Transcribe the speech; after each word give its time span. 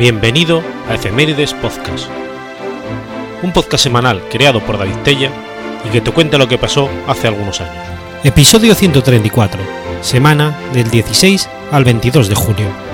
Bienvenido 0.00 0.62
a 0.88 0.94
Efemérides 0.94 1.52
Podcast, 1.52 2.08
un 3.42 3.52
podcast 3.52 3.84
semanal 3.84 4.22
creado 4.30 4.64
por 4.64 4.78
David 4.78 4.96
Tella 5.04 5.30
y 5.86 5.90
que 5.90 6.00
te 6.00 6.10
cuenta 6.10 6.38
lo 6.38 6.48
que 6.48 6.56
pasó 6.56 6.88
hace 7.06 7.28
algunos 7.28 7.60
años. 7.60 7.84
Episodio 8.24 8.74
134, 8.74 9.60
semana 10.00 10.58
del 10.72 10.90
16 10.90 11.50
al 11.70 11.84
22 11.84 12.30
de 12.30 12.34
julio. 12.34 12.89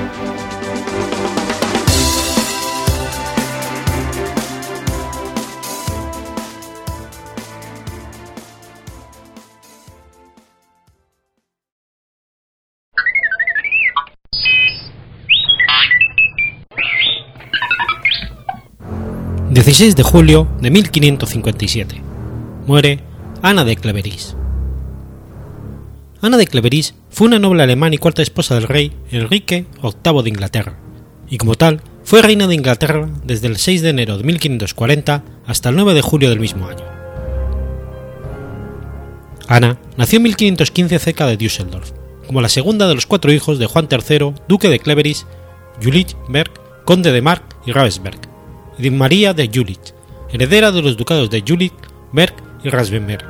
16 19.77 19.95
de 19.95 20.03
julio 20.05 20.49
de 20.63 20.71
1557. 20.71 22.01
Muere 22.67 23.01
Ana 23.43 23.63
de 23.63 23.77
Cleveris. 23.77 24.35
Ana 26.23 26.39
de 26.39 26.47
Cleveris 26.47 26.95
fue 27.11 27.27
una 27.27 27.39
noble 27.39 27.63
alemana 27.63 27.95
y 27.95 27.99
cuarta 27.99 28.23
esposa 28.23 28.55
del 28.55 28.69
rey 28.69 28.95
Enrique 29.11 29.67
VIII 29.83 30.23
de 30.23 30.29
Inglaterra, 30.31 30.79
y 31.29 31.37
como 31.37 31.57
tal 31.57 31.83
fue 32.05 32.23
reina 32.23 32.47
de 32.47 32.55
Inglaterra 32.55 33.07
desde 33.25 33.49
el 33.49 33.59
6 33.59 33.83
de 33.83 33.91
enero 33.91 34.17
de 34.17 34.25
1540 34.25 35.23
hasta 35.45 35.69
el 35.69 35.77
9 35.77 35.93
de 35.93 36.01
julio 36.01 36.31
del 36.31 36.41
mismo 36.41 36.67
año. 36.69 36.85
Ana 39.47 39.79
nació 39.99 40.17
en 40.17 40.23
1515 40.23 40.99
cerca 40.99 41.27
de 41.27 41.37
Düsseldorf, 41.37 41.91
como 42.27 42.41
la 42.41 42.49
segunda 42.49 42.89
de 42.89 42.95
los 42.95 43.05
cuatro 43.05 43.31
hijos 43.31 43.59
de 43.59 43.67
Juan 43.67 43.89
III, 43.91 44.33
duque 44.49 44.71
de 44.71 44.79
Cleveris, 44.79 45.27
Jülich-Berg, 45.83 46.53
conde 46.87 47.13
de 47.13 47.21
Mark 47.21 47.45
y 47.67 47.73
Ravensberg, 47.73 48.36
y 48.79 48.83
de 48.83 48.91
María 48.91 49.35
de 49.35 49.49
Jülich, 49.53 49.95
heredera 50.31 50.73
de 50.73 50.83
los 50.83 50.97
ducados 50.97 51.31
de 51.31 51.43
Jülich, 51.43 51.73
Berg 52.13 52.35
y 52.63 52.69
Ravenberg. 52.69 53.25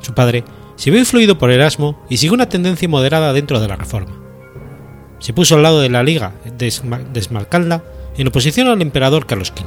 Su 0.00 0.14
padre 0.14 0.44
se 0.76 0.90
vio 0.90 0.98
influido 0.98 1.38
por 1.38 1.50
Erasmo 1.50 2.02
y 2.08 2.16
siguió 2.16 2.34
una 2.34 2.48
tendencia 2.48 2.88
moderada 2.88 3.32
dentro 3.32 3.60
de 3.60 3.68
la 3.68 3.76
Reforma. 3.76 4.12
Se 5.18 5.32
puso 5.32 5.54
al 5.54 5.62
lado 5.62 5.80
de 5.80 5.88
la 5.88 6.02
Liga 6.02 6.32
de 6.44 6.66
Esmalcalda 6.66 7.84
en 8.16 8.26
oposición 8.28 8.68
al 8.68 8.82
emperador 8.82 9.26
Carlos 9.26 9.52
V. 9.56 9.64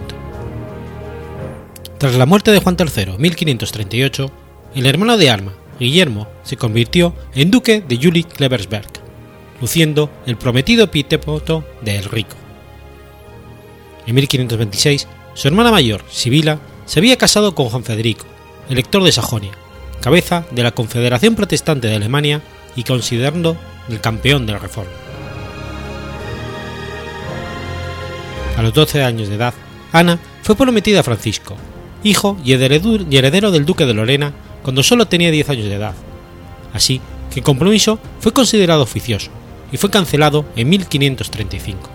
Tras 1.97 2.15
la 2.15 2.25
muerte 2.25 2.51
de 2.51 2.59
Juan 2.59 2.75
III 2.77 3.13
en 3.13 3.21
1538, 3.21 4.31
el 4.75 4.85
hermano 4.85 5.17
de 5.17 5.29
Alma, 5.29 5.53
Guillermo, 5.79 6.27
se 6.43 6.57
convirtió 6.57 7.15
en 7.33 7.51
duque 7.51 7.81
de 7.87 7.97
Jülich-Klebersberg, 7.97 8.89
luciendo 9.61 10.09
el 10.25 10.35
prometido 10.35 10.83
epíteto 10.83 11.63
de 11.81 11.97
El 11.97 12.03
Rico. 12.03 12.35
En 14.07 14.15
1526, 14.15 15.07
su 15.33 15.47
hermana 15.47 15.71
mayor, 15.71 16.03
Sibila, 16.09 16.59
se 16.85 16.99
había 16.99 17.17
casado 17.17 17.55
con 17.55 17.69
Juan 17.69 17.83
Federico, 17.83 18.25
elector 18.69 19.03
de 19.03 19.11
Sajonia, 19.11 19.51
cabeza 20.01 20.45
de 20.51 20.63
la 20.63 20.71
Confederación 20.71 21.35
Protestante 21.35 21.87
de 21.87 21.95
Alemania 21.95 22.41
y 22.75 22.83
considerando 22.83 23.57
el 23.89 23.99
campeón 24.01 24.45
de 24.45 24.53
la 24.53 24.59
Reforma. 24.59 24.91
A 28.57 28.61
los 28.61 28.73
12 28.73 29.03
años 29.03 29.27
de 29.27 29.35
edad, 29.35 29.53
Ana 29.91 30.19
fue 30.43 30.55
prometida 30.55 30.99
a 30.99 31.03
Francisco, 31.03 31.57
hijo 32.03 32.37
y 32.45 32.53
heredero 32.53 33.51
del 33.51 33.65
duque 33.65 33.85
de 33.85 33.93
Lorena 33.93 34.33
cuando 34.61 34.83
solo 34.83 35.07
tenía 35.07 35.31
10 35.31 35.49
años 35.49 35.65
de 35.65 35.75
edad, 35.75 35.95
así 36.73 37.01
que 37.33 37.39
el 37.39 37.43
compromiso 37.43 37.99
fue 38.19 38.31
considerado 38.31 38.83
oficioso 38.83 39.31
y 39.71 39.77
fue 39.77 39.89
cancelado 39.89 40.45
en 40.55 40.69
1535. 40.69 41.94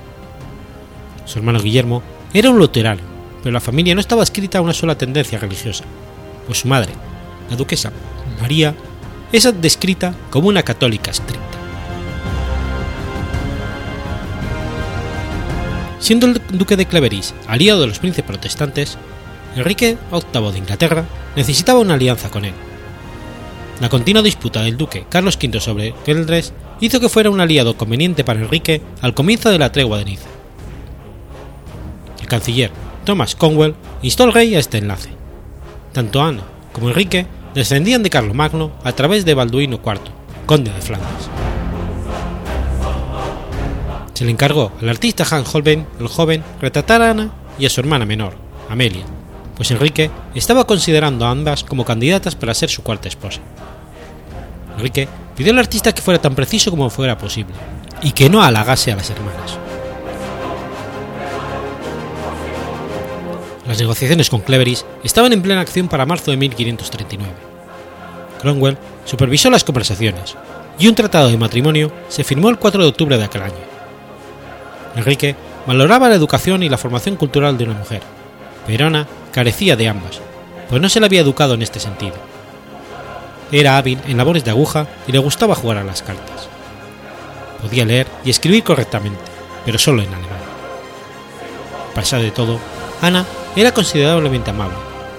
Su 1.24 1.38
hermano 1.38 1.60
Guillermo 1.60 2.02
era 2.32 2.50
un 2.50 2.58
luterano, 2.58 3.02
pero 3.42 3.52
la 3.52 3.60
familia 3.60 3.94
no 3.94 4.00
estaba 4.00 4.22
escrita 4.22 4.58
a 4.58 4.62
una 4.62 4.72
sola 4.72 4.96
tendencia 4.96 5.38
religiosa, 5.38 5.84
pues 6.46 6.58
su 6.58 6.68
madre, 6.68 6.92
la 7.48 7.56
duquesa 7.56 7.92
María, 8.40 8.74
es 9.32 9.48
descrita 9.60 10.14
como 10.30 10.48
una 10.48 10.62
católica 10.62 11.10
estricta. 11.10 11.40
Siendo 15.98 16.26
el 16.26 16.40
duque 16.52 16.76
de 16.76 16.86
Cleveris 16.86 17.34
aliado 17.46 17.82
de 17.82 17.86
los 17.86 17.98
príncipes 17.98 18.26
protestantes, 18.26 18.96
Enrique 19.56 19.98
VIII 20.10 20.52
de 20.52 20.58
Inglaterra 20.58 21.04
necesitaba 21.36 21.80
una 21.80 21.94
alianza 21.94 22.30
con 22.30 22.44
él. 22.44 22.54
La 23.80 23.88
continua 23.88 24.22
disputa 24.22 24.62
del 24.62 24.76
duque 24.76 25.06
Carlos 25.08 25.38
V 25.40 25.60
sobre 25.60 25.94
Geldres 26.04 26.52
hizo 26.80 27.00
que 27.00 27.08
fuera 27.08 27.30
un 27.30 27.40
aliado 27.40 27.76
conveniente 27.76 28.24
para 28.24 28.40
Enrique 28.40 28.82
al 29.00 29.14
comienzo 29.14 29.50
de 29.50 29.58
la 29.58 29.72
tregua 29.72 29.98
de 29.98 30.04
Niza 30.06 30.39
canciller 32.30 32.70
Thomas 33.04 33.34
Conwell 33.34 33.74
instó 34.00 34.24
al 34.24 34.32
rey 34.32 34.54
a 34.54 34.58
este 34.58 34.78
enlace. 34.78 35.10
Tanto 35.92 36.22
Ana 36.22 36.44
como 36.72 36.88
Enrique 36.88 37.26
descendían 37.54 38.02
de 38.02 38.10
Carlomagno 38.10 38.72
a 38.84 38.92
través 38.92 39.24
de 39.24 39.34
Balduino 39.34 39.80
IV, 39.84 40.00
conde 40.46 40.72
de 40.72 40.80
Flandes. 40.80 41.28
Se 44.14 44.24
le 44.24 44.30
encargó 44.30 44.72
al 44.80 44.88
artista 44.88 45.24
Hans 45.30 45.54
Holbein, 45.54 45.86
el 45.98 46.08
joven, 46.08 46.44
retratar 46.60 47.02
a 47.02 47.10
Ana 47.10 47.30
y 47.58 47.66
a 47.66 47.70
su 47.70 47.80
hermana 47.80 48.04
menor, 48.04 48.34
Amelia, 48.68 49.04
pues 49.56 49.70
Enrique 49.70 50.10
estaba 50.34 50.66
considerando 50.66 51.26
a 51.26 51.30
ambas 51.30 51.64
como 51.64 51.84
candidatas 51.84 52.36
para 52.36 52.54
ser 52.54 52.70
su 52.70 52.82
cuarta 52.82 53.08
esposa. 53.08 53.40
Enrique 54.76 55.08
pidió 55.36 55.52
al 55.52 55.58
artista 55.58 55.92
que 55.92 56.02
fuera 56.02 56.20
tan 56.20 56.34
preciso 56.34 56.70
como 56.70 56.90
fuera 56.90 57.18
posible, 57.18 57.54
y 58.02 58.12
que 58.12 58.30
no 58.30 58.42
halagase 58.42 58.92
a 58.92 58.96
las 58.96 59.10
hermanas. 59.10 59.58
Las 63.70 63.78
negociaciones 63.78 64.28
con 64.28 64.40
Cleveris 64.40 64.84
estaban 65.04 65.32
en 65.32 65.42
plena 65.42 65.60
acción 65.60 65.86
para 65.86 66.04
marzo 66.04 66.32
de 66.32 66.36
1539. 66.36 67.32
Cromwell 68.40 68.76
supervisó 69.04 69.48
las 69.48 69.62
conversaciones 69.62 70.34
y 70.76 70.88
un 70.88 70.96
tratado 70.96 71.30
de 71.30 71.36
matrimonio 71.36 71.92
se 72.08 72.24
firmó 72.24 72.48
el 72.48 72.58
4 72.58 72.82
de 72.82 72.88
octubre 72.88 73.16
de 73.16 73.22
aquel 73.22 73.42
año. 73.42 73.54
Enrique 74.96 75.36
valoraba 75.68 76.08
la 76.08 76.16
educación 76.16 76.64
y 76.64 76.68
la 76.68 76.78
formación 76.78 77.14
cultural 77.14 77.56
de 77.58 77.62
una 77.62 77.74
mujer, 77.74 78.02
pero 78.66 78.88
Ana 78.88 79.06
carecía 79.30 79.76
de 79.76 79.88
ambas, 79.88 80.20
pues 80.68 80.82
no 80.82 80.88
se 80.88 80.98
le 80.98 81.06
había 81.06 81.20
educado 81.20 81.54
en 81.54 81.62
este 81.62 81.78
sentido. 81.78 82.16
Era 83.52 83.78
hábil 83.78 84.00
en 84.08 84.16
labores 84.16 84.42
de 84.42 84.50
aguja 84.50 84.88
y 85.06 85.12
le 85.12 85.20
gustaba 85.20 85.54
jugar 85.54 85.78
a 85.78 85.84
las 85.84 86.02
cartas. 86.02 86.48
Podía 87.62 87.84
leer 87.84 88.08
y 88.24 88.30
escribir 88.30 88.64
correctamente, 88.64 89.20
pero 89.64 89.78
solo 89.78 90.02
en 90.02 90.08
alemán. 90.12 90.40
Pesar 91.94 92.20
de 92.20 92.32
todo, 92.32 92.58
Ana 93.00 93.24
era 93.56 93.72
considerablemente 93.72 94.50
amable, 94.50 94.76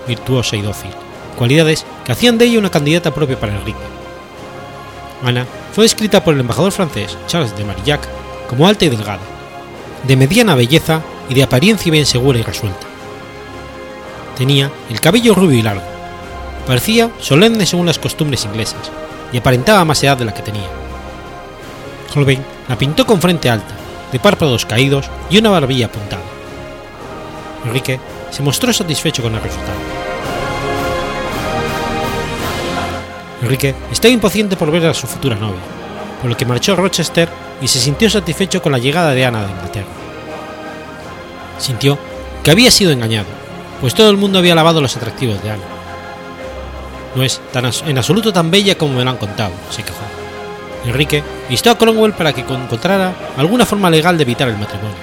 virtuosa 0.07 0.55
y 0.55 0.61
dócil, 0.61 0.91
cualidades 1.37 1.85
que 2.05 2.11
hacían 2.11 2.37
de 2.37 2.45
ella 2.45 2.59
una 2.59 2.71
candidata 2.71 3.13
propia 3.13 3.39
para 3.39 3.55
Enrique. 3.55 3.79
Ana 5.23 5.45
fue 5.73 5.83
descrita 5.83 6.23
por 6.23 6.33
el 6.33 6.39
embajador 6.39 6.71
francés 6.71 7.17
Charles 7.27 7.55
de 7.55 7.63
Marillac 7.63 8.01
como 8.49 8.67
alta 8.67 8.85
y 8.85 8.89
delgada, 8.89 9.19
de 10.07 10.15
mediana 10.15 10.55
belleza 10.55 11.01
y 11.29 11.33
de 11.33 11.43
apariencia 11.43 11.91
bien 11.91 12.05
segura 12.05 12.39
y 12.39 12.43
resuelta. 12.43 12.87
Tenía 14.37 14.71
el 14.89 14.99
cabello 14.99 15.35
rubio 15.35 15.59
y 15.59 15.61
largo, 15.61 15.83
parecía 16.65 17.11
solemne 17.19 17.65
según 17.65 17.85
las 17.85 17.99
costumbres 17.99 18.45
inglesas 18.45 18.91
y 19.31 19.37
aparentaba 19.37 19.85
más 19.85 20.03
edad 20.03 20.17
de 20.17 20.25
la 20.25 20.33
que 20.33 20.41
tenía. 20.41 20.67
Holbein 22.13 22.43
la 22.67 22.77
pintó 22.77 23.05
con 23.05 23.21
frente 23.21 23.49
alta, 23.49 23.75
de 24.11 24.19
párpados 24.19 24.65
caídos 24.65 25.09
y 25.29 25.37
una 25.37 25.49
barbilla 25.49 25.85
apuntada. 25.85 26.23
Enrique 27.65 27.99
se 28.31 28.41
mostró 28.41 28.73
satisfecho 28.73 29.21
con 29.21 29.35
el 29.35 29.41
resultado. 29.41 29.77
Enrique 33.41 33.75
estaba 33.91 34.13
impaciente 34.13 34.55
por 34.55 34.71
ver 34.71 34.85
a 34.87 34.93
su 34.93 35.07
futura 35.07 35.35
novia, 35.35 35.61
por 36.21 36.29
lo 36.29 36.37
que 36.37 36.45
marchó 36.45 36.73
a 36.73 36.77
Rochester 36.77 37.29
y 37.61 37.67
se 37.67 37.79
sintió 37.79 38.09
satisfecho 38.09 38.61
con 38.61 38.71
la 38.71 38.77
llegada 38.77 39.11
de 39.11 39.25
Ana 39.25 39.45
de 39.45 39.51
Inglaterra. 39.51 39.87
Sintió 41.57 41.97
que 42.43 42.51
había 42.51 42.71
sido 42.71 42.91
engañado, 42.91 43.27
pues 43.81 43.93
todo 43.93 44.09
el 44.09 44.17
mundo 44.17 44.39
había 44.39 44.53
alabado 44.53 44.81
los 44.81 44.95
atractivos 44.95 45.41
de 45.43 45.51
Ana. 45.51 45.63
No 47.15 47.23
es 47.23 47.41
tan 47.51 47.69
en 47.85 47.97
absoluto 47.97 48.31
tan 48.31 48.49
bella 48.49 48.77
como 48.77 48.93
me 48.93 49.03
lo 49.03 49.09
han 49.09 49.17
contado, 49.17 49.51
se 49.69 49.83
quejó. 49.83 49.99
Enrique 50.85 51.23
instó 51.49 51.71
a 51.71 51.77
Cromwell 51.77 52.13
para 52.13 52.33
que 52.33 52.41
encontrara 52.41 53.13
alguna 53.37 53.65
forma 53.65 53.89
legal 53.89 54.17
de 54.17 54.23
evitar 54.23 54.47
el 54.47 54.57
matrimonio, 54.57 54.95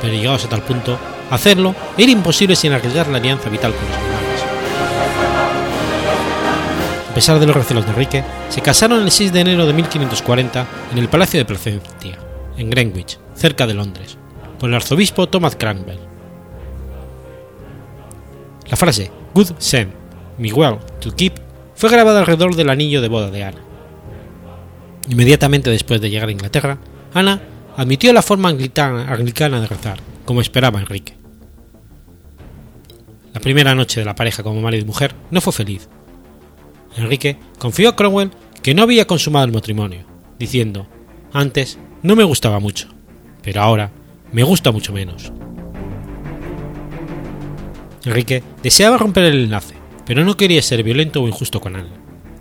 pero 0.00 0.14
llegados 0.14 0.44
a 0.44 0.48
tal 0.48 0.62
punto, 0.62 0.98
Hacerlo 1.30 1.74
era 1.96 2.10
imposible 2.10 2.56
sin 2.56 2.72
arriesgar 2.72 3.08
la 3.08 3.18
alianza 3.18 3.48
vital 3.50 3.72
con 3.74 3.86
los 3.86 3.96
alemanes. 3.96 4.24
A 7.10 7.14
pesar 7.14 7.38
de 7.38 7.46
los 7.46 7.56
recelos 7.56 7.84
de 7.84 7.92
Enrique, 7.92 8.24
se 8.48 8.60
casaron 8.60 9.02
el 9.02 9.10
6 9.10 9.32
de 9.32 9.40
enero 9.40 9.66
de 9.66 9.72
1540 9.72 10.66
en 10.92 10.98
el 10.98 11.08
Palacio 11.08 11.38
de 11.38 11.44
Placencia, 11.44 12.18
en 12.56 12.70
Greenwich, 12.70 13.18
cerca 13.34 13.66
de 13.66 13.74
Londres, 13.74 14.18
por 14.58 14.68
el 14.68 14.74
arzobispo 14.74 15.28
Thomas 15.28 15.56
Cranwell. 15.56 16.00
La 18.68 18.76
frase 18.76 19.10
Good 19.32 19.50
me 20.38 20.52
well 20.52 20.78
to 21.00 21.14
keep 21.14 21.34
fue 21.76 21.90
grabada 21.90 22.20
alrededor 22.20 22.56
del 22.56 22.70
anillo 22.70 23.00
de 23.00 23.08
boda 23.08 23.30
de 23.30 23.44
Ana. 23.44 23.60
Inmediatamente 25.08 25.70
después 25.70 26.00
de 26.00 26.10
llegar 26.10 26.28
a 26.28 26.32
Inglaterra, 26.32 26.78
Ana 27.12 27.40
admitió 27.76 28.12
la 28.12 28.22
forma 28.22 28.48
anglicana 28.48 29.60
de 29.60 29.66
rezar, 29.66 29.98
como 30.24 30.40
esperaba 30.40 30.80
Enrique. 30.80 31.16
La 33.32 33.40
primera 33.40 33.74
noche 33.74 34.00
de 34.00 34.06
la 34.06 34.14
pareja 34.14 34.42
como 34.42 34.60
marido 34.60 34.84
y 34.84 34.86
mujer 34.86 35.14
no 35.30 35.40
fue 35.40 35.52
feliz. 35.52 35.88
Enrique 36.96 37.36
confió 37.58 37.88
a 37.88 37.96
Cromwell 37.96 38.30
que 38.62 38.74
no 38.74 38.82
había 38.82 39.06
consumado 39.06 39.44
el 39.44 39.52
matrimonio, 39.52 40.06
diciendo, 40.38 40.86
antes 41.32 41.78
no 42.02 42.14
me 42.16 42.24
gustaba 42.24 42.60
mucho, 42.60 42.88
pero 43.42 43.60
ahora 43.60 43.90
me 44.32 44.42
gusta 44.42 44.70
mucho 44.70 44.92
menos. 44.92 45.32
Enrique 48.04 48.42
deseaba 48.62 48.98
romper 48.98 49.24
el 49.24 49.44
enlace, 49.44 49.74
pero 50.06 50.24
no 50.24 50.36
quería 50.36 50.62
ser 50.62 50.82
violento 50.82 51.22
o 51.22 51.26
injusto 51.26 51.60
con 51.60 51.76
él, 51.76 51.88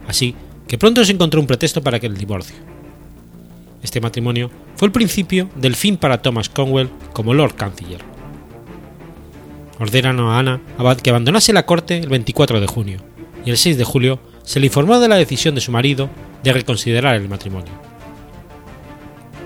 así 0.07 0.35
que 0.67 0.77
pronto 0.77 1.03
se 1.03 1.11
encontró 1.11 1.39
un 1.39 1.47
pretexto 1.47 1.81
para 1.81 1.99
que 1.99 2.07
el 2.07 2.17
divorcio. 2.17 2.72
Este 3.83 3.99
matrimonio 3.99 4.49
fue 4.75 4.87
el 4.87 4.91
principio 4.93 5.49
del 5.55 5.75
fin 5.75 5.97
para 5.97 6.21
Thomas 6.21 6.49
Cromwell 6.49 6.89
como 7.11 7.33
Lord 7.33 7.55
Canciller. 7.55 8.01
Ordenan 9.77 10.19
a 10.19 10.39
Ana 10.39 10.61
que 11.03 11.09
abandonase 11.09 11.51
la 11.51 11.65
corte 11.65 11.97
el 11.97 12.07
24 12.07 12.61
de 12.61 12.67
junio, 12.67 12.99
y 13.45 13.49
el 13.49 13.57
6 13.57 13.77
de 13.77 13.83
julio 13.83 14.19
se 14.43 14.59
le 14.59 14.67
informó 14.67 14.99
de 14.99 15.09
la 15.09 15.17
decisión 15.17 15.53
de 15.53 15.61
su 15.61 15.71
marido 15.71 16.09
de 16.43 16.53
reconsiderar 16.53 17.15
el 17.15 17.27
matrimonio. 17.27 17.73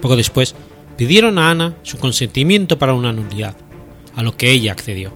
Poco 0.01 0.15
después, 0.15 0.53
pidieron 0.97 1.39
a 1.39 1.49
Ana 1.49 1.75
su 1.81 1.97
consentimiento 1.97 2.77
para 2.77 2.93
una 2.93 3.13
nulidad, 3.13 3.55
a 4.15 4.21
lo 4.21 4.37
que 4.37 4.51
ella 4.51 4.71
accedió. 4.71 5.11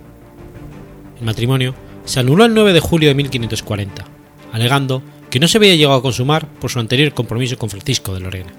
El 1.19 1.25
matrimonio 1.25 1.75
se 2.06 2.19
anuló 2.19 2.45
el 2.45 2.56
9 2.56 2.74
de 2.74 2.79
julio 2.79 3.09
de 3.09 3.15
1540, 3.15 4.06
alegando 4.51 5.03
que 5.29 5.39
no 5.39 5.47
se 5.47 5.57
había 5.57 5.75
llegado 5.75 5.97
a 5.97 6.01
consumar 6.01 6.47
por 6.47 6.71
su 6.71 6.79
anterior 6.79 7.13
compromiso 7.13 7.57
con 7.57 7.69
Francisco 7.69 8.13
de 8.13 8.19
Lorena. 8.21 8.51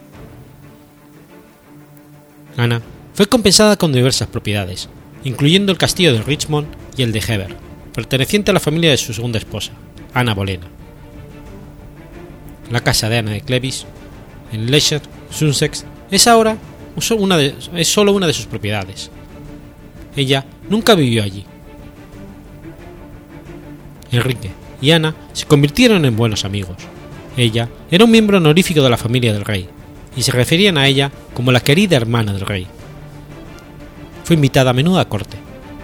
Ana 2.57 2.83
fue 3.15 3.27
compensada 3.27 3.77
con 3.77 3.93
diversas 3.93 4.29
propiedades, 4.29 4.89
incluyendo 5.25 5.73
el 5.73 5.79
castillo 5.79 6.13
de 6.13 6.23
Richmond 6.23 6.69
y 6.97 7.03
el 7.03 7.13
de 7.13 7.21
Heber, 7.21 7.57
perteneciente 7.95 8.51
a 8.51 8.55
la 8.55 8.61
familia 8.61 8.91
de 8.91 8.97
su 8.97 9.13
segunda 9.15 9.39
esposa, 9.39 9.73
Ana 10.15 10.35
Bolena. 10.35 10.67
La 12.71 12.81
casa 12.81 13.09
de 13.09 13.19
Ana 13.19 13.33
de 13.33 13.41
Clevis, 13.41 13.87
en 14.53 14.71
Leicester, 14.71 15.03
Sussex, 15.31 15.85
es 16.11 16.27
ahora 16.27 16.57
solo 16.99 17.23
una 18.13 18.27
de 18.27 18.33
sus 18.33 18.47
propiedades. 18.47 19.11
Ella 20.17 20.45
nunca 20.69 20.95
vivió 20.95 21.23
allí. 21.23 21.45
Enrique 24.11 24.51
y 24.83 24.91
Ana 24.91 25.15
se 25.33 25.47
convirtieron 25.47 26.05
en 26.05 26.17
buenos 26.17 26.45
amigos. 26.45 26.77
Ella 27.37 27.69
era 27.91 28.05
un 28.05 28.11
miembro 28.11 28.37
honorífico 28.37 28.83
de 28.83 28.91
la 28.91 28.99
familia 28.99 29.33
del 29.33 29.45
rey, 29.45 29.69
y 30.17 30.23
se 30.23 30.33
referían 30.33 30.79
a 30.79 30.87
ella 30.87 31.11
como 31.35 31.53
la 31.53 31.61
querida 31.61 31.97
hermana 31.97 32.33
del 32.33 32.47
rey. 32.47 32.67
Fue 34.25 34.37
invitada 34.37 34.71
a 34.71 34.75
menudo 34.75 34.99
a 34.99 35.09
corte, 35.09 35.37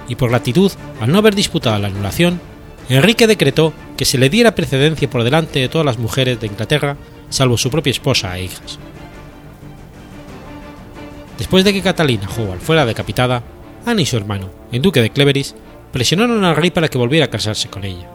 y 0.08 0.14
por 0.14 0.30
gratitud 0.30 0.72
al 1.00 1.12
no 1.12 1.19
haber 1.19 1.34
disputado 1.34 1.78
la 1.78 1.88
anulación, 1.88 2.40
Enrique 2.88 3.26
decretó 3.26 3.72
que 3.96 4.04
se 4.04 4.16
le 4.16 4.30
diera 4.30 4.54
precedencia 4.54 5.10
por 5.10 5.22
delante 5.22 5.60
de 5.60 5.69
todas 5.69 5.84
las 5.84 5.98
mujeres 5.98 6.40
de 6.40 6.46
Inglaterra, 6.46 6.96
salvo 7.28 7.58
su 7.58 7.70
propia 7.70 7.90
esposa 7.90 8.36
e 8.38 8.44
hijas. 8.44 8.78
Después 11.36 11.64
de 11.64 11.72
que 11.72 11.82
Catalina 11.82 12.28
Howard 12.36 12.60
fuera 12.60 12.86
decapitada, 12.86 13.42
Ana 13.84 14.02
y 14.02 14.06
su 14.06 14.16
hermano, 14.16 14.50
el 14.72 14.82
duque 14.82 15.02
de 15.02 15.10
Cleveris, 15.10 15.54
presionaron 15.92 16.44
al 16.44 16.56
rey 16.56 16.70
para 16.70 16.88
que 16.88 16.98
volviera 16.98 17.26
a 17.26 17.31
casarse 17.31 17.69
con 17.69 17.84
ella. 17.84 18.08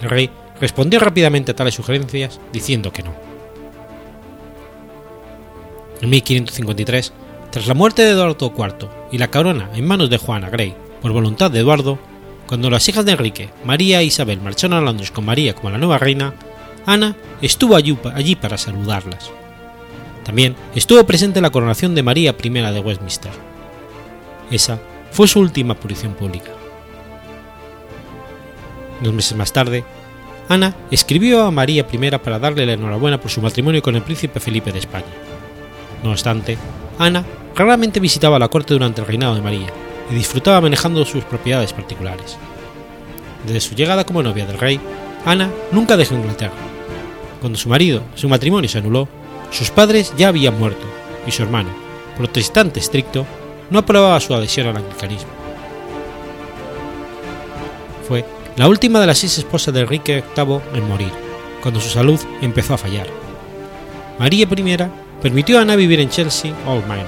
El 0.00 0.10
rey 0.10 0.30
respondió 0.60 1.00
rápidamente 1.00 1.52
a 1.52 1.56
tales 1.56 1.74
sugerencias 1.74 2.40
diciendo 2.52 2.92
que 2.92 3.02
no. 3.02 3.31
En 6.02 6.10
1553, 6.10 7.12
tras 7.52 7.68
la 7.68 7.74
muerte 7.74 8.02
de 8.02 8.10
Eduardo 8.10 8.52
IV 8.56 8.88
y 9.12 9.18
la 9.18 9.30
corona 9.30 9.70
en 9.72 9.86
manos 9.86 10.10
de 10.10 10.18
Juana 10.18 10.50
Grey 10.50 10.74
por 11.00 11.12
voluntad 11.12 11.48
de 11.48 11.60
Eduardo, 11.60 11.96
cuando 12.48 12.70
las 12.70 12.88
hijas 12.88 13.04
de 13.04 13.12
Enrique, 13.12 13.50
María 13.64 14.00
e 14.00 14.06
Isabel 14.06 14.40
marcharon 14.40 14.78
a 14.78 14.80
Londres 14.80 15.12
con 15.12 15.24
María 15.24 15.54
como 15.54 15.70
la 15.70 15.78
nueva 15.78 15.98
reina, 15.98 16.34
Ana 16.86 17.14
estuvo 17.40 17.76
allí, 17.76 18.34
para 18.34 18.58
saludarlas. 18.58 19.30
También 20.24 20.56
estuvo 20.74 21.06
presente 21.06 21.38
en 21.38 21.44
la 21.44 21.50
coronación 21.50 21.94
de 21.94 22.02
María 22.02 22.34
I 22.42 22.48
de 22.48 22.80
Westminster. 22.80 23.32
Esa 24.50 24.80
fue 25.12 25.28
su 25.28 25.38
última 25.38 25.74
aparición 25.74 26.14
pública. 26.14 26.50
Dos 29.00 29.14
meses 29.14 29.36
más 29.36 29.52
tarde, 29.52 29.84
Ana 30.48 30.74
escribió 30.90 31.44
a 31.44 31.52
María 31.52 31.86
I 31.92 32.10
para 32.18 32.40
darle 32.40 32.66
la 32.66 32.72
enhorabuena 32.72 33.20
por 33.20 33.30
su 33.30 33.40
matrimonio 33.40 33.82
con 33.82 33.94
el 33.94 34.02
príncipe 34.02 34.40
Felipe 34.40 34.72
de 34.72 34.80
España 34.80 35.31
no 36.02 36.10
obstante, 36.10 36.58
Ana 36.98 37.24
raramente 37.54 38.00
visitaba 38.00 38.38
la 38.38 38.48
corte 38.48 38.74
durante 38.74 39.00
el 39.00 39.06
reinado 39.06 39.34
de 39.34 39.42
María 39.42 39.68
y 40.10 40.14
disfrutaba 40.14 40.60
manejando 40.60 41.04
sus 41.04 41.24
propiedades 41.24 41.72
particulares. 41.72 42.36
Desde 43.46 43.60
su 43.60 43.74
llegada 43.74 44.04
como 44.04 44.22
novia 44.22 44.46
del 44.46 44.58
rey, 44.58 44.80
Ana 45.24 45.50
nunca 45.70 45.96
dejó 45.96 46.14
Inglaterra. 46.14 46.52
Cuando 47.40 47.58
su 47.58 47.68
marido, 47.68 48.02
su 48.14 48.28
matrimonio 48.28 48.68
se 48.68 48.78
anuló, 48.78 49.08
sus 49.50 49.70
padres 49.70 50.12
ya 50.16 50.28
habían 50.28 50.58
muerto 50.58 50.86
y 51.26 51.30
su 51.30 51.42
hermano, 51.42 51.70
protestante 52.16 52.80
estricto, 52.80 53.26
no 53.70 53.78
aprobaba 53.78 54.20
su 54.20 54.34
adhesión 54.34 54.68
al 54.68 54.76
anglicanismo. 54.76 55.30
Fue 58.06 58.24
la 58.56 58.68
última 58.68 59.00
de 59.00 59.06
las 59.06 59.18
seis 59.18 59.38
esposas 59.38 59.72
de 59.72 59.80
Enrique 59.80 60.24
VIII 60.36 60.60
en 60.74 60.88
morir, 60.88 61.12
cuando 61.62 61.80
su 61.80 61.88
salud 61.88 62.20
empezó 62.40 62.74
a 62.74 62.78
fallar. 62.78 63.06
María 64.18 64.46
I 64.50 65.01
permitió 65.22 65.58
a 65.58 65.62
Ana 65.62 65.76
vivir 65.76 66.00
en 66.00 66.10
Chelsea 66.10 66.52
Old 66.66 66.86
Manor. 66.86 67.06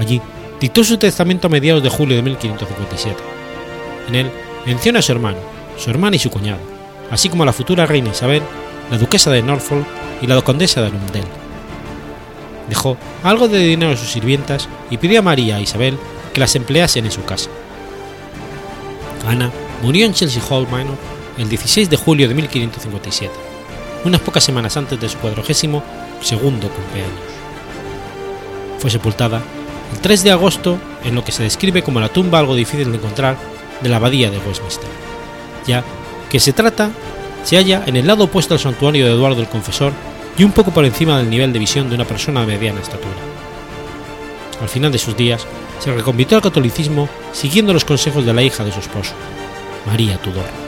Allí 0.00 0.20
dictó 0.60 0.82
su 0.82 0.98
testamento 0.98 1.46
a 1.46 1.50
mediados 1.50 1.82
de 1.82 1.88
julio 1.88 2.16
de 2.16 2.22
1557. 2.22 3.16
En 4.08 4.14
él 4.16 4.30
menciona 4.66 4.98
a 4.98 5.02
su 5.02 5.12
hermano, 5.12 5.38
su 5.78 5.90
hermana 5.90 6.16
y 6.16 6.18
su 6.18 6.30
cuñado, 6.30 6.60
así 7.10 7.28
como 7.28 7.44
a 7.44 7.46
la 7.46 7.52
futura 7.52 7.86
reina 7.86 8.10
Isabel, 8.10 8.42
la 8.90 8.98
duquesa 8.98 9.30
de 9.30 9.42
Norfolk 9.42 9.86
y 10.20 10.26
la 10.26 10.40
condesa 10.42 10.80
de 10.80 10.88
Arundel. 10.88 11.24
Dejó 12.68 12.96
algo 13.22 13.48
de 13.48 13.58
dinero 13.58 13.92
a 13.92 13.96
sus 13.96 14.10
sirvientas 14.10 14.68
y 14.90 14.96
pidió 14.96 15.20
a 15.20 15.22
María 15.22 15.58
e 15.58 15.62
Isabel 15.62 15.98
que 16.32 16.40
las 16.40 16.56
empleasen 16.56 17.04
en 17.04 17.12
su 17.12 17.24
casa. 17.24 17.50
Ana 19.26 19.50
murió 19.82 20.04
en 20.04 20.14
Chelsea 20.14 20.42
Hall 20.48 20.68
Manor 20.68 20.96
el 21.38 21.48
16 21.48 21.90
de 21.90 21.96
julio 21.96 22.28
de 22.28 22.34
1557, 22.34 23.32
unas 24.04 24.20
pocas 24.20 24.44
semanas 24.44 24.76
antes 24.76 25.00
de 25.00 25.08
su 25.08 25.18
cuadragésimo 25.18 25.82
segundo 26.24 26.68
cumpleaños. 26.68 27.12
Fue 28.78 28.90
sepultada 28.90 29.42
el 29.92 30.00
3 30.00 30.24
de 30.24 30.30
agosto 30.30 30.78
en 31.04 31.14
lo 31.14 31.22
que 31.22 31.32
se 31.32 31.42
describe 31.42 31.82
como 31.82 32.00
la 32.00 32.08
tumba 32.08 32.38
algo 32.38 32.54
difícil 32.54 32.90
de 32.90 32.96
encontrar 32.96 33.36
de 33.80 33.88
la 33.88 33.96
abadía 33.96 34.30
de 34.30 34.38
Westminster, 34.38 34.88
ya 35.66 35.84
que 36.30 36.40
se 36.40 36.52
trata 36.52 36.90
se 37.44 37.56
halla 37.56 37.82
en 37.86 37.96
el 37.96 38.06
lado 38.06 38.24
opuesto 38.24 38.54
al 38.54 38.60
santuario 38.60 39.06
de 39.06 39.12
Eduardo 39.12 39.42
el 39.42 39.48
Confesor 39.48 39.92
y 40.38 40.44
un 40.44 40.52
poco 40.52 40.72
por 40.72 40.84
encima 40.84 41.18
del 41.18 41.28
nivel 41.28 41.52
de 41.52 41.58
visión 41.58 41.88
de 41.88 41.94
una 41.94 42.06
persona 42.06 42.40
de 42.40 42.46
mediana 42.46 42.80
estatura. 42.80 43.14
Al 44.60 44.68
final 44.68 44.90
de 44.90 44.98
sus 44.98 45.16
días, 45.16 45.46
se 45.78 45.94
reconvirtió 45.94 46.38
al 46.38 46.42
catolicismo 46.42 47.08
siguiendo 47.32 47.74
los 47.74 47.84
consejos 47.84 48.24
de 48.24 48.32
la 48.32 48.42
hija 48.42 48.64
de 48.64 48.72
su 48.72 48.80
esposo, 48.80 49.12
María 49.86 50.16
Tudor. 50.16 50.63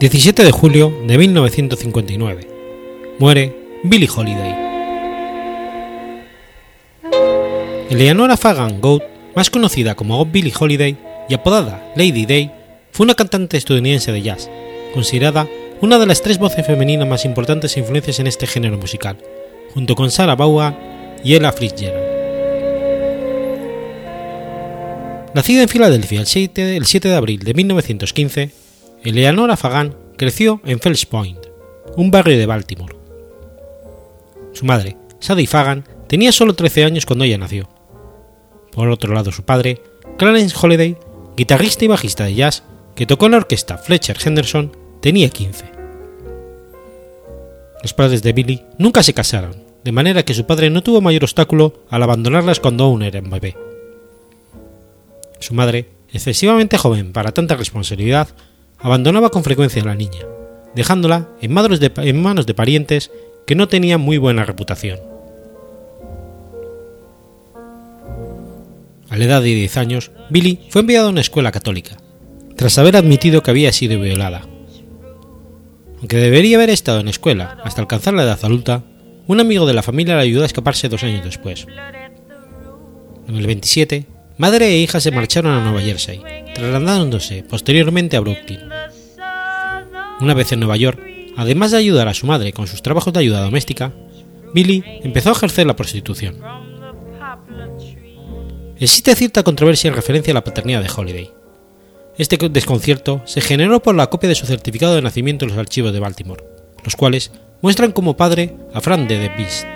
17 0.00 0.44
de 0.44 0.50
julio 0.50 0.98
de 1.06 1.18
1959. 1.18 2.48
Muere 3.18 3.54
Billie 3.84 4.08
Holiday. 4.08 4.54
Eleanora 7.90 8.38
Fagan 8.38 8.80
Goat, 8.80 9.02
más 9.36 9.50
conocida 9.50 9.94
como 9.94 10.24
Billie 10.24 10.54
Holiday 10.58 10.96
y 11.28 11.34
apodada 11.34 11.92
Lady 11.96 12.24
Day, 12.24 12.50
fue 12.92 13.04
una 13.04 13.14
cantante 13.14 13.58
estadounidense 13.58 14.10
de 14.10 14.22
jazz, 14.22 14.48
considerada 14.94 15.46
una 15.82 15.98
de 15.98 16.06
las 16.06 16.22
tres 16.22 16.38
voces 16.38 16.64
femeninas 16.64 17.06
más 17.06 17.26
importantes 17.26 17.76
e 17.76 17.80
influencias 17.80 18.20
en 18.20 18.26
este 18.26 18.46
género 18.46 18.78
musical, 18.78 19.18
junto 19.74 19.94
con 19.96 20.10
Sarah 20.10 20.34
Vaughan 20.34 20.78
y 21.22 21.34
Ella 21.34 21.52
Fitzgerald. 21.52 22.08
Nacida 25.34 25.60
en 25.60 25.68
Filadelfia 25.68 26.20
el 26.20 26.26
7, 26.26 26.78
el 26.78 26.86
7 26.86 27.06
de 27.06 27.14
abril 27.16 27.40
de 27.40 27.52
1915, 27.52 28.59
Eleanora 29.02 29.56
Fagan 29.56 29.96
creció 30.18 30.60
en 30.66 30.78
Fells 30.78 31.06
Point, 31.06 31.38
un 31.96 32.10
barrio 32.10 32.36
de 32.36 32.44
Baltimore. 32.44 32.94
Su 34.52 34.66
madre, 34.66 34.98
Sadie 35.20 35.46
Fagan, 35.46 35.86
tenía 36.06 36.32
solo 36.32 36.54
13 36.54 36.84
años 36.84 37.06
cuando 37.06 37.24
ella 37.24 37.38
nació. 37.38 37.70
Por 38.72 38.90
otro 38.90 39.14
lado, 39.14 39.32
su 39.32 39.42
padre, 39.42 39.80
Clarence 40.18 40.54
Holiday, 40.60 40.98
guitarrista 41.34 41.86
y 41.86 41.88
bajista 41.88 42.24
de 42.24 42.34
jazz, 42.34 42.62
que 42.94 43.06
tocó 43.06 43.24
en 43.24 43.32
la 43.32 43.38
orquesta 43.38 43.78
Fletcher 43.78 44.18
Henderson, 44.22 44.76
tenía 45.00 45.30
15. 45.30 45.64
Los 47.82 47.94
padres 47.94 48.22
de 48.22 48.34
Billy 48.34 48.62
nunca 48.76 49.02
se 49.02 49.14
casaron, 49.14 49.64
de 49.82 49.92
manera 49.92 50.24
que 50.24 50.34
su 50.34 50.44
padre 50.44 50.68
no 50.68 50.82
tuvo 50.82 51.00
mayor 51.00 51.24
obstáculo 51.24 51.84
al 51.88 52.02
abandonarlas 52.02 52.60
cuando 52.60 52.84
aún 52.84 53.02
era 53.02 53.20
un 53.20 53.30
bebé. 53.30 53.56
Su 55.38 55.54
madre, 55.54 55.88
excesivamente 56.12 56.76
joven 56.76 57.14
para 57.14 57.32
tanta 57.32 57.56
responsabilidad, 57.56 58.28
abandonaba 58.82 59.30
con 59.30 59.44
frecuencia 59.44 59.82
a 59.82 59.86
la 59.86 59.94
niña, 59.94 60.20
dejándola 60.74 61.28
en, 61.40 61.52
manos 61.52 61.80
de 62.46 62.54
parientes 62.54 63.10
que 63.46 63.54
no 63.54 63.68
tenían 63.68 64.00
muy 64.00 64.18
buena 64.18 64.44
reputación. 64.44 64.98
A 69.08 69.16
la 69.16 69.24
edad 69.24 69.42
de 69.42 69.48
10 69.48 69.76
años, 69.76 70.12
Billy 70.30 70.60
fue 70.70 70.82
enviado 70.82 71.08
a 71.08 71.10
una 71.10 71.20
escuela 71.20 71.50
católica, 71.50 71.96
tras 72.56 72.78
haber 72.78 72.96
admitido 72.96 73.42
que 73.42 73.50
había 73.50 73.72
sido 73.72 74.00
violada. 74.00 74.42
Aunque 75.98 76.16
debería 76.16 76.56
haber 76.56 76.70
estado 76.70 77.00
en 77.00 77.08
escuela 77.08 77.58
hasta 77.64 77.82
alcanzar 77.82 78.14
la 78.14 78.22
edad 78.22 78.38
adulta, 78.42 78.84
un 79.26 79.40
amigo 79.40 79.66
de 79.66 79.74
la 79.74 79.82
familia 79.82 80.16
le 80.16 80.22
ayudó 80.22 80.44
a 80.44 80.46
escaparse 80.46 80.88
dos 80.88 81.02
años 81.02 81.24
después. 81.24 81.66
En 83.28 83.36
el 83.36 83.46
27, 83.46 84.06
madre 84.40 84.68
e 84.68 84.78
hija 84.78 85.00
se 85.00 85.10
marcharon 85.10 85.52
a 85.52 85.62
Nueva 85.62 85.82
Jersey, 85.82 86.22
trasladándose 86.54 87.42
posteriormente 87.42 88.16
a 88.16 88.20
Brooklyn. 88.20 88.60
Una 90.18 90.32
vez 90.32 90.50
en 90.52 90.60
Nueva 90.60 90.78
York, 90.78 90.98
además 91.36 91.72
de 91.72 91.76
ayudar 91.76 92.08
a 92.08 92.14
su 92.14 92.26
madre 92.26 92.54
con 92.54 92.66
sus 92.66 92.80
trabajos 92.80 93.12
de 93.12 93.20
ayuda 93.20 93.42
doméstica, 93.42 93.92
Billy 94.54 94.82
empezó 95.02 95.28
a 95.28 95.32
ejercer 95.32 95.66
la 95.66 95.76
prostitución. 95.76 96.38
Existe 98.78 99.14
cierta 99.14 99.42
controversia 99.42 99.88
en 99.88 99.94
referencia 99.94 100.30
a 100.30 100.34
la 100.34 100.44
paternidad 100.44 100.82
de 100.82 100.90
Holiday. 100.90 101.30
Este 102.16 102.38
desconcierto 102.48 103.20
se 103.26 103.42
generó 103.42 103.82
por 103.82 103.94
la 103.94 104.08
copia 104.08 104.30
de 104.30 104.34
su 104.34 104.46
certificado 104.46 104.94
de 104.94 105.02
nacimiento 105.02 105.44
en 105.44 105.50
los 105.50 105.58
archivos 105.58 105.92
de 105.92 106.00
Baltimore, 106.00 106.44
los 106.82 106.96
cuales 106.96 107.30
muestran 107.60 107.92
como 107.92 108.16
padre 108.16 108.56
a 108.72 108.80
Fran 108.80 109.06
de 109.06 109.18
The 109.18 109.36
Beast. 109.36 109.66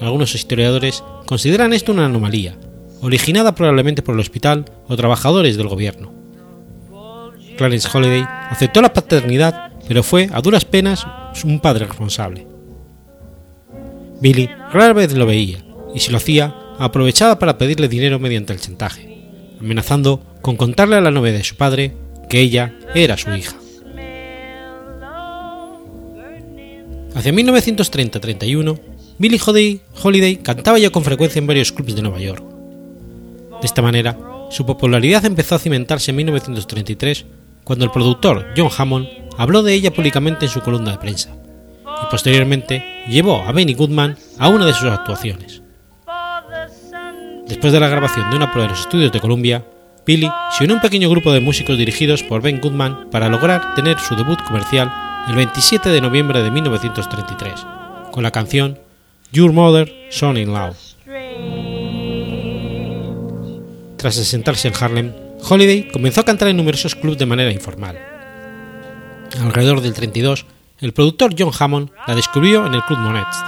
Algunos 0.00 0.34
historiadores 0.34 1.04
consideran 1.26 1.74
esto 1.74 1.92
una 1.92 2.06
anomalía, 2.06 2.56
originada 3.02 3.54
probablemente 3.54 4.00
por 4.00 4.14
el 4.14 4.20
hospital 4.20 4.64
o 4.88 4.96
trabajadores 4.96 5.56
del 5.56 5.68
gobierno. 5.68 6.14
Clarence 7.58 7.88
Holiday 7.92 8.24
aceptó 8.48 8.80
la 8.80 8.92
paternidad, 8.92 9.72
pero 9.86 10.02
fue 10.02 10.30
a 10.32 10.40
duras 10.40 10.64
penas 10.64 11.06
un 11.44 11.60
padre 11.60 11.86
responsable. 11.86 12.46
Billy 14.20 14.48
rara 14.72 14.92
vez 14.92 15.12
lo 15.14 15.26
veía, 15.26 15.64
y 15.94 16.00
si 16.00 16.10
lo 16.10 16.16
hacía, 16.16 16.54
aprovechaba 16.78 17.38
para 17.38 17.58
pedirle 17.58 17.88
dinero 17.88 18.18
mediante 18.18 18.52
el 18.52 18.60
chantaje, 18.60 19.28
amenazando 19.60 20.22
con 20.40 20.56
contarle 20.56 20.96
a 20.96 21.00
la 21.00 21.10
novia 21.10 21.32
de 21.32 21.44
su 21.44 21.56
padre 21.56 21.94
que 22.30 22.40
ella 22.40 22.78
era 22.94 23.16
su 23.16 23.34
hija. 23.34 23.56
Hacia 27.14 27.32
1930-31, 27.32 28.80
Billie 29.18 29.80
Holiday 30.02 30.36
cantaba 30.36 30.78
ya 30.78 30.90
con 30.90 31.04
frecuencia 31.04 31.40
en 31.40 31.46
varios 31.46 31.72
clubs 31.72 31.94
de 31.94 32.02
Nueva 32.02 32.20
York. 32.20 32.51
De 33.62 33.66
esta 33.66 33.80
manera, 33.80 34.18
su 34.50 34.66
popularidad 34.66 35.24
empezó 35.24 35.54
a 35.54 35.58
cimentarse 35.60 36.10
en 36.10 36.16
1933 36.16 37.26
cuando 37.62 37.84
el 37.84 37.92
productor 37.92 38.48
John 38.56 38.70
Hammond 38.76 39.08
habló 39.38 39.62
de 39.62 39.72
ella 39.72 39.92
públicamente 39.92 40.46
en 40.46 40.50
su 40.50 40.60
columna 40.62 40.90
de 40.90 40.98
prensa, 40.98 41.30
y 41.84 42.10
posteriormente 42.10 43.04
llevó 43.08 43.40
a 43.40 43.52
Benny 43.52 43.74
Goodman 43.74 44.16
a 44.40 44.48
una 44.48 44.66
de 44.66 44.74
sus 44.74 44.90
actuaciones. 44.90 45.62
Después 47.46 47.72
de 47.72 47.78
la 47.78 47.88
grabación 47.88 48.30
de 48.30 48.36
una 48.36 48.50
prueba 48.50 48.64
en 48.64 48.72
los 48.72 48.80
estudios 48.80 49.12
de 49.12 49.20
Columbia, 49.20 49.64
Billy 50.04 50.28
se 50.58 50.64
unió 50.64 50.74
a 50.74 50.78
un 50.78 50.82
pequeño 50.82 51.08
grupo 51.08 51.30
de 51.30 51.38
músicos 51.38 51.78
dirigidos 51.78 52.24
por 52.24 52.42
Ben 52.42 52.60
Goodman 52.60 53.10
para 53.12 53.28
lograr 53.28 53.76
tener 53.76 53.96
su 54.00 54.16
debut 54.16 54.42
comercial 54.42 54.92
el 55.28 55.36
27 55.36 55.88
de 55.88 56.00
noviembre 56.00 56.42
de 56.42 56.50
1933, 56.50 57.64
con 58.10 58.24
la 58.24 58.32
canción 58.32 58.80
Your 59.30 59.52
Mother 59.52 59.94
Son 60.10 60.36
in 60.36 60.52
Law. 60.52 60.74
Tras 64.02 64.18
asentarse 64.18 64.66
en 64.66 64.74
Harlem, 64.74 65.12
Holiday 65.48 65.88
comenzó 65.92 66.22
a 66.22 66.24
cantar 66.24 66.48
en 66.48 66.56
numerosos 66.56 66.96
clubes 66.96 67.18
de 67.18 67.24
manera 67.24 67.52
informal. 67.52 67.96
Alrededor 69.40 69.80
del 69.80 69.94
32, 69.94 70.44
el 70.80 70.92
productor 70.92 71.36
John 71.38 71.52
Hammond 71.56 71.90
la 72.08 72.16
descubrió 72.16 72.66
en 72.66 72.74
el 72.74 72.82
Club 72.82 72.98
Monets. 72.98 73.38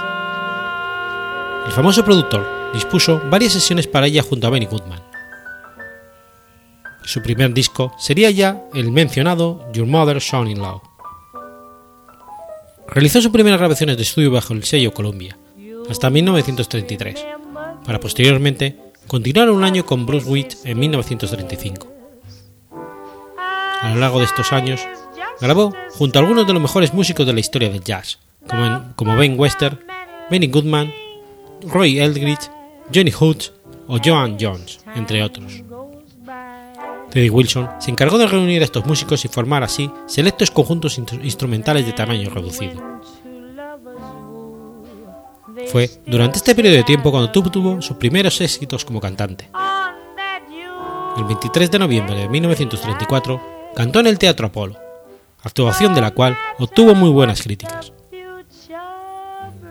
El 1.65 1.73
famoso 1.73 2.05
productor 2.05 2.71
dispuso 2.73 3.21
varias 3.29 3.51
sesiones 3.51 3.85
para 3.87 4.07
ella 4.07 4.23
junto 4.23 4.47
a 4.47 4.49
Benny 4.49 4.65
Goodman. 4.65 5.03
Su 7.03 7.21
primer 7.21 7.53
disco 7.53 7.93
sería 7.99 8.31
ya 8.31 8.63
el 8.73 8.93
mencionado 8.93 9.69
Your 9.73 9.87
Mother 9.87 10.21
Son 10.21 10.47
in 10.47 10.59
Law. 10.59 10.81
Realizó 12.87 13.21
sus 13.21 13.33
primeras 13.33 13.59
grabaciones 13.59 13.97
de 13.97 14.03
estudio 14.03 14.31
bajo 14.31 14.53
el 14.53 14.63
sello 14.63 14.93
Columbia, 14.93 15.37
hasta 15.89 16.09
1933, 16.09 17.25
para 17.85 17.99
posteriormente 17.99 18.84
continuar 19.07 19.49
un 19.49 19.63
año 19.63 19.85
con 19.85 20.05
Bruce 20.05 20.29
Witt 20.29 20.53
en 20.63 20.79
1935. 20.79 21.87
A 23.81 23.89
lo 23.93 23.99
largo 23.99 24.19
de 24.19 24.25
estos 24.25 24.51
años, 24.51 24.81
grabó 25.39 25.73
junto 25.91 26.17
a 26.17 26.21
algunos 26.21 26.47
de 26.47 26.53
los 26.53 26.61
mejores 26.61 26.93
músicos 26.93 27.25
de 27.25 27.33
la 27.33 27.39
historia 27.39 27.69
del 27.69 27.83
jazz, 27.83 28.19
como, 28.95 29.15
Ben 29.15 29.39
Wester, 29.39 29.85
Benny 30.29 30.47
Goodman, 30.47 30.91
Roy 31.67 31.99
Eldridge 31.99 32.49
Johnny 32.93 33.11
Hoods 33.11 33.53
o 33.87 33.97
Joan 34.03 34.37
Jones, 34.39 34.79
entre 34.95 35.23
otros. 35.23 35.63
Teddy 37.11 37.29
Wilson 37.29 37.69
se 37.79 37.91
encargó 37.91 38.17
de 38.17 38.27
reunir 38.27 38.61
a 38.61 38.65
estos 38.65 38.85
músicos 38.85 39.23
y 39.23 39.29
formar 39.29 39.63
así 39.63 39.89
selectos 40.05 40.51
conjuntos 40.51 40.97
instrumentales 40.97 41.85
de 41.85 41.93
tamaño 41.93 42.29
reducido. 42.29 42.81
Fue 45.67 45.89
durante 46.05 46.37
este 46.37 46.55
periodo 46.55 46.75
de 46.75 46.83
tiempo 46.83 47.11
cuando 47.11 47.31
tuvo 47.31 47.81
sus 47.81 47.97
primeros 47.97 48.39
éxitos 48.41 48.83
como 48.85 48.99
cantante. 48.99 49.49
El 51.17 51.23
23 51.23 51.71
de 51.71 51.79
noviembre 51.79 52.15
de 52.15 52.29
1934 52.29 53.41
cantó 53.75 53.99
en 53.99 54.07
el 54.07 54.19
Teatro 54.19 54.47
Apolo, 54.47 54.77
actuación 55.43 55.93
de 55.93 56.01
la 56.01 56.11
cual 56.11 56.37
obtuvo 56.59 56.93
muy 56.93 57.09
buenas 57.09 57.41
críticas. 57.41 57.93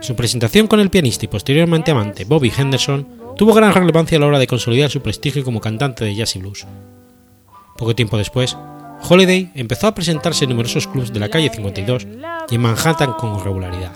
Su 0.00 0.17
presentación 0.17 0.67
con 0.67 0.81
el 0.81 0.91
pianista 0.91 1.25
y 1.25 1.29
posteriormente 1.29 1.91
amante 1.91 2.25
Bobby 2.25 2.53
Henderson 2.57 3.07
tuvo 3.37 3.55
gran 3.55 3.73
relevancia 3.73 4.19
a 4.19 4.21
la 4.21 4.26
hora 4.26 4.38
de 4.38 4.47
consolidar 4.47 4.91
su 4.91 5.00
prestigio 5.03 5.45
como 5.45 5.61
cantante 5.61 6.05
de 6.05 6.14
jazz 6.14 6.37
y 6.37 6.38
blues. 6.38 6.67
Poco 7.76 7.95
tiempo 7.95 8.17
después, 8.17 8.57
Holiday 9.09 9.50
empezó 9.55 9.87
a 9.87 9.95
presentarse 9.95 10.45
en 10.45 10.50
numerosos 10.50 10.87
clubs 10.87 11.12
de 11.12 11.21
la 11.21 11.29
calle 11.29 11.50
52 11.50 12.07
y 12.50 12.55
en 12.55 12.61
Manhattan 12.61 13.14
con 13.14 13.43
regularidad. 13.43 13.93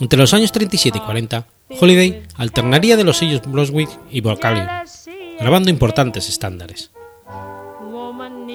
Entre 0.00 0.18
los 0.18 0.34
años 0.34 0.52
37 0.52 0.98
y 0.98 1.00
40, 1.00 1.46
Holiday 1.80 2.22
alternaría 2.36 2.96
de 2.96 3.04
los 3.04 3.18
sellos 3.18 3.42
Brunswick 3.46 3.88
y 4.10 4.20
Vocalion, 4.20 4.68
grabando 5.38 5.70
importantes 5.70 6.28
estándares. 6.28 6.90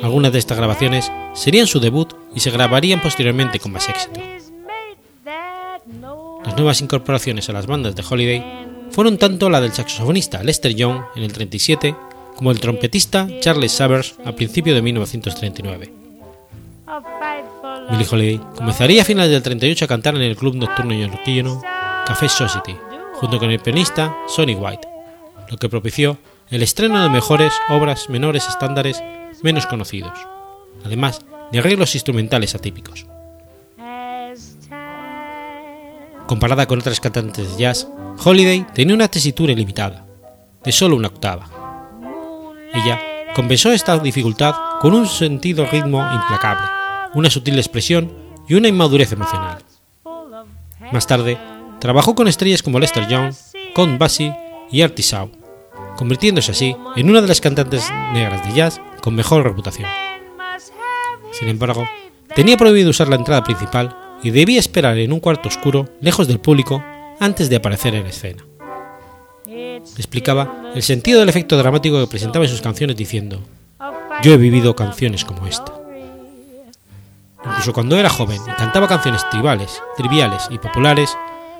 Algunas 0.02 0.32
de 0.32 0.40
estas 0.40 0.58
grabaciones 0.58 1.12
serían 1.34 1.68
su 1.68 1.80
debut 1.80 2.14
y 2.36 2.40
se 2.40 2.52
grabarían 2.52 3.02
posteriormente 3.02 3.60
con 3.60 3.72
más 3.72 3.90
éxito. 3.90 4.22
Las 6.46 6.56
nuevas 6.56 6.82
incorporaciones 6.82 7.50
a 7.50 7.54
las 7.54 7.68
bandas 7.68 7.96
de 7.96 8.04
Holiday 8.08 8.44
fueron 8.92 9.18
tanto 9.18 9.50
la 9.50 9.62
del 9.62 9.74
saxofonista 9.74 10.44
Lester 10.44 10.74
Young 10.74 11.02
en 11.16 11.24
el 11.24 11.34
37 11.34 11.96
como 12.36 12.52
el 12.52 12.60
trompetista 12.60 13.28
Charles 13.42 13.74
Savers 13.74 14.16
a 14.24 14.32
principios 14.32 14.76
de 14.76 14.82
1939. 14.82 16.09
Billie 17.90 18.08
Holiday 18.10 18.40
comenzaría 18.56 19.02
a 19.02 19.06
finales 19.06 19.32
del 19.32 19.42
38 19.42 19.86
a 19.86 19.88
cantar 19.88 20.16
en 20.16 20.22
el 20.22 20.36
club 20.36 20.56
nocturno 20.56 20.92
neoyorquino 20.92 21.62
Café 22.06 22.30
Society, 22.30 22.76
junto 23.14 23.40
con 23.40 23.50
el 23.50 23.60
pianista 23.60 24.16
Sonny 24.28 24.54
White, 24.54 24.88
lo 25.50 25.58
que 25.58 25.70
propició 25.70 26.18
el 26.50 26.62
estreno 26.62 27.02
de 27.02 27.10
mejores 27.10 27.54
obras 27.70 28.10
menores 28.10 28.48
estándares 28.48 29.02
menos 29.42 29.66
conocidos, 29.66 30.14
además 30.86 31.22
de 31.52 31.60
arreglos 31.60 31.96
instrumentales 31.96 32.54
atípicos. 32.54 33.08
Comparada 36.28 36.68
con 36.68 36.80
otras 36.80 37.00
cantantes 37.00 37.52
de 37.52 37.64
jazz, 37.64 37.88
Holiday 38.24 38.68
tenía 38.74 38.94
una 38.94 39.08
tesitura 39.08 39.54
ilimitada, 39.54 40.06
de 40.64 40.72
solo 40.72 40.96
una 40.96 41.08
octava. 41.08 41.50
Ella 42.72 43.00
compensó 43.34 43.72
esta 43.72 43.98
dificultad 43.98 44.54
con 44.80 44.94
un 44.94 45.08
sentido 45.08 45.66
ritmo 45.66 46.08
implacable, 46.14 46.79
una 47.14 47.30
sutil 47.30 47.58
expresión 47.58 48.12
y 48.48 48.56
una 48.56 48.68
inmadurez 48.68 49.12
emocional. 49.12 49.64
Más 50.92 51.08
tarde, 51.08 51.38
trabajó 51.80 52.16
con 52.16 52.28
estrellas 52.28 52.64
como 52.64 52.80
Lester 52.80 53.08
Young, 53.08 53.34
Count 53.76 54.00
Basie 54.00 54.36
y 54.72 54.82
Artie 54.82 55.04
Shaw, 55.04 55.30
convirtiéndose 55.98 56.52
así 56.52 56.76
en 56.96 57.10
una 57.10 57.22
de 57.22 57.28
las 57.28 57.42
cantantes 57.42 57.90
negras 58.14 58.46
de 58.48 58.54
jazz 58.54 58.82
con 59.02 59.16
mejor 59.16 59.44
reputación. 59.44 59.90
Sin 61.32 61.48
embargo, 61.48 61.88
tenía 62.36 62.58
prohibido 62.58 62.90
usar 62.90 63.08
la 63.08 63.16
entrada 63.16 63.44
principal 63.44 63.96
y 64.24 64.32
debía 64.32 64.60
esperar 64.60 64.98
en 64.98 65.14
un 65.14 65.20
cuarto 65.20 65.48
oscuro, 65.48 65.88
lejos 66.02 66.28
del 66.28 66.40
público, 66.40 66.84
antes 67.20 67.50
de 67.50 67.56
aparecer 67.56 67.96
en 67.96 68.06
escena. 68.06 68.44
Explicaba 69.98 70.72
el 70.76 70.84
sentido 70.84 71.20
del 71.20 71.30
efecto 71.30 71.58
dramático 71.58 72.00
que 72.00 72.08
presentaba 72.08 72.46
en 72.46 72.52
sus 72.52 72.62
canciones 72.62 72.96
diciendo, 72.96 73.42
yo 74.22 74.34
he 74.34 74.38
vivido 74.38 74.76
canciones 74.76 75.24
como 75.24 75.48
esta. 75.48 75.79
Incluso 77.46 77.74
cuando 77.74 77.98
era 77.98 78.10
joven 78.10 78.42
y 78.48 78.52
cantaba 78.52 78.88
canciones 78.88 79.28
tribales, 79.30 79.82
triviales 79.96 80.48
y 80.50 80.58
populares, 80.58 81.18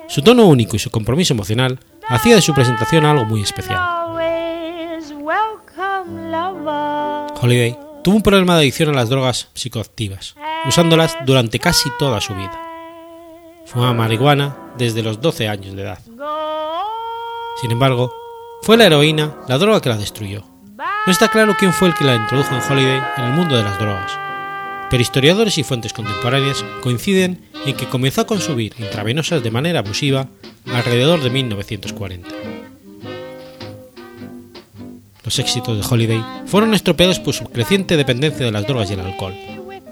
su 0.08 0.22
tono 0.22 0.44
único 0.46 0.76
y 0.76 0.78
su 0.78 0.90
compromiso 0.90 1.34
emocional 1.34 1.78
hacía 2.08 2.34
de 2.34 2.42
su 2.42 2.52
presentación 2.52 3.06
algo 3.06 3.24
muy 3.24 3.42
especial. 3.42 3.80
Holiday 7.40 7.78
tuvo 8.02 8.16
un 8.16 8.22
problema 8.22 8.54
de 8.54 8.60
adicción 8.60 8.90
a 8.90 8.92
las 8.92 9.08
drogas 9.08 9.48
psicoactivas, 9.54 10.34
usándolas 10.66 11.16
durante 11.24 11.58
casi 11.58 11.90
toda 11.98 12.20
su 12.20 12.34
vida. 12.34 12.52
Fumaba 13.66 13.94
marihuana 13.94 14.56
desde 14.76 15.02
los 15.02 15.20
12 15.20 15.48
años 15.48 15.76
de 15.76 15.82
edad. 15.82 15.98
Sin 17.60 17.70
embargo, 17.70 18.12
fue 18.62 18.76
la 18.76 18.86
heroína 18.86 19.36
la 19.48 19.58
droga 19.58 19.80
que 19.80 19.88
la 19.88 19.96
destruyó. 19.96 20.44
No 21.06 21.12
está 21.12 21.28
claro 21.28 21.54
quién 21.58 21.72
fue 21.72 21.88
el 21.88 21.94
que 21.94 22.04
la 22.04 22.16
introdujo 22.16 22.54
en 22.54 22.62
Holiday 22.62 23.02
en 23.16 23.24
el 23.24 23.32
mundo 23.32 23.56
de 23.56 23.62
las 23.62 23.78
drogas, 23.78 24.18
pero 24.90 25.02
historiadores 25.02 25.56
y 25.56 25.62
fuentes 25.62 25.92
contemporáneas 25.92 26.64
coinciden 26.82 27.40
en 27.64 27.76
que 27.76 27.88
comenzó 27.88 28.22
a 28.22 28.26
consumir 28.26 28.74
intravenosas 28.78 29.42
de 29.42 29.50
manera 29.50 29.78
abusiva 29.78 30.28
alrededor 30.66 31.22
de 31.22 31.30
1940. 31.30 32.28
Los 35.24 35.38
éxitos 35.38 35.78
de 35.78 35.94
Holiday 35.94 36.24
fueron 36.46 36.74
estropeados 36.74 37.20
por 37.20 37.34
su 37.34 37.44
creciente 37.44 37.96
dependencia 37.96 38.44
de 38.44 38.50
las 38.50 38.66
drogas 38.66 38.90
y 38.90 38.94
el 38.94 39.00
alcohol, 39.00 39.34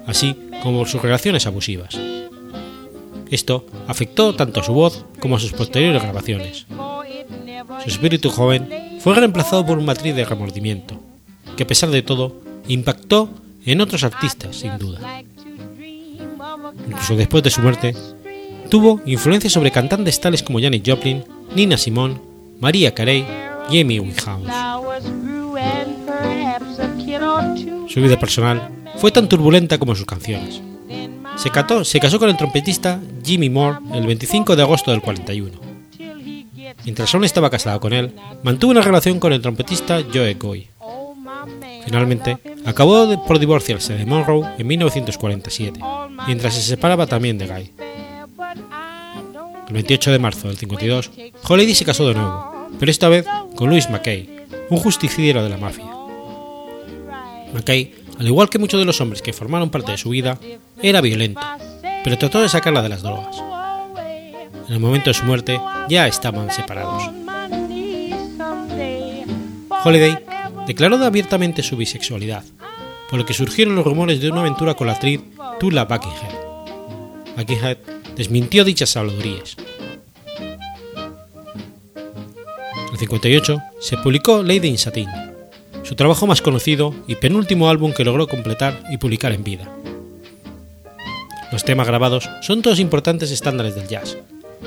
así 0.07 0.35
como 0.65 0.79
por 0.79 0.89
sus 0.89 1.01
relaciones 1.01 1.47
abusivas. 1.47 1.97
Esto 3.31 3.67
afectó 3.87 4.35
tanto 4.35 4.61
a 4.61 4.65
su 4.65 4.73
voz 4.73 5.05
como 5.21 5.37
a 5.37 5.41
sus 5.41 5.53
posteriores 5.53 6.03
grabaciones. 6.03 6.67
Su 7.83 7.89
espíritu 7.89 8.31
joven 8.31 8.69
fue 8.99 9.15
reemplazado 9.15 9.65
por 9.65 9.79
un 9.79 9.85
matriz 9.85 10.17
de 10.17 10.25
remordimiento, 10.25 10.99
que 11.57 11.63
a 11.63 11.67
pesar 11.67 11.91
de 11.91 12.03
todo 12.03 12.41
impactó 12.67 13.29
en 13.73 13.81
otros 13.81 14.05
artistas 14.05 14.57
sin 14.57 14.79
duda. 14.79 15.23
Incluso 16.87 17.17
después 17.17 17.43
de 17.43 17.51
su 17.51 17.61
muerte, 17.61 17.95
tuvo 18.71 19.01
influencia 19.07 19.51
sobre 19.51 19.71
cantantes 19.71 20.21
tales 20.21 20.43
como 20.43 20.61
Janis 20.61 20.83
Joplin, 20.85 21.25
Nina 21.55 21.77
Simone, 21.77 22.21
Maria 22.61 22.95
Carey 22.95 23.25
y 23.71 23.81
Amy 23.81 24.01
Winehouse. 24.01 24.49
Su 27.89 28.01
vida 28.01 28.19
personal 28.19 28.71
fue 28.97 29.11
tan 29.11 29.29
turbulenta 29.29 29.79
como 29.79 29.95
sus 29.95 30.07
canciones. 30.07 30.61
Se, 31.37 31.51
se 31.85 32.01
casó 32.01 32.19
con 32.19 32.29
el 32.29 32.37
trompetista 32.37 33.01
Jimmy 33.25 33.49
Moore 33.49 33.79
el 33.95 34.07
25 34.07 34.57
de 34.57 34.63
agosto 34.63 34.91
del 34.91 35.01
41. 35.01 35.69
Mientras 36.85 37.15
aún 37.15 37.25
estaba 37.25 37.51
casada 37.51 37.79
con 37.79 37.93
él, 37.93 38.15
mantuvo 38.43 38.73
una 38.73 38.83
relación 38.83 39.21
con 39.21 39.33
el 39.33 39.43
trompetista 39.43 40.03
Joe 40.13 40.35
Goy. 40.35 40.69
Finalmente, 41.85 42.39
acabó 42.65 43.25
por 43.25 43.39
divorciarse 43.39 43.95
de 43.95 44.07
Monroe 44.07 44.47
en 44.59 44.67
1947, 44.67 45.81
mientras 46.27 46.55
se 46.55 46.63
separaba 46.63 47.07
también 47.07 47.39
de 47.39 47.47
Guy. 47.47 47.73
El 49.69 49.75
28 49.75 50.13
de 50.13 50.19
marzo 50.19 50.49
del 50.49 50.57
52, 50.57 51.11
Holiday 51.47 51.75
se 51.75 51.85
casó 51.85 52.09
de 52.09 52.15
nuevo, 52.15 52.69
pero 52.79 52.91
esta 52.91 53.09
vez 53.09 53.27
con 53.55 53.71
Louis 53.71 53.89
McKay, 53.91 54.47
un 54.71 54.79
justiciero 54.79 55.43
de 55.43 55.51
la 55.51 55.59
mafia. 55.59 55.85
McKay, 57.53 57.95
al 58.19 58.27
igual 58.27 58.49
que 58.49 58.59
muchos 58.59 58.81
de 58.81 58.87
los 58.87 59.01
hombres 59.01 59.23
que 59.23 59.33
formaron 59.33 59.71
parte 59.71 59.93
de 59.93 59.99
su 59.99 60.11
vida, 60.11 60.39
era 60.83 61.01
violento, 61.01 61.41
pero 62.03 62.19
trató 62.19 62.41
de 62.41 62.49
sacarla 62.49 62.83
de 62.83 62.89
las 62.89 63.03
drogas. 63.03 63.37
En 64.69 64.75
el 64.75 64.81
momento 64.81 65.11
de 65.11 65.15
su 65.15 65.25
muerte 65.25 65.61
ya 65.89 66.07
estaban 66.07 66.51
separados. 66.51 67.11
Holiday 69.85 70.19
declaró 70.69 71.03
abiertamente 71.03 71.63
su 71.63 71.79
bisexualidad, 71.79 72.45
por 73.09 73.19
lo 73.19 73.25
que 73.25 73.33
surgieron 73.33 73.75
los 73.75 73.87
rumores 73.87 74.21
de 74.21 74.31
una 74.31 74.43
aventura 74.43 74.75
con 74.75 74.87
la 74.87 74.93
actriz 74.93 75.23
Tula 75.59 75.87
Buckingham. 75.87 76.33
Buckingham 77.37 77.77
desmintió 78.15 78.65
dichas 78.65 78.95
habladurías. 78.97 79.57
En 82.87 82.93
el 82.93 82.99
58 82.99 83.63
se 83.81 83.97
publicó 83.97 84.43
Lady 84.43 84.69
in 84.69 84.77
Satin, 84.77 85.09
su 85.85 85.95
trabajo 85.95 86.27
más 86.27 86.43
conocido 86.43 86.95
y 87.07 87.15
penúltimo 87.15 87.71
álbum 87.71 87.95
que 87.95 88.05
logró 88.05 88.29
completar 88.29 88.85
y 88.91 88.99
publicar 88.99 89.33
en 89.33 89.45
vida. 89.45 89.75
Los 91.51 91.65
temas 91.65 91.87
grabados 91.87 92.29
son 92.43 92.61
todos 92.61 92.79
importantes 92.79 93.31
estándares 93.31 93.75
del 93.75 93.89
jazz, 93.89 94.19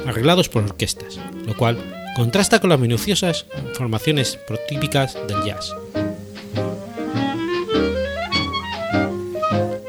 arreglados 0.08 0.50
por 0.50 0.64
orquestas, 0.64 1.20
lo 1.46 1.56
cual 1.56 2.01
contrasta 2.16 2.60
con 2.60 2.70
las 2.70 2.80
minuciosas 2.80 3.46
formaciones 3.74 4.38
protípicas 4.48 5.18
del 5.28 5.44
jazz. 5.44 5.74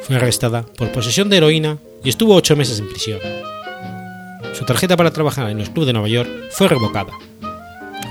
Fue 0.02 0.16
arrestada 0.16 0.62
por 0.62 0.92
posesión 0.92 1.28
de 1.28 1.38
heroína 1.38 1.78
y 2.04 2.08
estuvo 2.08 2.34
ocho 2.34 2.56
meses 2.56 2.78
en 2.78 2.88
prisión. 2.88 3.18
Su 4.54 4.64
tarjeta 4.64 4.96
para 4.96 5.12
trabajar 5.12 5.50
en 5.50 5.58
los 5.58 5.70
clubes 5.70 5.88
de 5.88 5.92
Nueva 5.94 6.08
York 6.08 6.30
fue 6.50 6.68
revocada, 6.68 7.12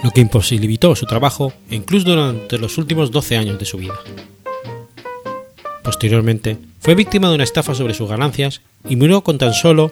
lo 0.04 0.12
que 0.12 0.21
imposibilitó 0.21 0.95
su 0.95 1.06
trabajo 1.06 1.54
incluso 1.69 2.10
durante 2.10 2.58
los 2.58 2.78
últimos 2.78 3.12
12 3.12 3.38
años 3.38 3.60
de 3.60 3.65
su 3.65 3.78
vida. 3.78 3.95
Posteriormente, 5.84 6.58
fue 6.80 6.95
víctima 6.95 7.30
de 7.30 7.36
una 7.36 7.43
estafa 7.43 7.76
sobre 7.76 7.93
sus 7.93 8.10
ganancias 8.10 8.62
y 8.88 8.95
murió 8.95 9.21
con 9.21 9.38
tan 9.38 9.54
solo 9.54 9.91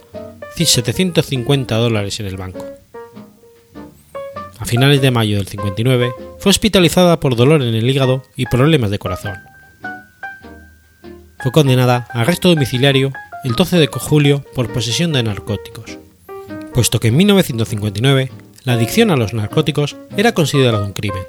750 0.55 1.75
dólares 1.75 2.19
en 2.19 2.25
el 2.25 2.38
banco. 2.38 2.78
Finales 4.69 5.01
de 5.01 5.10
mayo 5.10 5.38
del 5.38 5.47
59 5.47 6.13
fue 6.38 6.51
hospitalizada 6.51 7.19
por 7.19 7.36
dolor 7.36 7.63
en 7.63 7.73
el 7.73 7.89
hígado 7.89 8.21
y 8.36 8.45
problemas 8.45 8.91
de 8.91 8.99
corazón. 8.99 9.34
Fue 11.39 11.51
condenada 11.51 12.08
a 12.13 12.21
arresto 12.21 12.49
domiciliario 12.49 13.12
el 13.43 13.53
12 13.53 13.79
de 13.79 13.88
julio 13.88 14.45
por 14.53 14.71
posesión 14.71 15.12
de 15.12 15.23
narcóticos, 15.23 15.97
puesto 16.71 16.99
que 16.99 17.08
en 17.08 17.17
1959 17.17 18.29
la 18.63 18.73
adicción 18.73 19.10
a 19.10 19.15
los 19.15 19.34
narcóticos 19.34 19.95
era 20.15 20.34
considerada 20.34 20.86
un 20.86 20.93
crimen. 20.93 21.23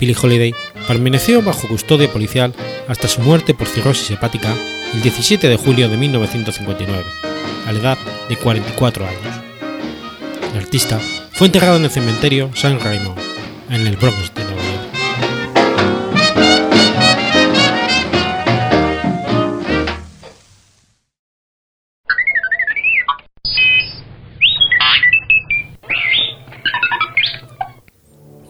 Billie 0.00 0.16
Holiday 0.18 0.54
permaneció 0.86 1.42
bajo 1.42 1.68
custodia 1.68 2.10
policial 2.10 2.54
hasta 2.88 3.08
su 3.08 3.20
muerte 3.20 3.52
por 3.52 3.66
cirrosis 3.66 4.10
hepática 4.10 4.54
el 4.94 5.02
17 5.02 5.46
de 5.46 5.56
julio 5.58 5.90
de 5.90 5.98
1959, 5.98 7.04
a 7.66 7.72
la 7.72 7.78
edad 7.78 7.98
de 8.26 8.36
44 8.36 9.04
años. 9.04 9.42
El 10.54 10.60
artista 10.60 10.98
fue 11.38 11.46
enterrado 11.46 11.76
en 11.76 11.84
el 11.84 11.90
cementerio 11.90 12.50
San 12.56 12.80
Raymond, 12.80 13.16
en 13.70 13.86
el 13.86 13.96
Bronx 13.96 14.34
de 14.34 14.42
Nueva 14.42 14.60
York. 14.60 14.88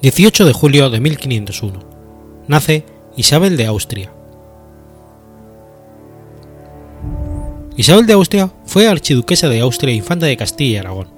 18 0.00 0.46
de 0.46 0.52
julio 0.54 0.88
de 0.88 1.00
1501. 1.00 1.80
Nace 2.48 2.86
Isabel 3.18 3.58
de 3.58 3.66
Austria. 3.66 4.10
Isabel 7.76 8.06
de 8.06 8.14
Austria 8.14 8.50
fue 8.64 8.88
archiduquesa 8.88 9.50
de 9.50 9.60
Austria 9.60 9.92
e 9.92 9.96
infanta 9.96 10.24
de 10.24 10.38
Castilla 10.38 10.70
y 10.70 10.76
Aragón, 10.78 11.17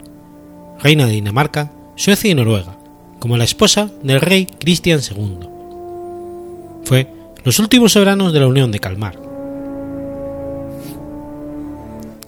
reina 0.82 1.06
de 1.06 1.12
Dinamarca, 1.12 1.72
Suecia 1.96 2.30
y 2.30 2.34
Noruega, 2.34 2.76
como 3.18 3.36
la 3.36 3.44
esposa 3.44 3.90
del 4.02 4.20
rey 4.20 4.46
Cristian 4.46 5.00
II. 5.00 5.48
Fue 6.84 7.12
los 7.44 7.58
últimos 7.58 7.92
soberanos 7.92 8.32
de 8.32 8.40
la 8.40 8.46
Unión 8.46 8.72
de 8.72 8.80
Calmar. 8.80 9.18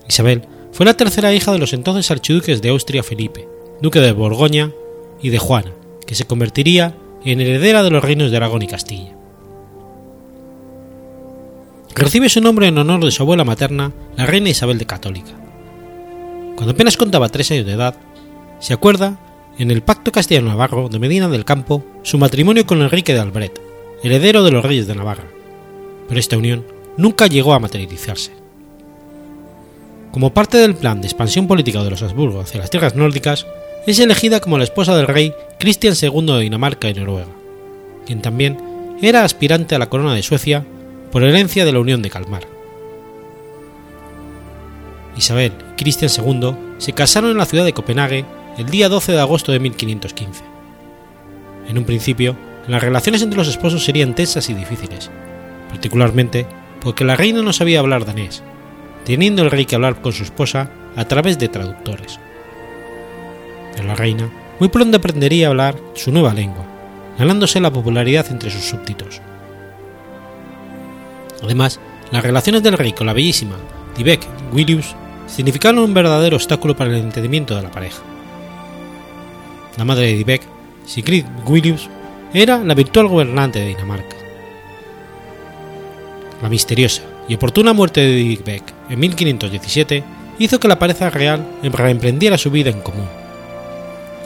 Isabel 0.08 0.42
fue 0.72 0.86
la 0.86 0.94
tercera 0.94 1.32
hija 1.32 1.52
de 1.52 1.58
los 1.58 1.72
entonces 1.72 2.10
archiduques 2.10 2.62
de 2.62 2.68
Austria 2.70 3.02
Felipe, 3.02 3.48
duque 3.80 4.00
de 4.00 4.12
Borgoña 4.12 4.70
y 5.22 5.30
de 5.30 5.38
Juana, 5.38 5.72
que 6.06 6.14
se 6.14 6.26
convertiría 6.26 6.94
en 7.24 7.40
heredera 7.40 7.82
de 7.82 7.90
los 7.90 8.02
reinos 8.02 8.30
de 8.30 8.36
Aragón 8.36 8.62
y 8.62 8.66
Castilla. 8.66 9.16
Recibe 11.94 12.28
su 12.28 12.40
nombre 12.40 12.66
en 12.66 12.78
honor 12.78 13.04
de 13.04 13.10
su 13.10 13.22
abuela 13.22 13.44
materna, 13.44 13.92
la 14.16 14.26
reina 14.26 14.48
Isabel 14.48 14.78
de 14.78 14.86
Católica. 14.86 15.32
Cuando 16.56 16.72
apenas 16.72 16.96
contaba 16.96 17.28
tres 17.28 17.50
años 17.50 17.66
de 17.66 17.72
edad, 17.72 17.96
se 18.62 18.72
acuerda, 18.72 19.18
en 19.59 19.72
el 19.72 19.83
Pacto 19.83 20.12
Castellano-Navarro 20.12 20.88
de 20.88 21.01
Medina 21.01 21.29
del 21.29 21.44
Campo, 21.44 21.85
su 22.05 22.16
matrimonio 22.16 22.64
con 22.64 22.81
Enrique 22.81 23.12
de 23.12 23.18
Albret, 23.18 23.61
heredero 24.05 24.44
de 24.44 24.53
los 24.53 24.64
reyes 24.64 24.87
de 24.87 24.94
Navarra, 24.94 25.25
pero 26.09 26.20
esta 26.20 26.38
unión 26.38 26.64
nunca 26.96 27.27
llegó 27.27 27.55
a 27.55 27.59
materializarse. 27.59 28.31
Como 30.12 30.33
parte 30.33 30.59
del 30.59 30.77
plan 30.77 31.01
de 31.01 31.09
expansión 31.09 31.48
política 31.48 31.83
de 31.83 31.90
los 31.90 32.05
Habsburgo 32.05 32.38
hacia 32.38 32.61
las 32.61 32.70
tierras 32.70 32.94
nórdicas, 32.94 33.46
es 33.85 33.98
elegida 33.98 34.38
como 34.38 34.59
la 34.59 34.64
esposa 34.64 34.96
del 34.96 35.09
rey 35.09 35.35
Cristian 35.59 35.96
II 36.01 36.27
de 36.27 36.40
Dinamarca 36.42 36.88
y 36.88 36.94
Noruega, 36.94 37.27
quien 38.07 38.22
también 38.22 38.59
era 39.03 39.25
aspirante 39.25 39.75
a 39.75 39.81
la 39.81 39.88
corona 39.88 40.14
de 40.14 40.22
Suecia 40.22 40.64
por 41.11 41.25
herencia 41.25 41.64
de 41.64 41.72
la 41.72 41.81
Unión 41.81 42.01
de 42.01 42.11
Calmar. 42.11 42.46
Isabel 45.16 45.53
y 45.72 45.83
Cristian 45.83 46.12
II 46.16 46.55
se 46.79 46.92
casaron 46.92 47.33
en 47.33 47.38
la 47.38 47.44
ciudad 47.44 47.64
de 47.64 47.72
Copenhague 47.72 48.25
el 48.58 48.66
día 48.66 48.88
12 48.88 49.12
de 49.12 49.20
agosto 49.20 49.52
de 49.52 49.60
1515. 49.60 50.44
En 51.68 51.78
un 51.78 51.84
principio, 51.84 52.36
las 52.68 52.82
relaciones 52.82 53.22
entre 53.22 53.38
los 53.38 53.48
esposos 53.48 53.84
serían 53.84 54.14
tensas 54.14 54.48
y 54.50 54.54
difíciles, 54.54 55.10
particularmente 55.68 56.46
porque 56.80 57.04
la 57.04 57.16
reina 57.16 57.42
no 57.42 57.52
sabía 57.52 57.80
hablar 57.80 58.04
danés, 58.04 58.42
teniendo 59.04 59.42
el 59.42 59.50
rey 59.50 59.64
que 59.64 59.74
hablar 59.74 60.00
con 60.00 60.12
su 60.12 60.22
esposa 60.22 60.70
a 60.96 61.04
través 61.06 61.38
de 61.38 61.48
traductores. 61.48 62.18
Pero 63.74 63.88
la 63.88 63.94
reina 63.94 64.30
muy 64.58 64.68
pronto 64.68 64.98
aprendería 64.98 65.46
a 65.46 65.50
hablar 65.50 65.76
su 65.94 66.12
nueva 66.12 66.34
lengua, 66.34 66.64
ganándose 67.18 67.60
la 67.60 67.72
popularidad 67.72 68.26
entre 68.30 68.50
sus 68.50 68.64
súbditos. 68.64 69.20
Además, 71.42 71.80
las 72.10 72.22
relaciones 72.22 72.62
del 72.62 72.78
rey 72.78 72.92
con 72.92 73.06
la 73.06 73.12
bellísima 73.12 73.56
Dyvek 73.96 74.26
Williams 74.52 74.94
significaron 75.26 75.80
un 75.80 75.94
verdadero 75.94 76.36
obstáculo 76.36 76.76
para 76.76 76.90
el 76.90 76.96
entendimiento 76.96 77.56
de 77.56 77.62
la 77.62 77.70
pareja. 77.70 78.02
La 79.76 79.85
madre 79.85 80.06
de 80.06 80.16
Dyvek, 80.16 80.42
Sigrid 80.87 81.24
Williams, 81.46 81.88
era 82.35 82.58
la 82.58 82.74
virtual 82.74 83.08
gobernante 83.08 83.58
de 83.58 83.68
Dinamarca. 83.68 84.16
La 86.42 86.48
misteriosa 86.48 87.02
y 87.28 87.35
oportuna 87.35 87.72
muerte 87.72 88.00
de 88.00 88.14
Dyvek 88.14 88.74
en 88.90 89.00
1517 89.00 90.04
hizo 90.38 90.61
que 90.61 90.68
la 90.68 90.78
pareja 90.78 91.11
real 91.11 91.46
reemprendiera 91.62 92.37
su 92.37 92.50
vida 92.50 92.70
en 92.70 92.80
común. 92.80 93.06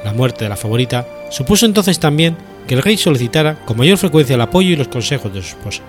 La 0.05 0.13
muerte 0.13 0.45
de 0.45 0.49
la 0.49 0.57
favorita 0.57 1.07
supuso 1.31 1.67
entonces 1.67 1.99
también 1.99 2.37
que 2.67 2.75
el 2.75 2.83
rey 2.83 2.97
solicitara 2.97 3.57
con 3.65 3.77
mayor 3.77 3.99
frecuencia 3.99 4.35
el 4.35 4.41
apoyo 4.41 4.71
y 4.71 4.77
los 4.77 4.89
consejos 4.89 5.33
de 5.33 5.43
su 5.43 5.57
esposa. 5.57 5.83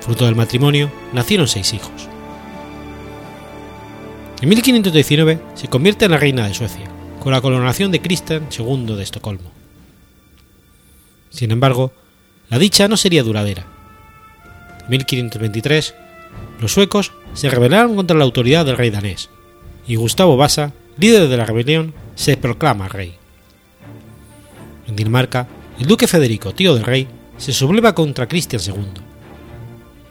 Fruto 0.00 0.24
del 0.24 0.36
matrimonio 0.36 0.90
nacieron 1.12 1.48
seis 1.48 1.72
hijos. 1.72 2.08
En 4.40 4.48
1519 4.48 5.38
se 5.54 5.68
convierte 5.68 6.06
en 6.06 6.10
la 6.10 6.16
reina 6.16 6.46
de 6.46 6.54
Suecia, 6.54 6.89
con 7.20 7.32
la 7.32 7.40
coronación 7.40 7.92
de 7.92 8.00
Cristian 8.00 8.48
II 8.56 8.96
de 8.96 9.02
Estocolmo. 9.02 9.52
Sin 11.30 11.52
embargo, 11.52 11.92
la 12.48 12.58
dicha 12.58 12.88
no 12.88 12.96
sería 12.96 13.22
duradera. 13.22 13.66
En 14.82 14.90
1523, 14.90 15.94
los 16.60 16.72
suecos 16.72 17.12
se 17.34 17.50
rebelaron 17.50 17.94
contra 17.94 18.16
la 18.16 18.24
autoridad 18.24 18.66
del 18.66 18.76
rey 18.76 18.90
danés, 18.90 19.30
y 19.86 19.94
Gustavo 19.96 20.36
Vasa, 20.36 20.72
líder 20.98 21.28
de 21.28 21.36
la 21.36 21.46
rebelión, 21.46 21.94
se 22.16 22.36
proclama 22.36 22.88
rey. 22.88 23.14
En 24.88 24.96
Dinamarca, 24.96 25.46
el 25.78 25.86
duque 25.86 26.08
Federico, 26.08 26.52
tío 26.52 26.74
del 26.74 26.84
rey, 26.84 27.06
se 27.36 27.52
subleva 27.52 27.94
contra 27.94 28.28
Cristian 28.28 28.62
II. 28.66 29.02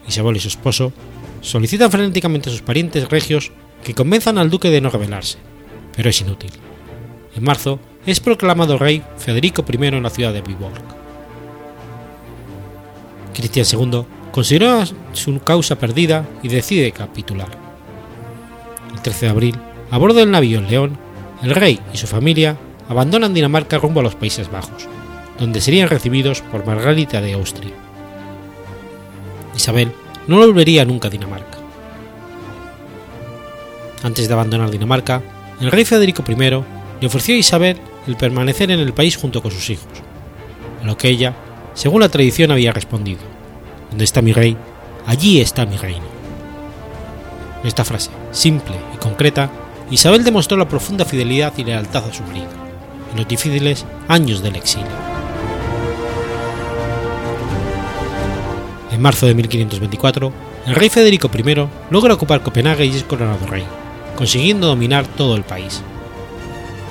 Isabel 0.08 0.38
y 0.38 0.40
su 0.40 0.48
esposo 0.48 0.94
solicitan 1.42 1.92
frenéticamente 1.92 2.50
a 2.50 2.52
sus 2.52 2.62
parientes 2.62 3.10
regios 3.10 3.52
que 3.84 3.94
convenzan 3.94 4.38
al 4.38 4.50
duque 4.50 4.70
de 4.70 4.82
no 4.82 4.90
rebelarse, 4.90 5.38
pero 5.96 6.10
es 6.10 6.22
inútil. 6.22 6.52
En 7.36 7.44
marzo 7.44 7.80
es 8.06 8.20
proclamado 8.20 8.78
rey 8.78 9.04
Federico 9.18 9.64
I 9.68 9.86
en 9.86 10.04
la 10.04 10.10
ciudad 10.10 10.34
de 10.34 10.42
Viborg. 10.42 10.82
Cristian 13.34 13.66
II 13.72 14.06
consideró 14.32 14.84
su 15.14 15.40
causa 15.40 15.78
perdida 15.78 16.28
y 16.44 16.48
decide 16.48 16.92
capitular. 16.92 17.50
El 18.94 19.02
13 19.02 19.26
de 19.26 19.32
abril, 19.32 19.56
a 19.92 19.98
bordo 19.98 20.20
del 20.20 20.32
navío 20.32 20.62
León, 20.62 20.98
el 21.42 21.56
rey 21.56 21.80
y 21.94 21.98
su 21.98 22.08
familia 22.08 22.58
abandonan 22.90 23.34
Dinamarca 23.34 23.78
rumbo 23.78 24.02
a 24.02 24.04
los 24.04 24.16
Países 24.16 24.52
Bajos, 24.52 24.88
donde 25.40 25.62
serían 25.62 25.90
recibidos 25.90 26.42
por 26.42 26.66
Margarita 26.66 27.22
de 27.22 27.34
Austria. 27.34 27.74
Isabel 29.56 29.92
no 30.28 30.38
volvería 30.38 30.86
nunca 30.86 31.08
a 31.08 31.12
Dinamarca. 31.12 31.58
Antes 34.04 34.28
de 34.28 34.34
abandonar 34.34 34.70
Dinamarca, 34.72 35.22
el 35.62 35.72
rey 35.72 35.86
Federico 35.86 36.24
I 36.28 36.79
le 37.02 37.08
ofreció 37.08 37.36
a 37.36 37.38
Isabel 37.38 37.78
el 38.08 38.18
permanecer 38.18 38.72
en 38.72 38.80
el 38.80 38.94
país 38.94 39.18
junto 39.18 39.42
con 39.42 39.52
sus 39.52 39.70
hijos, 39.70 39.88
a 40.82 40.86
lo 40.86 40.98
que 40.98 41.10
ella, 41.10 41.36
según 41.74 42.02
la 42.02 42.10
tradición, 42.10 42.52
había 42.52 42.74
respondido, 42.74 43.22
Donde 43.90 44.04
está 44.04 44.22
mi 44.22 44.34
rey, 44.34 44.56
allí 45.06 45.42
está 45.42 45.66
mi 45.66 45.78
reino. 45.78 46.06
En 47.62 47.68
esta 47.68 47.84
frase, 47.84 48.10
simple 48.32 48.76
y 48.94 48.98
concreta, 48.98 49.50
Isabel 49.92 50.24
demostró 50.24 50.58
la 50.58 50.70
profunda 50.70 51.06
fidelidad 51.06 51.54
y 51.58 51.64
lealtad 51.64 52.04
a 52.06 52.14
su 52.14 52.24
marido, 52.24 52.48
en 53.12 53.18
los 53.18 53.28
difíciles 53.28 53.86
años 54.08 54.44
del 54.44 54.56
exilio. 54.56 54.88
En 58.92 59.02
marzo 59.02 59.26
de 59.26 59.34
1524, 59.34 60.34
el 60.68 60.76
rey 60.76 60.90
Federico 60.90 61.30
I 61.34 61.68
logra 61.90 62.14
ocupar 62.14 62.44
Copenhague 62.44 62.86
y 62.86 62.96
es 62.96 63.04
coronado 63.04 63.46
rey, 63.48 63.64
consiguiendo 64.16 64.68
dominar 64.68 65.08
todo 65.08 65.36
el 65.36 65.44
país. 65.44 65.82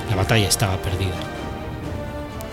La 0.09 0.15
batalla 0.15 0.47
estaba 0.47 0.77
perdida. 0.77 1.15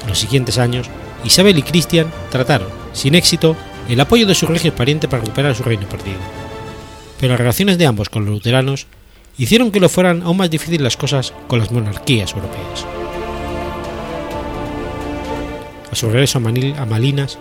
En 0.03 0.09
los 0.09 0.19
siguientes 0.19 0.59
años, 0.59 0.89
Isabel 1.25 1.59
y 1.59 1.63
Cristian 1.63 2.13
trataron, 2.31 2.69
sin 2.93 3.15
éxito, 3.15 3.57
el 3.89 4.01
apoyo 4.01 4.27
de 4.27 4.35
su 4.35 4.47
regio 4.47 4.75
pariente 4.75 5.09
para 5.09 5.23
recuperar 5.23 5.55
su 5.55 5.63
reino 5.63 5.89
perdido. 5.89 6.19
Pero 7.19 7.33
las 7.33 7.41
relaciones 7.41 7.79
de 7.79 7.87
ambos 7.87 8.09
con 8.09 8.25
los 8.25 8.35
luteranos 8.35 8.87
hicieron 9.39 9.71
que 9.71 9.81
lo 9.81 9.89
fueran 9.89 10.23
aún 10.23 10.37
más 10.37 10.51
difíciles 10.51 10.81
las 10.81 10.97
cosas 10.97 11.33
con 11.47 11.59
las 11.59 11.71
monarquías 11.71 12.33
europeas. 12.33 12.87
A 15.91 15.95
su 15.95 16.11
regreso 16.11 16.39
a 16.39 16.87
Malinas, 16.87 17.39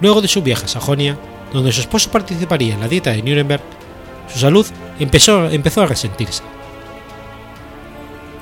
luego 0.00 0.20
de 0.20 0.28
su 0.28 0.42
viaje 0.42 0.66
a 0.66 0.68
Sajonia, 0.68 1.16
donde 1.52 1.72
su 1.72 1.80
esposo 1.80 2.10
participaría 2.10 2.74
en 2.74 2.80
la 2.80 2.88
dieta 2.88 3.10
de 3.10 3.22
Nuremberg, 3.22 3.62
su 4.32 4.38
salud 4.38 4.66
empezó, 4.98 5.48
empezó 5.48 5.82
a 5.82 5.86
resentirse. 5.86 6.42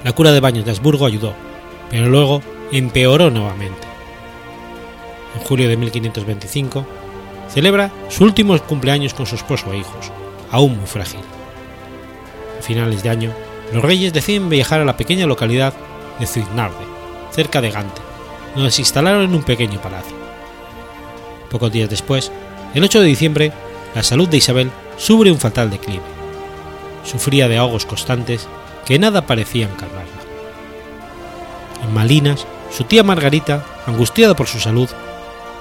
La 0.05 0.13
cura 0.13 0.33
de 0.33 0.41
baños 0.41 0.67
de 0.67 0.71
Habsburgo 0.71 1.07
ayudó, 1.07 1.33
pero 1.91 2.09
luego 2.09 2.43
empeoró 2.71 3.31
nuevamente. 3.31 3.89
En 5.35 5.41
julio 5.41 5.67
de 5.67 5.79
1525, 5.79 6.87
celebra 7.49 7.91
su 8.11 8.25
último 8.25 8.59
cumpleaños 8.59 9.15
con 9.15 9.25
su 9.25 9.35
esposo 9.35 9.73
e 9.73 9.79
hijos, 9.79 10.13
aún 10.51 10.77
muy 10.77 10.87
frágil. 10.87 11.21
A 12.59 12.63
finales 12.63 13.03
de 13.03 13.09
año, 13.09 13.33
los 13.73 13.83
reyes 13.83 14.13
deciden 14.13 14.51
viajar 14.51 14.81
a 14.81 14.85
la 14.85 14.99
pequeña 14.99 15.27
localidad 15.27 15.73
de 16.21 16.27
Zuidnarde, 16.27 16.85
cerca 17.31 17.63
de 17.63 17.71
Gante, 17.71 18.03
donde 18.55 18.71
se 18.71 18.83
instalaron 18.83 19.23
en 19.23 19.35
un 19.35 19.43
pequeño 19.43 19.81
palacio. 19.81 20.17
Pocos 21.51 21.73
días 21.73 21.89
después, 21.89 22.31
el 22.75 22.85
8 22.85 23.01
de 23.01 23.07
diciembre, 23.07 23.53
la 23.95 24.03
salud 24.03 24.29
de 24.29 24.37
Isabel 24.37 24.71
sufre 24.99 25.33
un 25.33 25.39
fatal 25.39 25.71
declive. 25.71 26.03
Sufría 27.05 27.49
de 27.49 27.57
ahogos 27.57 27.87
constantes 27.87 28.47
que 28.85 28.99
nada 28.99 29.27
parecían 29.27 29.75
calmarla. 29.77 30.23
En 31.83 31.93
Malinas, 31.93 32.47
su 32.71 32.85
tía 32.85 33.03
Margarita, 33.03 33.65
angustiada 33.87 34.35
por 34.35 34.47
su 34.47 34.59
salud, 34.61 34.89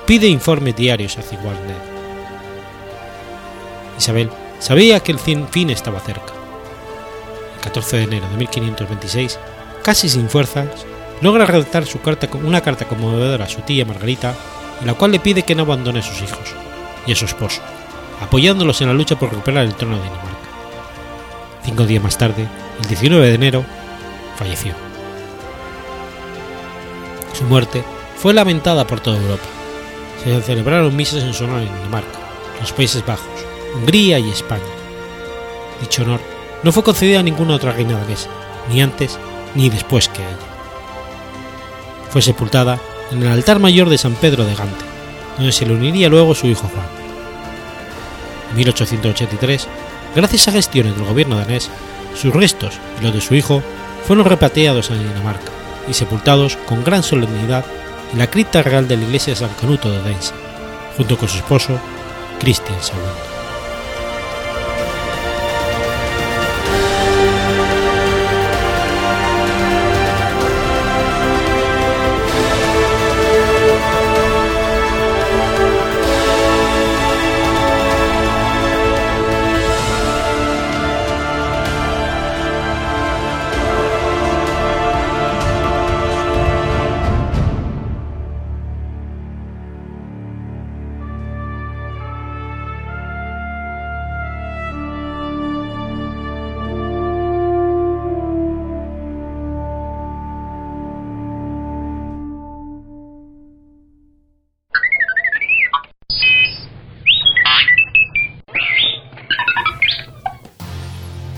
pide 0.05 0.27
informes 0.27 0.75
diarios 0.75 1.17
a 1.17 1.21
Cigualnet. 1.21 1.77
Isabel 3.97 4.29
sabía 4.59 4.99
que 4.99 5.11
el 5.11 5.19
fin 5.19 5.69
estaba 5.69 5.99
cerca. 5.99 6.33
El 7.55 7.61
14 7.61 7.97
de 7.97 8.03
enero 8.03 8.27
de 8.29 8.37
1526, 8.37 9.39
casi 9.83 10.09
sin 10.09 10.29
fuerzas, 10.29 10.67
logra 11.21 11.45
redactar 11.45 11.85
su 11.85 12.01
carta, 12.01 12.27
una 12.43 12.61
carta 12.61 12.85
conmovedora 12.85 13.45
a 13.45 13.49
su 13.49 13.61
tía 13.61 13.85
Margarita, 13.85 14.33
en 14.81 14.87
la 14.87 14.93
cual 14.93 15.11
le 15.11 15.19
pide 15.19 15.43
que 15.43 15.55
no 15.55 15.63
abandone 15.63 15.99
a 15.99 16.03
sus 16.03 16.21
hijos 16.21 16.53
y 17.05 17.13
a 17.13 17.15
su 17.15 17.25
esposo, 17.25 17.61
apoyándolos 18.21 18.81
en 18.81 18.87
la 18.87 18.93
lucha 18.93 19.17
por 19.17 19.29
recuperar 19.29 19.65
el 19.65 19.75
trono 19.75 19.97
de 19.97 20.03
Dinamarca. 20.03 20.49
Cinco 21.63 21.85
días 21.85 22.03
más 22.03 22.17
tarde, 22.17 22.47
el 22.83 22.89
19 22.89 23.27
de 23.27 23.33
enero, 23.33 23.65
falleció. 24.35 24.73
Su 27.33 27.45
muerte 27.45 27.83
fue 28.17 28.33
lamentada 28.33 28.85
por 28.85 28.99
toda 28.99 29.17
Europa. 29.17 29.43
Se 30.23 30.41
celebraron 30.41 30.95
misas 30.95 31.23
en 31.23 31.33
su 31.33 31.45
honor 31.45 31.61
en 31.61 31.73
Dinamarca, 31.73 32.19
los 32.59 32.71
Países 32.73 33.05
Bajos, 33.05 33.25
Hungría 33.75 34.19
y 34.19 34.29
España. 34.29 34.63
Dicho 35.81 36.03
honor 36.03 36.19
no 36.61 36.71
fue 36.71 36.83
concedido 36.83 37.19
a 37.19 37.23
ninguna 37.23 37.55
otra 37.55 37.73
reina 37.73 37.97
danesa, 37.99 38.29
ni 38.69 38.81
antes 38.81 39.17
ni 39.55 39.69
después 39.69 40.07
que 40.09 40.21
ella. 40.21 40.37
Fue 42.09 42.21
sepultada 42.21 42.79
en 43.11 43.21
el 43.23 43.27
altar 43.27 43.59
mayor 43.59 43.89
de 43.89 43.97
San 43.97 44.15
Pedro 44.15 44.45
de 44.45 44.55
Gante, 44.55 44.85
donde 45.37 45.51
se 45.51 45.65
le 45.65 45.73
uniría 45.73 46.09
luego 46.09 46.35
su 46.35 46.47
hijo 46.47 46.69
Juan. 46.73 46.87
En 48.51 48.57
1883, 48.57 49.67
gracias 50.15 50.47
a 50.47 50.51
gestiones 50.51 50.95
del 50.95 51.05
gobierno 51.05 51.37
danés, 51.37 51.69
sus 52.15 52.33
restos 52.33 52.79
y 52.99 53.03
los 53.03 53.13
de 53.13 53.21
su 53.21 53.35
hijo 53.35 53.63
fueron 54.05 54.25
repatriados 54.25 54.91
a 54.91 54.95
Dinamarca 54.95 55.51
y 55.87 55.93
sepultados 55.93 56.57
con 56.57 56.83
gran 56.83 57.03
solemnidad 57.03 57.65
en 58.11 58.19
la 58.19 58.29
cripta 58.29 58.61
real 58.61 58.87
de 58.87 58.97
la 58.97 59.03
iglesia 59.03 59.33
de 59.33 59.39
San 59.39 59.53
Canuto 59.59 59.91
de 59.91 59.99
Odense, 59.99 60.33
junto 60.97 61.17
con 61.17 61.27
su 61.27 61.37
esposo, 61.37 61.79
Cristian 62.39 62.77
II. 62.77 63.32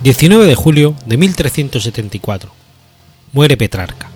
19 0.06 0.46
de 0.46 0.54
julio 0.54 0.94
de 1.08 1.18
1374. 1.18 2.52
Muere 3.34 3.58
Petrarca. 3.58 4.08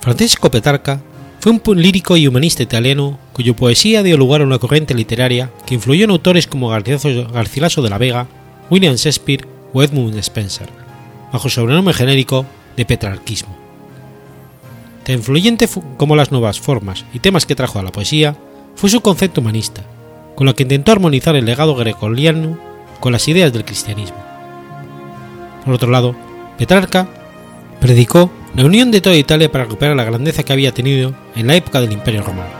Francesco 0.00 0.50
Petrarca 0.50 1.02
fue 1.38 1.52
un 1.52 1.60
lírico 1.82 2.16
y 2.16 2.26
humanista 2.26 2.62
italiano 2.62 3.18
cuya 3.34 3.54
poesía 3.54 4.02
dio 4.02 4.16
lugar 4.16 4.40
a 4.40 4.44
una 4.44 4.58
corriente 4.58 4.94
literaria 4.94 5.50
que 5.66 5.74
influyó 5.74 6.04
en 6.04 6.10
autores 6.12 6.46
como 6.46 6.70
Garcilaso 6.70 7.82
de 7.82 7.90
la 7.90 7.98
Vega, 7.98 8.28
William 8.70 8.94
Shakespeare 8.94 9.46
o 9.74 9.82
Edmund 9.82 10.16
Spencer, 10.16 10.70
bajo 11.30 11.50
sobrenombre 11.50 11.92
genérico 11.92 12.46
de 12.78 12.86
petrarquismo. 12.86 13.54
Tan 15.04 15.16
influyente 15.16 15.68
como 15.98 16.16
las 16.16 16.32
nuevas 16.32 16.60
formas 16.60 17.04
y 17.12 17.18
temas 17.18 17.44
que 17.44 17.56
trajo 17.56 17.78
a 17.78 17.82
la 17.82 17.92
poesía 17.92 18.38
fue 18.74 18.88
su 18.88 19.02
concepto 19.02 19.42
humanista, 19.42 19.82
con 20.34 20.46
lo 20.46 20.54
que 20.54 20.62
intentó 20.62 20.92
armonizar 20.92 21.36
el 21.36 21.44
legado 21.44 21.74
grecoliano 21.74 22.74
con 23.00 23.12
las 23.12 23.26
ideas 23.28 23.52
del 23.52 23.64
cristianismo. 23.64 24.16
Por 25.64 25.74
otro 25.74 25.90
lado, 25.90 26.14
Petrarca 26.58 27.08
predicó 27.80 28.30
la 28.54 28.64
unión 28.64 28.90
de 28.90 29.00
toda 29.00 29.16
Italia 29.16 29.50
para 29.50 29.64
recuperar 29.64 29.96
la 29.96 30.04
grandeza 30.04 30.42
que 30.42 30.52
había 30.52 30.72
tenido 30.72 31.14
en 31.34 31.46
la 31.46 31.56
época 31.56 31.80
del 31.80 31.92
Imperio 31.92 32.22
Romano. 32.22 32.50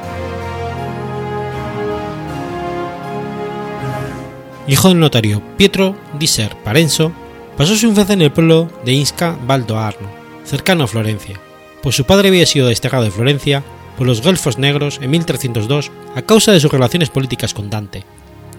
Hijo 4.68 4.88
del 4.88 4.99
notario 4.99 5.40
Pietro 5.57 5.96
di 6.18 6.27
Ser 6.27 6.57
Parenzo, 6.57 7.12
pasó 7.57 7.77
su 7.77 7.87
infancia 7.87 8.14
en 8.14 8.22
el 8.22 8.33
pueblo 8.33 8.68
de 8.85 8.92
Insca 8.92 9.38
Valdo 9.46 9.79
Arno, 9.79 10.09
cercano 10.44 10.85
a 10.85 10.88
Florencia, 10.88 11.40
pues 11.83 11.94
su 11.94 12.05
padre 12.05 12.29
había 12.29 12.46
sido 12.46 12.66
destacado 12.66 13.05
de 13.05 13.12
Florencia 13.12 13.62
por 13.96 14.07
los 14.07 14.20
Guelfos 14.22 14.59
Negros 14.59 14.99
en 15.01 15.11
1302 15.11 15.90
a 16.16 16.22
causa 16.22 16.53
de 16.53 16.61
sus 16.61 16.72
relaciones 16.72 17.11
políticas 17.11 17.55
con 17.55 17.70
Dante, 17.70 18.05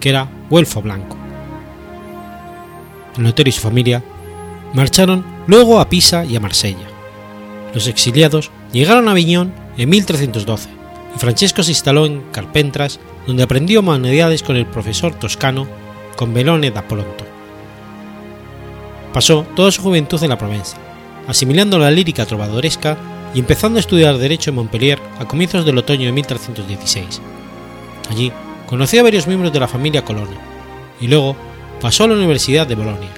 que 0.00 0.08
era 0.08 0.28
Güelfo 0.48 0.80
Blanco. 0.80 1.27
El 3.18 3.24
notario 3.24 3.50
y 3.50 3.52
su 3.52 3.60
familia 3.60 4.02
marcharon 4.72 5.24
luego 5.46 5.80
a 5.80 5.88
Pisa 5.88 6.24
y 6.24 6.36
a 6.36 6.40
Marsella. 6.40 6.86
Los 7.74 7.88
exiliados 7.88 8.50
llegaron 8.72 9.08
a 9.08 9.10
Aviñón 9.10 9.52
en 9.76 9.90
1312 9.90 10.68
y 11.14 11.18
Francesco 11.18 11.62
se 11.62 11.72
instaló 11.72 12.06
en 12.06 12.22
Carpentras, 12.30 13.00
donde 13.26 13.42
aprendió 13.42 13.82
manualidades 13.82 14.42
con 14.42 14.56
el 14.56 14.66
profesor 14.66 15.14
toscano 15.14 15.66
Convelone 16.16 16.70
da 16.70 16.86
Polonto. 16.86 17.24
Pasó 19.12 19.46
toda 19.56 19.70
su 19.70 19.82
juventud 19.82 20.22
en 20.22 20.30
la 20.30 20.38
Provenza, 20.38 20.76
asimilando 21.26 21.78
la 21.78 21.90
lírica 21.90 22.24
trovadoresca 22.24 22.96
y 23.34 23.40
empezando 23.40 23.78
a 23.78 23.80
estudiar 23.80 24.16
Derecho 24.18 24.50
en 24.50 24.56
Montpellier 24.56 24.98
a 25.18 25.26
comienzos 25.26 25.64
del 25.64 25.78
otoño 25.78 26.06
de 26.06 26.12
1316. 26.12 27.20
Allí 28.10 28.32
conoció 28.66 29.00
a 29.00 29.04
varios 29.04 29.26
miembros 29.26 29.52
de 29.52 29.60
la 29.60 29.68
familia 29.68 30.04
Colonna 30.04 30.38
y 31.00 31.08
luego 31.08 31.36
pasó 31.80 32.04
a 32.04 32.08
la 32.08 32.14
Universidad 32.14 32.66
de 32.66 32.74
Bolonia, 32.74 33.10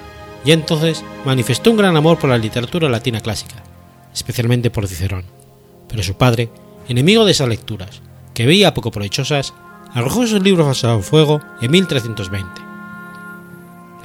y 0.45 0.53
entonces 0.53 1.05
manifestó 1.25 1.71
un 1.71 1.77
gran 1.77 1.97
amor 1.97 2.19
por 2.19 2.31
la 2.31 2.39
literatura 2.39 2.89
latina 2.89 3.21
clásica, 3.21 3.57
especialmente 4.13 4.71
por 4.71 4.87
Cicerón, 4.87 5.25
pero 5.89 6.03
su 6.03 6.15
padre, 6.15 6.51
enemigo 6.89 7.25
de 7.25 7.33
esas 7.33 7.49
lecturas, 7.49 8.03
que 8.35 8.47
veía 8.47 8.75
poco 8.75 8.91
provechosas, 8.91 9.55
arrojó 9.93 10.27
sus 10.27 10.43
libros 10.43 10.85
al 10.85 11.03
fuego 11.03 11.41
en 11.61 11.71
1320. 11.71 12.49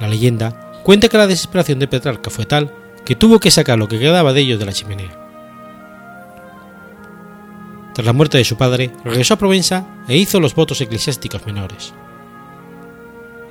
La 0.00 0.08
leyenda 0.08 0.80
cuenta 0.82 1.08
que 1.08 1.18
la 1.18 1.26
desesperación 1.26 1.78
de 1.78 1.88
Petrarca 1.88 2.30
fue 2.30 2.44
tal 2.44 2.72
que 3.04 3.14
tuvo 3.14 3.40
que 3.40 3.50
sacar 3.50 3.78
lo 3.78 3.88
que 3.88 3.98
quedaba 3.98 4.32
de 4.32 4.40
ellos 4.40 4.58
de 4.58 4.66
la 4.66 4.72
chimenea. 4.72 5.22
Tras 7.94 8.04
la 8.04 8.12
muerte 8.12 8.36
de 8.36 8.44
su 8.44 8.56
padre, 8.56 8.90
regresó 9.04 9.34
a 9.34 9.38
Provenza 9.38 9.86
e 10.06 10.18
hizo 10.18 10.38
los 10.38 10.54
votos 10.54 10.80
eclesiásticos 10.82 11.46
menores. 11.46 11.94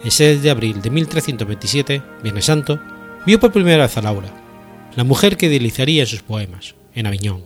El 0.05 0.11
6 0.11 0.43
de 0.43 0.51
abril 0.51 0.83
de 0.83 0.91
1327, 0.91 2.03
Viernes 2.21 2.45
Santo, 2.45 2.79
vio 3.25 3.39
por 3.39 3.51
primera 3.51 3.81
vez 3.81 3.97
a 3.97 4.03
Laura, 4.03 4.29
la 4.95 5.03
mujer 5.03 5.35
que 5.35 5.47
idealizaría 5.47 6.03
en 6.03 6.07
sus 6.07 6.21
poemas, 6.21 6.75
en 6.93 7.07
Aviñón. 7.07 7.41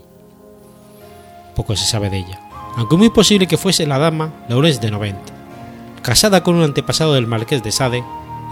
Poco 1.56 1.78
se 1.78 1.86
sabe 1.86 2.10
de 2.10 2.17
ella, 2.17 2.41
aunque 2.76 2.98
muy 2.98 3.12
posible 3.12 3.48
que 3.48 3.56
fuese 3.56 3.88
la 3.88 3.98
dama 3.98 4.34
Laurence 4.50 4.82
de 4.82 4.91
Novent, 4.91 5.17
casada 6.02 6.43
con 6.43 6.56
un 6.56 6.63
antepasado 6.63 7.13
del 7.13 7.28
marqués 7.28 7.63
de 7.63 7.72
Sade 7.72 8.04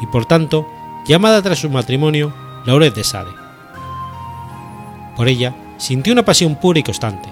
y 0.02 0.06
por 0.06 0.26
tanto 0.26 0.66
llamada 1.06 1.42
tras 1.42 1.60
su 1.60 1.70
matrimonio 1.70 2.34
Laurence 2.66 2.96
de 2.96 3.04
Sade. 3.04 3.32
Por 5.18 5.28
ella 5.28 5.54
sintió 5.78 6.14
una 6.14 6.24
pasión 6.24 6.56
pura 6.56 6.80
y 6.80 6.84
constante. 6.84 7.28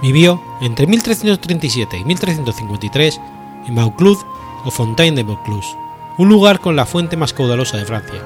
Vivió 0.00 0.42
entre 0.62 0.86
1337 0.86 1.98
y 1.98 2.04
1353 2.06 3.20
en 3.66 3.74
Vaucluse 3.74 4.24
o 4.68 4.70
Fontaine 4.70 5.16
de 5.16 5.22
Vaucluse, 5.22 5.74
un 6.18 6.28
lugar 6.28 6.60
con 6.60 6.76
la 6.76 6.84
fuente 6.84 7.16
más 7.16 7.32
caudalosa 7.32 7.78
de 7.78 7.86
Francia, 7.86 8.20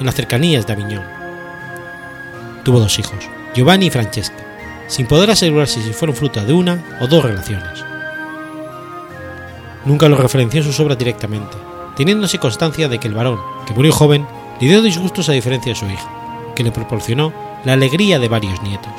en 0.00 0.06
las 0.06 0.14
cercanías 0.14 0.66
de 0.66 0.72
Aviñón. 0.72 1.04
Tuvo 2.64 2.80
dos 2.80 2.98
hijos, 2.98 3.28
Giovanni 3.54 3.86
y 3.86 3.90
Francesca, 3.90 4.42
sin 4.88 5.06
poder 5.06 5.30
asegurarse 5.30 5.82
si 5.82 5.92
fueron 5.92 6.16
fruto 6.16 6.42
de 6.42 6.54
una 6.54 6.82
o 7.02 7.06
dos 7.06 7.22
relaciones. 7.22 7.84
Nunca 9.84 10.08
lo 10.08 10.16
referenció 10.16 10.60
en 10.60 10.66
sus 10.66 10.80
obras 10.80 10.96
directamente, 10.96 11.58
teniéndose 11.94 12.38
constancia 12.38 12.88
de 12.88 12.98
que 12.98 13.08
el 13.08 13.14
varón, 13.14 13.38
que 13.66 13.74
murió 13.74 13.92
joven, 13.92 14.26
le 14.60 14.68
dio 14.68 14.80
disgustos 14.80 15.28
a 15.28 15.32
diferencia 15.32 15.74
de 15.74 15.78
su 15.78 15.84
hija, 15.84 16.08
que 16.56 16.64
le 16.64 16.72
proporcionó 16.72 17.34
la 17.64 17.74
alegría 17.74 18.18
de 18.18 18.28
varios 18.28 18.62
nietos. 18.62 18.92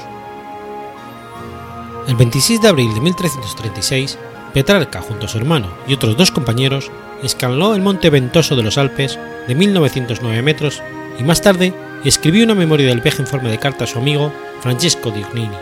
El 2.07 2.15
26 2.17 2.61
de 2.61 2.67
abril 2.67 2.93
de 2.93 3.01
1336, 3.01 4.19
Petrarca, 4.53 5.01
junto 5.01 5.25
a 5.25 5.29
su 5.29 5.37
hermano 5.39 5.67
y 5.87 5.93
otros 5.93 6.15
dos 6.15 6.31
compañeros, 6.31 6.91
escaló 7.23 7.73
el 7.73 7.81
monte 7.81 8.09
ventoso 8.09 8.55
de 8.55 8.63
los 8.63 8.77
Alpes 8.77 9.17
de 9.47 9.55
1909 9.55 10.41
metros 10.43 10.81
y 11.19 11.23
más 11.23 11.41
tarde 11.41 11.73
escribió 12.05 12.43
una 12.43 12.53
memoria 12.53 12.87
del 12.87 13.01
viaje 13.01 13.21
en 13.21 13.27
forma 13.27 13.49
de 13.49 13.57
carta 13.57 13.85
a 13.85 13.87
su 13.87 13.97
amigo 13.97 14.31
Francesco 14.61 15.09
Dignini. 15.09 15.55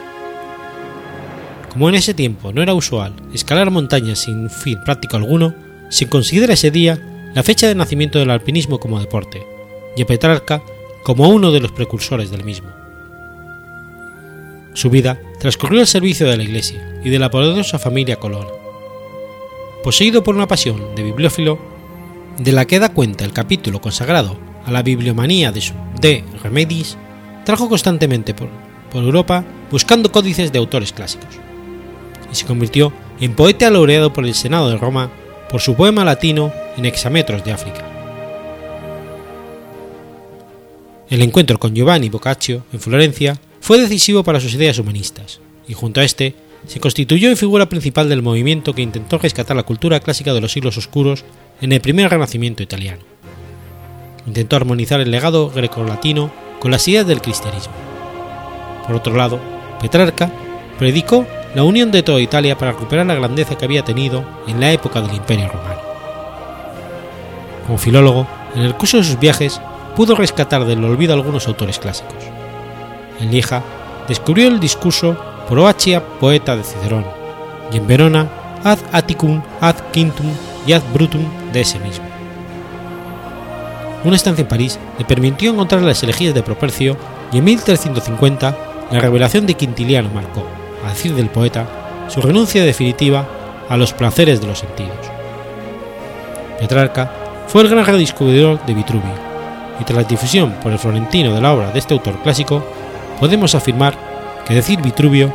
Como 1.69 1.87
en 1.87 1.95
ese 1.95 2.13
tiempo 2.13 2.51
no 2.51 2.61
era 2.61 2.73
usual 2.73 3.13
escalar 3.33 3.71
montañas 3.71 4.19
sin 4.19 4.49
fin 4.49 4.79
práctico 4.83 5.15
alguno, 5.15 5.55
se 5.89 6.09
considera 6.09 6.53
ese 6.53 6.71
día 6.71 6.99
la 7.33 7.43
fecha 7.43 7.67
de 7.67 7.75
nacimiento 7.75 8.19
del 8.19 8.29
alpinismo 8.29 8.79
como 8.79 8.99
deporte, 8.99 9.45
y 9.95 10.01
a 10.01 10.05
Petrarca 10.05 10.61
como 11.03 11.29
uno 11.29 11.51
de 11.51 11.61
los 11.61 11.71
precursores 11.71 12.29
del 12.29 12.43
mismo. 12.43 12.69
Su 14.73 14.89
vida 14.89 15.19
transcurrió 15.39 15.79
al 15.79 15.87
servicio 15.87 16.27
de 16.27 16.37
la 16.37 16.43
Iglesia 16.43 16.99
y 17.03 17.09
de 17.09 17.19
la 17.19 17.29
poderosa 17.29 17.79
familia 17.79 18.17
Colonna. 18.17 18.60
Poseído 19.83 20.23
por 20.23 20.35
una 20.35 20.47
pasión 20.47 20.93
de 20.95 21.01
bibliófilo, 21.01 21.57
de 22.37 22.51
la 22.51 22.65
que 22.65 22.79
da 22.79 22.89
cuenta 22.89 23.25
el 23.25 23.33
capítulo 23.33 23.81
consagrado 23.81 24.37
a 24.63 24.71
la 24.71 24.83
bibliomanía 24.83 25.51
de, 25.51 25.61
su, 25.61 25.73
de 25.99 26.23
Remedis, 26.43 26.97
trajo 27.45 27.67
constantemente 27.67 28.35
por, 28.35 28.49
Europa 28.93 29.43
buscando 29.71 30.11
códices 30.11 30.51
de 30.51 30.59
autores 30.59 30.91
clásicos, 30.91 31.29
y 32.31 32.35
se 32.35 32.45
convirtió 32.45 32.91
en 33.21 33.33
poeta 33.33 33.71
laureado 33.71 34.11
por 34.11 34.25
el 34.25 34.35
Senado 34.35 34.69
de 34.69 34.77
Roma 34.77 35.09
por 35.49 35.61
su 35.61 35.75
poema 35.75 36.03
latino 36.03 36.51
en 36.77 36.85
hexametros 36.85 37.43
de 37.45 37.53
África. 37.53 37.87
El 41.09 41.21
encuentro 41.21 41.57
con 41.57 41.73
Giovanni 41.73 42.09
Boccaccio 42.09 42.65
en 42.73 42.81
Florencia 42.81 43.39
fue 43.61 43.79
decisivo 43.79 44.23
para 44.23 44.41
sus 44.41 44.53
ideas 44.53 44.77
humanistas, 44.77 45.39
y 45.67 45.73
junto 45.73 46.01
a 46.01 46.03
este 46.03 46.35
se 46.67 46.79
constituyó 46.79 47.29
en 47.29 47.37
figura 47.37 47.67
principal 47.67 48.09
del 48.09 48.21
movimiento 48.21 48.73
que 48.73 48.81
intentó 48.81 49.17
rescatar 49.17 49.55
la 49.55 49.63
cultura 49.63 49.99
clásica 49.99 50.33
de 50.33 50.41
los 50.41 50.51
siglos 50.51 50.77
oscuros 50.77 51.25
en 51.59 51.71
el 51.71 51.81
primer 51.81 52.09
renacimiento 52.09 52.63
italiano. 52.63 53.01
Intentó 54.27 54.55
armonizar 54.55 55.01
el 55.01 55.11
legado 55.11 55.49
grecolatino 55.49 56.31
con 56.59 56.71
las 56.71 56.87
ideas 56.87 57.07
del 57.07 57.21
cristianismo. 57.21 57.73
Por 58.85 58.95
otro 58.95 59.15
lado, 59.15 59.39
Petrarca 59.81 60.31
predicó 60.77 61.25
la 61.55 61.63
unión 61.63 61.91
de 61.91 62.03
toda 62.03 62.21
Italia 62.21 62.57
para 62.57 62.71
recuperar 62.71 63.05
la 63.05 63.15
grandeza 63.15 63.57
que 63.57 63.65
había 63.65 63.83
tenido 63.83 64.23
en 64.47 64.59
la 64.59 64.71
época 64.71 65.01
del 65.01 65.15
Imperio 65.15 65.47
Romano. 65.47 65.81
Como 67.65 67.77
filólogo, 67.77 68.27
en 68.55 68.61
el 68.61 68.75
curso 68.75 68.97
de 68.97 69.03
sus 69.03 69.19
viajes 69.19 69.59
pudo 69.95 70.15
rescatar 70.15 70.65
del 70.65 70.83
olvido 70.83 71.13
algunos 71.13 71.47
autores 71.47 71.79
clásicos. 71.79 72.23
En 73.19 73.31
Lieja 73.31 73.63
descubrió 74.07 74.47
el 74.47 74.59
discurso 74.59 75.17
Poeta 76.19 76.55
de 76.55 76.63
Cicerón, 76.63 77.05
y 77.73 77.77
en 77.77 77.85
Verona 77.85 78.29
ad 78.63 78.79
Atticum, 78.93 79.41
ad 79.59 79.75
Quintum 79.91 80.27
y 80.65 80.71
ad 80.71 80.81
Brutum 80.93 81.25
de 81.51 81.59
ese 81.59 81.77
mismo. 81.79 82.05
Una 84.05 84.15
estancia 84.15 84.43
en 84.43 84.47
París 84.47 84.79
le 84.97 85.03
permitió 85.03 85.51
encontrar 85.51 85.81
las 85.81 86.01
elegías 86.03 86.33
de 86.33 86.41
Propercio 86.41 86.95
y 87.33 87.39
en 87.39 87.43
1350 87.43 88.57
la 88.91 88.99
revelación 89.01 89.45
de 89.45 89.55
Quintiliano 89.55 90.09
marcó, 90.13 90.43
a 90.85 90.89
decir 90.89 91.13
del 91.15 91.29
poeta, 91.29 91.65
su 92.07 92.21
renuncia 92.21 92.63
definitiva 92.63 93.27
a 93.67 93.75
los 93.75 93.91
placeres 93.91 94.39
de 94.39 94.47
los 94.47 94.59
sentidos. 94.59 94.95
Petrarca 96.59 97.11
fue 97.47 97.63
el 97.63 97.69
gran 97.69 97.85
redescubridor 97.85 98.65
de 98.65 98.73
Vitruvio, 98.73 99.13
y 99.81 99.83
tras 99.83 100.03
la 100.03 100.07
difusión 100.07 100.53
por 100.63 100.71
el 100.71 100.79
florentino 100.79 101.33
de 101.33 101.41
la 101.41 101.51
obra 101.51 101.71
de 101.71 101.79
este 101.79 101.93
autor 101.93 102.21
clásico, 102.23 102.63
podemos 103.19 103.53
afirmar 103.53 104.10
decir 104.55 104.81
Vitruvio 104.81 105.33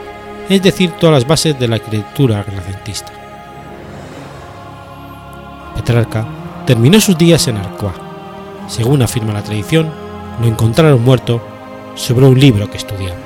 es 0.48 0.62
decir 0.62 0.92
todas 0.92 1.14
las 1.14 1.26
bases 1.26 1.58
de 1.58 1.68
la 1.68 1.76
arquitectura 1.76 2.42
renacentista. 2.42 3.12
Petrarca 5.74 6.26
terminó 6.66 7.00
sus 7.00 7.16
días 7.18 7.46
en 7.48 7.56
Arcoa. 7.56 7.94
Según 8.68 9.02
afirma 9.02 9.32
la 9.32 9.42
tradición, 9.42 9.90
lo 10.40 10.46
encontraron 10.46 11.04
muerto 11.04 11.40
sobre 11.94 12.26
un 12.26 12.38
libro 12.38 12.70
que 12.70 12.76
estudiaba. 12.76 13.25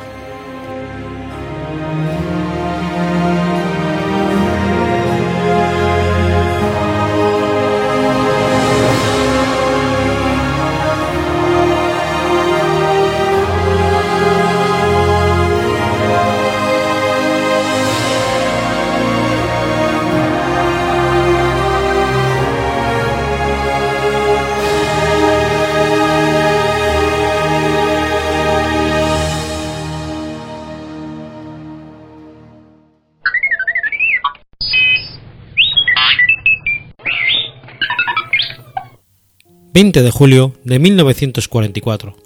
20 39.72 40.02
de 40.02 40.10
julio 40.10 40.52
de 40.64 40.80
1944. 40.80 42.16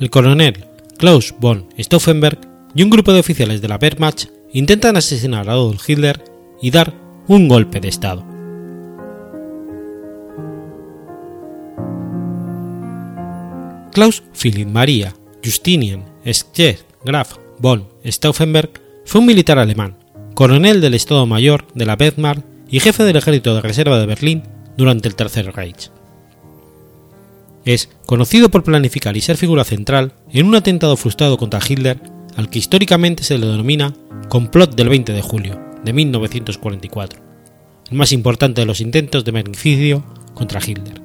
El 0.00 0.08
coronel 0.08 0.64
Klaus 0.96 1.34
von 1.38 1.66
Stauffenberg 1.76 2.38
y 2.74 2.82
un 2.82 2.88
grupo 2.88 3.12
de 3.12 3.20
oficiales 3.20 3.60
de 3.60 3.68
la 3.68 3.78
Wehrmacht 3.80 4.30
intentan 4.52 4.96
asesinar 4.96 5.48
a 5.48 5.52
Adolf 5.52 5.88
Hitler 5.88 6.24
y 6.62 6.70
dar 6.70 6.94
un 7.28 7.48
golpe 7.48 7.80
de 7.80 7.88
Estado. 7.88 8.24
Klaus 13.92 14.22
Philipp 14.32 14.68
Maria 14.68 15.14
Justinian 15.44 16.02
Scheer 16.24 16.78
Graf 17.04 17.36
von 17.58 17.86
Stauffenberg 18.04 18.70
fue 19.04 19.20
un 19.20 19.26
militar 19.26 19.58
alemán, 19.58 19.98
coronel 20.34 20.80
del 20.80 20.94
Estado 20.94 21.26
Mayor 21.26 21.66
de 21.74 21.84
la 21.84 21.96
Wehrmacht 22.00 22.42
y 22.70 22.80
jefe 22.80 23.02
del 23.02 23.16
ejército 23.16 23.54
de 23.54 23.60
reserva 23.60 23.98
de 23.98 24.06
Berlín 24.06 24.42
durante 24.78 25.08
el 25.08 25.14
Tercer 25.14 25.54
Reich. 25.54 25.90
Es 27.64 27.88
conocido 28.06 28.50
por 28.50 28.62
planificar 28.62 29.16
y 29.16 29.20
ser 29.20 29.36
figura 29.36 29.64
central 29.64 30.12
en 30.30 30.46
un 30.46 30.54
atentado 30.54 30.96
frustrado 30.96 31.38
contra 31.38 31.60
Hitler 31.66 32.00
al 32.36 32.50
que 32.50 32.58
históricamente 32.58 33.24
se 33.24 33.38
le 33.38 33.46
denomina 33.46 33.94
Complot 34.28 34.74
del 34.74 34.88
20 34.88 35.12
de 35.12 35.22
julio 35.22 35.60
de 35.84 35.92
1944, 35.92 37.20
el 37.90 37.96
más 37.96 38.12
importante 38.12 38.60
de 38.60 38.66
los 38.66 38.80
intentos 38.80 39.24
de 39.24 39.32
magnicidio 39.32 40.04
contra 40.34 40.60
Hitler. 40.60 41.00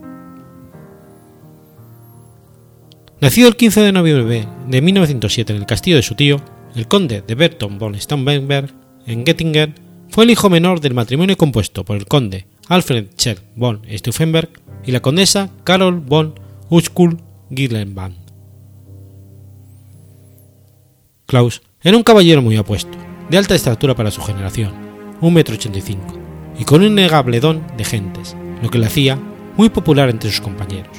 Nacido 3.21 3.49
el 3.49 3.57
15 3.57 3.81
de 3.81 3.91
noviembre 3.91 4.47
de 4.67 4.81
1907 4.81 5.53
en 5.53 5.59
el 5.59 5.65
castillo 5.65 5.97
de 5.97 6.01
su 6.01 6.15
tío, 6.15 6.41
el 6.75 6.87
conde 6.87 7.21
de 7.21 7.35
Berton 7.35 7.77
von 7.77 7.99
Stauffenberg, 7.99 8.73
en 9.05 9.25
Göttingen, 9.25 9.75
fue 10.09 10.23
el 10.23 10.31
hijo 10.31 10.49
menor 10.49 10.79
del 10.79 10.93
matrimonio 10.93 11.37
compuesto 11.37 11.83
por 11.83 11.97
el 11.97 12.05
conde 12.05 12.47
Alfred 12.67 13.07
Scher 13.17 13.39
von 13.55 13.81
Stauffenberg 13.89 14.49
y 14.85 14.91
la 14.91 15.01
condesa 15.01 15.49
Carol 15.63 15.99
von 15.99 16.33
Uskul 16.71 17.17
Gillenband. 17.49 18.15
Klaus 21.25 21.63
era 21.81 21.97
un 21.97 22.03
caballero 22.03 22.43
muy 22.43 22.57
apuesto, 22.57 22.95
de 23.27 23.39
alta 23.39 23.55
estatura 23.55 23.95
para 23.95 24.11
su 24.11 24.21
generación, 24.21 24.71
1,85 25.19 25.89
m, 25.89 25.99
y 26.59 26.65
con 26.65 26.81
un 26.81 26.91
innegable 26.91 27.39
don 27.39 27.65
de 27.75 27.83
gentes, 27.83 28.35
lo 28.61 28.69
que 28.69 28.77
le 28.77 28.85
hacía 28.85 29.17
muy 29.57 29.69
popular 29.69 30.09
entre 30.09 30.29
sus 30.29 30.41
compañeros. 30.41 30.95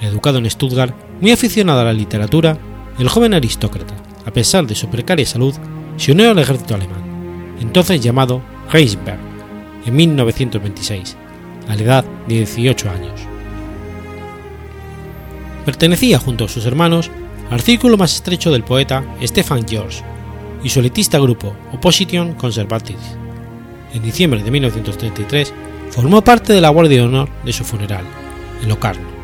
Educado 0.00 0.38
en 0.38 0.50
Stuttgart, 0.50 0.96
muy 1.20 1.30
aficionado 1.30 1.80
a 1.80 1.84
la 1.84 1.92
literatura, 1.92 2.58
el 2.98 3.08
joven 3.08 3.34
aristócrata, 3.34 3.94
a 4.26 4.32
pesar 4.32 4.66
de 4.66 4.74
su 4.74 4.88
precaria 4.88 5.26
salud, 5.26 5.54
se 5.96 6.10
unió 6.10 6.32
al 6.32 6.38
ejército 6.40 6.74
alemán, 6.74 7.56
entonces 7.60 8.00
llamado 8.00 8.42
Reichsberg, 8.72 9.20
en 9.86 9.94
1926, 9.94 11.16
a 11.68 11.76
la 11.76 11.82
edad 11.82 12.04
de 12.26 12.34
18 12.38 12.90
años. 12.90 13.33
Pertenecía 15.64 16.18
junto 16.18 16.44
a 16.44 16.48
sus 16.48 16.66
hermanos 16.66 17.10
al 17.50 17.60
círculo 17.60 17.96
más 17.96 18.14
estrecho 18.14 18.52
del 18.52 18.64
poeta 18.64 19.04
Stefan 19.22 19.66
George 19.66 20.02
y 20.62 20.68
su 20.68 20.80
elitista 20.80 21.18
grupo 21.18 21.54
Opposition 21.72 22.34
Conservative. 22.34 22.98
En 23.92 24.02
diciembre 24.02 24.42
de 24.42 24.50
1933 24.50 25.52
formó 25.90 26.22
parte 26.22 26.52
de 26.52 26.60
la 26.60 26.70
Guardia 26.70 26.98
de 26.98 27.06
Honor 27.06 27.28
de 27.44 27.52
su 27.52 27.64
funeral, 27.64 28.04
en 28.62 28.68
Locarno. 28.68 29.14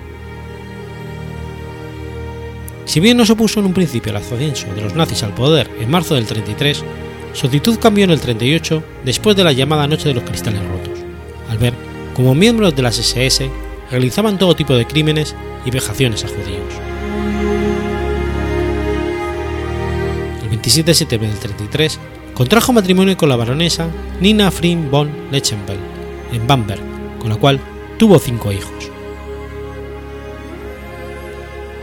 Si 2.84 3.00
bien 3.00 3.16
no 3.16 3.24
se 3.24 3.32
opuso 3.32 3.60
en 3.60 3.66
un 3.66 3.74
principio 3.74 4.10
al 4.10 4.16
ascenso 4.16 4.72
de 4.74 4.82
los 4.82 4.94
nazis 4.94 5.22
al 5.22 5.34
poder 5.34 5.70
en 5.78 5.90
marzo 5.90 6.14
del 6.14 6.26
33, 6.26 6.84
su 7.32 7.46
actitud 7.46 7.78
cambió 7.78 8.04
en 8.04 8.10
el 8.10 8.20
38 8.20 8.82
después 9.04 9.36
de 9.36 9.44
la 9.44 9.52
llamada 9.52 9.86
Noche 9.86 10.08
de 10.08 10.14
los 10.14 10.24
Cristales 10.24 10.62
Rotos, 10.62 10.98
al 11.48 11.58
ver 11.58 11.74
como 12.14 12.34
miembros 12.34 12.74
de 12.74 12.82
las 12.82 12.98
SS 12.98 13.50
realizaban 13.90 14.38
todo 14.38 14.56
tipo 14.56 14.74
de 14.74 14.86
crímenes 14.86 15.34
y 15.64 15.70
vejaciones 15.70 16.24
a 16.24 16.28
judíos. 16.28 16.74
El 20.42 20.48
27 20.48 20.90
de 20.90 20.94
septiembre 20.94 21.28
del 21.30 21.38
33 21.38 21.98
contrajo 22.34 22.72
matrimonio 22.72 23.16
con 23.16 23.28
la 23.28 23.36
baronesa 23.36 23.88
Nina 24.20 24.50
Frim 24.50 24.90
von 24.90 25.10
Lechenfeld 25.30 25.80
en 26.32 26.46
Bamberg, 26.46 26.80
con 27.18 27.30
la 27.30 27.36
cual 27.36 27.60
tuvo 27.98 28.18
cinco 28.18 28.52
hijos. 28.52 28.90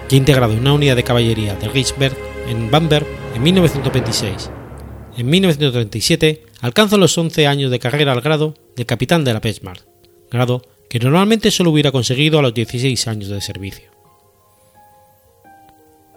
Ya 0.10 0.18
integrado 0.18 0.54
en 0.54 0.60
una 0.60 0.74
unidad 0.74 0.96
de 0.96 1.04
caballería 1.04 1.56
de 1.56 1.68
Reichsberg 1.68 2.16
en 2.48 2.72
Bamberg 2.72 3.06
en 3.36 3.44
1926. 3.44 4.50
En 5.18 5.30
1937 5.30 6.44
alcanzó 6.62 6.98
los 6.98 7.18
11 7.18 7.46
años 7.48 7.72
de 7.72 7.80
carrera 7.80 8.14
al 8.14 8.22
grado 8.22 8.54
de 8.76 8.86
capitán 8.86 9.24
de 9.26 9.34
la 9.34 9.42
Wehrmacht, 9.44 9.86
grado 10.32 10.62
que 10.90 11.00
normalmente 11.00 11.52
solo 11.52 11.72
hubiera 11.72 11.92
conseguido 11.92 12.40
a 12.40 12.42
los 12.42 12.54
16 12.54 13.08
años 13.08 13.30
de 13.30 13.42
servicio. 13.42 13.92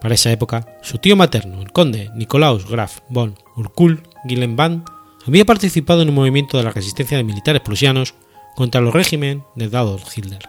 Para 0.00 0.14
esa 0.14 0.33
época, 0.33 0.78
su 0.83 0.98
tío 0.98 1.14
materno, 1.16 1.61
el 1.61 1.72
conde 1.72 2.11
Nikolaus 2.14 2.68
Graf 2.68 3.00
von 3.09 3.37
Urkul 3.56 4.02
Gillenband, 4.26 4.85
había 5.26 5.44
participado 5.44 6.02
en 6.02 6.09
un 6.09 6.14
movimiento 6.14 6.56
de 6.56 6.64
la 6.64 6.70
resistencia 6.70 7.18
de 7.18 7.24
militares 7.24 7.61
prusianos 7.61 8.14
contra 8.56 8.80
los 8.80 8.94
regímenes 8.94 9.44
de 9.54 9.64
Adolf 9.76 10.16
Hitler. 10.16 10.40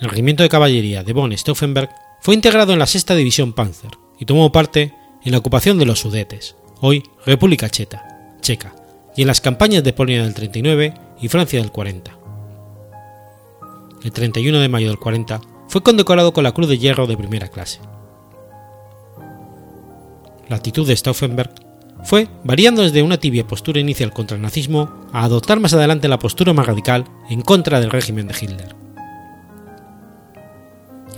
El 0.00 0.10
regimiento 0.10 0.42
de 0.42 0.50
caballería 0.50 1.02
de 1.02 1.12
von 1.14 1.32
Stauffenberg 1.32 1.88
fue 2.20 2.34
integrado 2.34 2.72
en 2.72 2.78
la 2.78 2.86
sexta 2.86 3.14
división 3.14 3.54
Panzer 3.54 3.92
y 4.18 4.26
tomó 4.26 4.52
parte 4.52 4.92
en 5.24 5.32
la 5.32 5.38
ocupación 5.38 5.78
de 5.78 5.86
los 5.86 6.00
Sudetes, 6.00 6.56
hoy 6.80 7.02
República 7.24 7.70
Checa, 7.70 8.36
Checa, 8.42 8.74
y 9.16 9.22
en 9.22 9.28
las 9.28 9.40
campañas 9.40 9.82
de 9.82 9.92
Polonia 9.94 10.24
del 10.24 10.34
39 10.34 10.94
y 11.20 11.28
Francia 11.28 11.60
del 11.60 11.70
40. 11.70 12.18
El 14.02 14.12
31 14.12 14.58
de 14.58 14.68
mayo 14.68 14.88
del 14.88 14.98
40 14.98 15.40
fue 15.68 15.82
condecorado 15.82 16.32
con 16.32 16.44
la 16.44 16.52
Cruz 16.52 16.68
de 16.68 16.78
Hierro 16.78 17.06
de 17.06 17.16
primera 17.16 17.48
clase. 17.48 17.80
La 20.48 20.56
actitud 20.56 20.86
de 20.86 20.94
Stauffenberg 20.94 21.50
fue 22.04 22.28
variando 22.44 22.82
desde 22.82 23.02
una 23.02 23.16
tibia 23.16 23.46
postura 23.46 23.80
inicial 23.80 24.12
contra 24.12 24.36
el 24.36 24.42
nazismo 24.42 24.90
a 25.12 25.24
adoptar 25.24 25.58
más 25.58 25.72
adelante 25.72 26.06
la 26.06 26.18
postura 26.18 26.52
más 26.52 26.66
radical 26.66 27.04
en 27.30 27.40
contra 27.40 27.80
del 27.80 27.90
régimen 27.90 28.28
de 28.28 28.34
Hitler. 28.38 28.76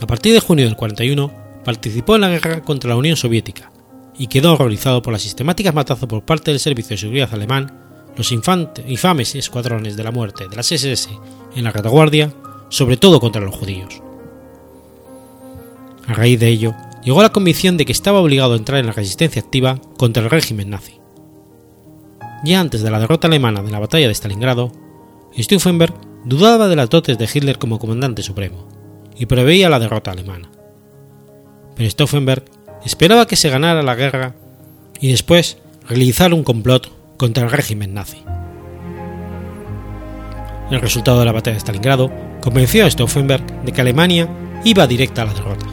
A 0.01 0.07
partir 0.07 0.32
de 0.32 0.40
junio 0.40 0.66
del 0.66 0.76
41 0.76 1.32
participó 1.64 2.14
en 2.14 2.20
la 2.20 2.28
guerra 2.28 2.62
contra 2.62 2.90
la 2.90 2.97
Unión 2.97 3.16
Soviética 3.16 3.72
y 4.16 4.28
quedó 4.28 4.53
horrorizado 4.53 5.03
por 5.03 5.12
las 5.12 5.22
sistemáticas 5.22 5.74
matazos 5.74 6.09
por 6.09 6.24
parte 6.24 6.53
del 6.53 6.61
Servicio 6.61 6.90
de 6.90 6.99
Seguridad 6.99 7.34
alemán 7.34 7.86
los 8.17 8.33
infames 8.33 9.35
escuadrones 9.35 9.97
de 9.97 10.05
la 10.05 10.11
muerte 10.11 10.49
de 10.49 10.57
las 10.57 10.73
SS 10.73 11.11
en 11.55 11.64
la 11.64 11.71
retaguardia, 11.71 12.33
sobre 12.69 12.97
todo 12.97 13.21
contra 13.21 13.43
los 13.43 13.55
judíos. 13.55 14.03
A 16.07 16.14
raíz 16.14 16.39
de 16.41 16.49
ello, 16.49 16.75
llegó 17.03 17.21
a 17.21 17.25
la 17.25 17.33
convicción 17.33 17.77
de 17.77 17.85
que 17.85 17.93
estaba 17.93 18.21
obligado 18.21 18.55
a 18.55 18.57
entrar 18.57 18.81
en 18.81 18.87
la 18.87 18.93
resistencia 18.93 19.43
activa 19.43 19.81
contra 19.99 20.23
el 20.23 20.31
régimen 20.31 20.71
nazi. 20.71 21.01
Ya 22.45 22.61
antes 22.61 22.83
de 22.83 22.91
la 22.91 23.01
derrota 23.01 23.27
alemana 23.27 23.62
de 23.62 23.71
la 23.71 23.81
batalla 23.81 24.07
de 24.07 24.14
Stalingrado, 24.14 24.73
Stauffenberg 25.37 25.95
dudaba 26.25 26.69
de 26.69 26.77
las 26.77 26.91
dotes 26.91 27.19
de 27.19 27.29
Hitler 27.33 27.59
como 27.59 27.79
comandante 27.79 28.23
supremo 28.23 28.69
y 29.17 29.27
preveía 29.27 29.69
la 29.69 29.79
derrota 29.79 30.11
alemana. 30.11 30.51
Pero 31.75 31.91
Stauffenberg 31.91 32.45
esperaba 32.85 33.27
que 33.27 33.37
se 33.37 33.51
ganara 33.51 33.83
la 33.83 33.95
guerra 33.95 34.35
y 35.01 35.11
después 35.11 35.59
realizar 35.89 36.33
un 36.33 36.45
complot 36.45 36.91
contra 37.17 37.45
el 37.45 37.51
régimen 37.51 37.95
nazi. 37.95 38.23
El 40.71 40.81
resultado 40.81 41.21
de 41.21 41.25
la 41.25 41.33
batalla 41.33 41.55
de 41.55 41.61
Stalingrado 41.61 42.11
convenció 42.41 42.85
a 42.85 42.91
Stauffenberg 42.91 43.45
de 43.64 43.73
que 43.73 43.81
Alemania 43.81 44.29
iba 44.64 44.87
directa 44.87 45.23
a 45.23 45.27
la 45.27 45.35
derrota. 45.35 45.67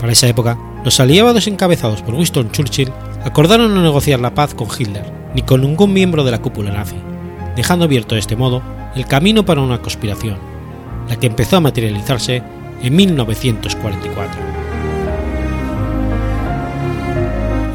Para 0.00 0.12
esa 0.12 0.28
época, 0.28 0.58
los 0.84 1.00
aliados 1.00 1.46
encabezados 1.46 2.02
por 2.02 2.14
Winston 2.14 2.50
Churchill 2.50 2.92
acordaron 3.24 3.74
no 3.74 3.82
negociar 3.82 4.20
la 4.20 4.34
paz 4.34 4.54
con 4.54 4.68
Hitler 4.68 5.04
ni 5.34 5.42
con 5.42 5.62
ningún 5.62 5.92
miembro 5.92 6.24
de 6.24 6.30
la 6.30 6.42
cúpula 6.42 6.72
nazi, 6.72 6.96
dejando 7.56 7.86
abierto 7.86 8.14
de 8.14 8.20
este 8.20 8.36
modo 8.36 8.62
el 8.94 9.06
camino 9.06 9.44
para 9.44 9.60
una 9.60 9.80
conspiración, 9.80 10.38
la 11.08 11.16
que 11.16 11.26
empezó 11.26 11.56
a 11.56 11.60
materializarse 11.60 12.42
en 12.82 12.96
1944. 12.96 14.63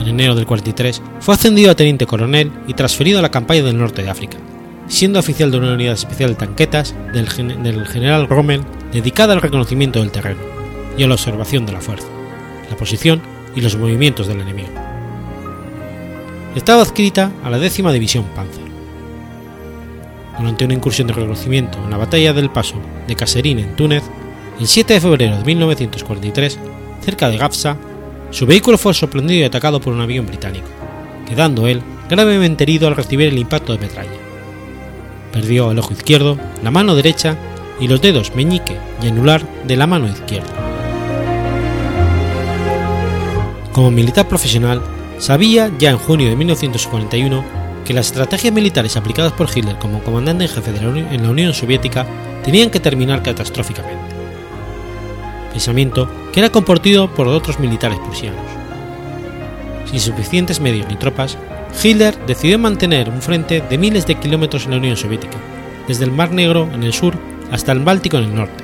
Enero 0.09 0.35
del 0.35 0.45
43 0.45 1.01
fue 1.19 1.35
ascendido 1.35 1.71
a 1.71 1.75
teniente 1.75 2.05
coronel 2.05 2.51
y 2.67 2.73
transferido 2.73 3.19
a 3.19 3.21
la 3.21 3.31
campaña 3.31 3.63
del 3.63 3.77
norte 3.77 4.03
de 4.03 4.09
África, 4.09 4.37
siendo 4.87 5.19
oficial 5.19 5.51
de 5.51 5.57
una 5.57 5.73
unidad 5.73 5.93
especial 5.93 6.31
de 6.31 6.35
tanquetas 6.35 6.95
del, 7.13 7.27
del 7.63 7.85
general 7.87 8.27
Rommel 8.27 8.63
dedicada 8.91 9.33
al 9.33 9.41
reconocimiento 9.41 9.99
del 9.99 10.11
terreno 10.11 10.41
y 10.97 11.03
a 11.03 11.07
la 11.07 11.13
observación 11.13 11.65
de 11.65 11.73
la 11.73 11.81
fuerza, 11.81 12.07
la 12.69 12.77
posición 12.77 13.21
y 13.55 13.61
los 13.61 13.77
movimientos 13.77 14.27
del 14.27 14.41
enemigo. 14.41 14.69
Estaba 16.55 16.81
adscrita 16.81 17.31
a 17.43 17.49
la 17.49 17.59
décima 17.59 17.93
división 17.93 18.25
Panzer. 18.35 18.69
Durante 20.37 20.65
una 20.65 20.73
incursión 20.73 21.07
de 21.07 21.13
reconocimiento 21.13 21.77
en 21.83 21.91
la 21.91 21.97
batalla 21.97 22.33
del 22.33 22.49
Paso 22.49 22.75
de 23.07 23.15
Caserín 23.15 23.59
en 23.59 23.75
Túnez, 23.75 24.03
el 24.59 24.67
7 24.67 24.95
de 24.95 25.01
febrero 25.01 25.37
de 25.37 25.43
1943, 25.43 26.59
cerca 27.01 27.29
de 27.29 27.37
Gafsa, 27.37 27.77
su 28.31 28.45
vehículo 28.45 28.77
fue 28.77 28.93
sorprendido 28.93 29.41
y 29.41 29.43
atacado 29.43 29.81
por 29.81 29.93
un 29.93 30.01
avión 30.01 30.25
británico, 30.25 30.67
quedando 31.27 31.67
él 31.67 31.81
gravemente 32.09 32.63
herido 32.63 32.87
al 32.87 32.95
recibir 32.95 33.27
el 33.27 33.37
impacto 33.37 33.73
de 33.73 33.79
metralla. 33.79 34.17
Perdió 35.31 35.71
el 35.71 35.79
ojo 35.79 35.93
izquierdo, 35.93 36.37
la 36.63 36.71
mano 36.71 36.95
derecha 36.95 37.37
y 37.79 37.87
los 37.87 38.01
dedos 38.01 38.35
meñique 38.35 38.77
y 39.01 39.07
anular 39.07 39.43
de 39.65 39.77
la 39.77 39.87
mano 39.87 40.07
izquierda. 40.07 40.49
Como 43.71 43.91
militar 43.91 44.27
profesional, 44.27 44.81
sabía 45.19 45.71
ya 45.79 45.91
en 45.91 45.97
junio 45.97 46.29
de 46.29 46.35
1941 46.35 47.43
que 47.85 47.93
las 47.93 48.07
estrategias 48.07 48.53
militares 48.53 48.97
aplicadas 48.97 49.33
por 49.33 49.49
Hitler 49.55 49.77
como 49.77 50.03
comandante 50.03 50.43
en 50.43 50.49
jefe 50.49 50.71
de 50.71 50.79
en 50.79 51.23
la 51.23 51.29
Unión 51.29 51.53
Soviética 51.53 52.05
tenían 52.43 52.69
que 52.69 52.79
terminar 52.79 53.23
catastróficamente. 53.23 54.18
Pensamiento 55.51 56.09
que 56.31 56.39
era 56.39 56.51
compartido 56.51 57.13
por 57.13 57.27
otros 57.27 57.59
militares 57.59 57.99
prusianos. 57.99 58.41
Sin 59.85 59.99
suficientes 59.99 60.59
medios 60.59 60.87
ni 60.87 60.95
tropas, 60.95 61.37
Hitler 61.83 62.17
decidió 62.25 62.59
mantener 62.59 63.09
un 63.09 63.21
frente 63.21 63.61
de 63.61 63.77
miles 63.77 64.05
de 64.05 64.15
kilómetros 64.15 64.65
en 64.65 64.71
la 64.71 64.77
Unión 64.77 64.97
Soviética, 64.97 65.37
desde 65.87 66.05
el 66.05 66.11
Mar 66.11 66.31
Negro 66.31 66.69
en 66.73 66.83
el 66.83 66.93
sur 66.93 67.15
hasta 67.51 67.71
el 67.71 67.79
Báltico 67.79 68.17
en 68.17 68.25
el 68.25 68.35
norte, 68.35 68.63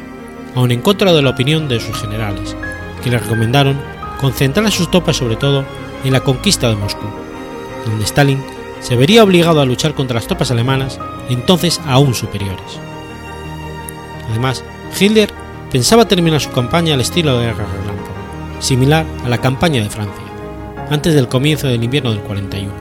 aun 0.54 0.72
en 0.72 0.82
contra 0.82 1.14
de 1.14 1.22
la 1.22 1.32
opinión 1.32 1.68
de 1.68 1.80
sus 1.80 2.00
generales, 2.00 2.56
que 3.04 3.10
le 3.10 3.18
recomendaron 3.18 3.80
concentrar 4.20 4.72
sus 4.72 4.92
tropas 4.92 5.18
sobre 5.18 5.36
todo 5.36 5.66
en 6.04 6.14
la 6.14 6.22
conquista 6.22 6.70
de 6.70 6.76
Moscú, 6.76 7.08
donde 7.86 8.06
Stalin 8.06 8.44
se 8.80 8.96
vería 8.96 9.24
obligado 9.24 9.62
a 9.62 9.66
luchar 9.66 9.96
contra 9.96 10.16
las 10.16 10.28
tropas 10.28 10.52
alemanas, 10.52 11.00
entonces 11.30 11.82
aún 11.88 12.14
superiores. 12.14 12.80
Además, 14.30 14.64
Hitler 15.00 15.32
pensaba 15.76 16.08
terminar 16.08 16.40
su 16.40 16.54
campaña 16.54 16.94
al 16.94 17.02
estilo 17.02 17.38
de 17.38 17.48
guerra 17.48 17.66
relámpago, 17.66 18.62
similar 18.62 19.06
a 19.26 19.28
la 19.28 19.40
campaña 19.40 19.84
de 19.84 19.90
Francia, 19.90 20.24
antes 20.90 21.14
del 21.14 21.28
comienzo 21.28 21.68
del 21.68 21.84
invierno 21.84 22.12
del 22.12 22.22
41, 22.22 22.72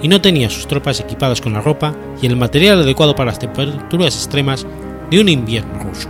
y 0.00 0.08
no 0.08 0.22
tenía 0.22 0.48
sus 0.48 0.66
tropas 0.66 0.98
equipadas 0.98 1.42
con 1.42 1.52
la 1.52 1.60
ropa 1.60 1.94
y 2.22 2.26
el 2.26 2.36
material 2.36 2.80
adecuado 2.80 3.14
para 3.14 3.32
las 3.32 3.38
temperaturas 3.38 4.14
extremas 4.16 4.66
de 5.10 5.20
un 5.20 5.28
invierno 5.28 5.78
ruso. 5.80 6.08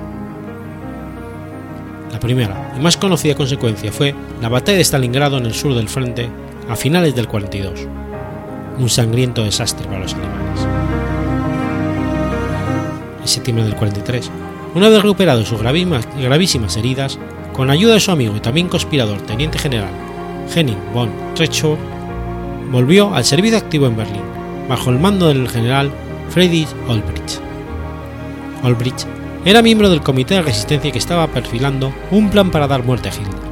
La 2.12 2.20
primera 2.20 2.72
y 2.78 2.80
más 2.80 2.96
conocida 2.96 3.34
consecuencia 3.34 3.90
fue 3.90 4.14
la 4.40 4.48
batalla 4.48 4.78
de 4.78 4.84
Stalingrado 4.84 5.38
en 5.38 5.46
el 5.46 5.54
sur 5.54 5.74
del 5.74 5.88
frente 5.88 6.30
a 6.68 6.76
finales 6.76 7.16
del 7.16 7.26
42, 7.26 7.80
un 8.78 8.88
sangriento 8.88 9.42
desastre 9.42 9.88
para 9.88 9.98
los 9.98 10.14
alemanes. 10.14 10.68
En 13.22 13.26
septiembre 13.26 13.64
del 13.64 13.74
43, 13.74 14.30
una 14.78 14.88
vez 14.88 15.02
recuperado 15.02 15.44
sus 15.44 15.60
gravísimas 15.60 16.76
heridas, 16.76 17.18
con 17.52 17.70
ayuda 17.70 17.94
de 17.94 18.00
su 18.00 18.12
amigo 18.12 18.36
y 18.36 18.40
también 18.40 18.68
conspirador 18.68 19.20
teniente 19.22 19.58
general 19.58 19.90
Henning 20.54 20.78
von 20.94 21.10
Treschow, 21.34 21.76
volvió 22.70 23.12
al 23.12 23.24
servicio 23.24 23.58
activo 23.58 23.86
en 23.86 23.96
Berlín, 23.96 24.22
bajo 24.68 24.90
el 24.90 25.00
mando 25.00 25.28
del 25.28 25.48
general 25.48 25.90
Friedrich 26.30 26.68
Olbrich. 26.86 27.40
Olbrich 28.62 29.04
era 29.44 29.62
miembro 29.62 29.90
del 29.90 30.00
comité 30.00 30.34
de 30.34 30.42
resistencia 30.42 30.92
que 30.92 30.98
estaba 30.98 31.26
perfilando 31.26 31.92
un 32.12 32.30
plan 32.30 32.50
para 32.50 32.68
dar 32.68 32.84
muerte 32.84 33.08
a 33.08 33.12
Hitler. 33.12 33.48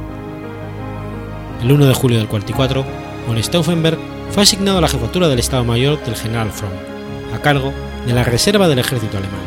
El 1.61 1.71
1 1.73 1.87
de 1.87 1.93
julio 1.93 2.19
del 2.19 2.27
44, 2.27 2.85
von 3.27 3.43
Stauffenberg 3.43 3.97
fue 4.31 4.43
asignado 4.43 4.77
a 4.77 4.81
la 4.81 4.87
jefatura 4.87 5.27
del 5.27 5.39
Estado 5.39 5.65
Mayor 5.65 6.01
del 6.05 6.15
general 6.15 6.51
Fromm, 6.51 6.71
a 7.35 7.41
cargo 7.41 7.73
de 8.05 8.13
la 8.13 8.23
reserva 8.23 8.69
del 8.69 8.79
ejército 8.79 9.17
alemán, 9.17 9.41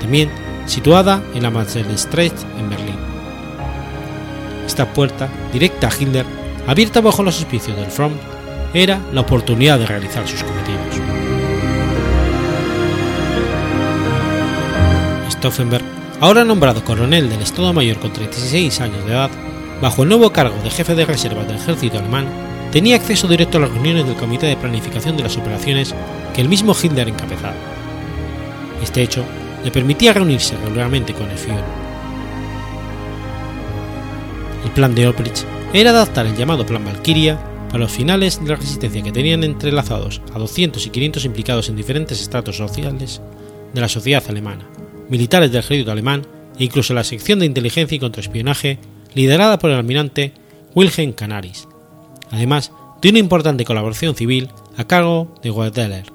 también 0.00 0.30
situada 0.68 1.22
en 1.34 1.42
la 1.42 1.50
Straße 1.96 2.46
en 2.58 2.70
Berlín. 2.70 2.96
Esta 4.66 4.92
puerta, 4.92 5.28
directa 5.52 5.88
a 5.88 5.92
Hitler, 5.98 6.26
abierta 6.66 7.00
bajo 7.00 7.22
los 7.22 7.40
auspicios 7.40 7.76
del 7.76 7.90
Front, 7.90 8.16
era 8.74 9.00
la 9.12 9.22
oportunidad 9.22 9.78
de 9.78 9.86
realizar 9.86 10.28
sus 10.28 10.42
cometidos. 10.44 10.78
Stauffenberg, 15.30 15.84
ahora 16.20 16.44
nombrado 16.44 16.84
coronel 16.84 17.30
del 17.30 17.40
Estado 17.40 17.72
Mayor 17.72 17.98
con 17.98 18.12
36 18.12 18.80
años 18.80 19.04
de 19.06 19.12
edad, 19.12 19.30
bajo 19.80 20.02
el 20.02 20.08
nuevo 20.10 20.30
cargo 20.32 20.56
de 20.62 20.70
jefe 20.70 20.94
de 20.94 21.06
reserva 21.06 21.44
del 21.44 21.56
ejército 21.56 21.98
alemán, 21.98 22.26
tenía 22.72 22.96
acceso 22.96 23.26
directo 23.26 23.56
a 23.56 23.62
las 23.62 23.70
reuniones 23.70 24.06
del 24.06 24.16
Comité 24.16 24.46
de 24.46 24.56
Planificación 24.56 25.16
de 25.16 25.22
las 25.22 25.36
Operaciones 25.36 25.94
que 26.34 26.42
el 26.42 26.48
mismo 26.48 26.76
Hitler 26.80 27.08
encabezaba. 27.08 27.54
Este 28.82 29.02
hecho 29.02 29.24
le 29.68 29.72
permitía 29.72 30.14
reunirse 30.14 30.56
regularmente 30.56 31.12
con 31.12 31.30
el 31.30 31.36
Führer. 31.36 31.62
El 34.64 34.70
plan 34.70 34.94
de 34.94 35.06
Olbrich 35.06 35.44
era 35.74 35.90
adaptar 35.90 36.24
el 36.24 36.34
llamado 36.34 36.64
Plan 36.64 36.82
Valkyria 36.82 37.38
para 37.66 37.80
los 37.80 37.92
finales 37.92 38.42
de 38.42 38.48
la 38.48 38.56
resistencia 38.56 39.02
que 39.02 39.12
tenían 39.12 39.44
entrelazados 39.44 40.22
a 40.32 40.38
200 40.38 40.86
y 40.86 40.88
500 40.88 41.24
implicados 41.26 41.68
en 41.68 41.76
diferentes 41.76 42.18
estratos 42.18 42.56
sociales 42.56 43.20
de 43.74 43.80
la 43.82 43.90
sociedad 43.90 44.24
alemana, 44.26 44.66
militares 45.10 45.52
del 45.52 45.60
ejército 45.60 45.92
alemán 45.92 46.26
e 46.58 46.64
incluso 46.64 46.94
la 46.94 47.04
sección 47.04 47.40
de 47.40 47.44
inteligencia 47.44 47.94
y 47.94 47.98
contraespionaje 47.98 48.78
liderada 49.12 49.58
por 49.58 49.68
el 49.68 49.76
almirante 49.76 50.32
Wilhelm 50.74 51.12
Canaris, 51.12 51.68
además 52.30 52.72
de 53.02 53.10
una 53.10 53.18
importante 53.18 53.66
colaboración 53.66 54.14
civil 54.14 54.48
a 54.78 54.86
cargo 54.86 55.34
de 55.42 55.50
Werdeler, 55.50 56.10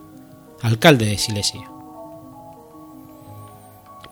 alcalde 0.64 1.06
de 1.06 1.20
Silesia. 1.20 1.73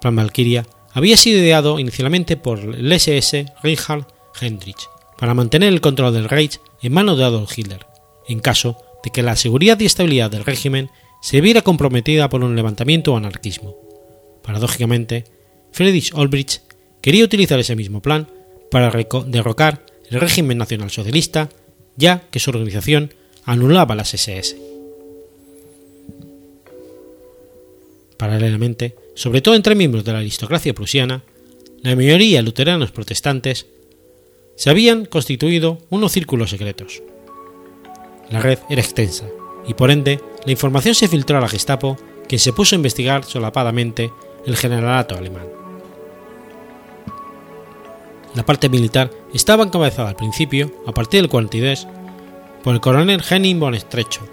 Plan 0.01 0.15
Valkyria 0.15 0.65
había 0.93 1.15
sido 1.15 1.39
ideado 1.39 1.79
inicialmente 1.79 2.35
por 2.35 2.59
el 2.59 2.91
SS 2.91 3.45
Reinhard 3.63 4.05
Heydrich 4.41 4.89
para 5.17 5.33
mantener 5.33 5.69
el 5.69 5.81
control 5.81 6.13
del 6.13 6.27
Reich 6.27 6.59
en 6.81 6.93
manos 6.93 7.17
de 7.17 7.23
Adolf 7.23 7.57
Hitler, 7.57 7.85
en 8.27 8.39
caso 8.39 8.77
de 9.03 9.11
que 9.11 9.21
la 9.21 9.35
seguridad 9.35 9.79
y 9.79 9.85
estabilidad 9.85 10.31
del 10.31 10.43
régimen 10.43 10.89
se 11.21 11.39
viera 11.39 11.61
comprometida 11.61 12.27
por 12.27 12.43
un 12.43 12.55
levantamiento 12.55 13.13
o 13.13 13.17
anarquismo. 13.17 13.75
Paradójicamente, 14.43 15.25
Friedrich 15.71 16.11
Olbrich 16.15 16.61
quería 17.01 17.23
utilizar 17.23 17.59
ese 17.59 17.75
mismo 17.75 18.01
plan 18.01 18.27
para 18.71 18.91
derrocar 19.27 19.85
el 20.09 20.19
régimen 20.19 20.57
nacionalsocialista, 20.57 21.49
ya 21.95 22.23
que 22.31 22.39
su 22.39 22.49
organización 22.49 23.13
anulaba 23.45 23.95
las 23.95 24.13
SS. 24.13 24.57
Paralelamente, 28.17 28.95
sobre 29.21 29.41
todo 29.41 29.53
entre 29.53 29.75
miembros 29.75 30.03
de 30.03 30.13
la 30.13 30.17
aristocracia 30.17 30.73
prusiana, 30.73 31.21
la 31.83 31.95
mayoría 31.95 32.41
luteranos 32.41 32.89
protestantes, 32.89 33.67
se 34.55 34.71
habían 34.71 35.05
constituido 35.05 35.77
unos 35.91 36.13
círculos 36.13 36.49
secretos. 36.49 37.03
La 38.31 38.41
red 38.41 38.57
era 38.67 38.81
extensa, 38.81 39.27
y 39.67 39.75
por 39.75 39.91
ende 39.91 40.19
la 40.43 40.51
información 40.51 40.95
se 40.95 41.07
filtró 41.07 41.37
a 41.37 41.41
la 41.41 41.47
Gestapo, 41.47 41.97
quien 42.27 42.39
se 42.39 42.51
puso 42.51 42.73
a 42.73 42.77
investigar 42.77 43.23
solapadamente 43.23 44.11
el 44.47 44.57
generalato 44.57 45.15
alemán. 45.15 45.45
La 48.33 48.43
parte 48.43 48.69
militar 48.69 49.11
estaba 49.35 49.65
encabezada 49.65 50.09
al 50.09 50.15
principio, 50.15 50.71
a 50.87 50.93
partir 50.93 51.21
del 51.21 51.29
42, 51.29 51.87
por 52.63 52.73
el 52.73 52.81
coronel 52.81 53.21
Henning 53.29 53.59
von 53.59 53.79
Stretcho 53.79 54.27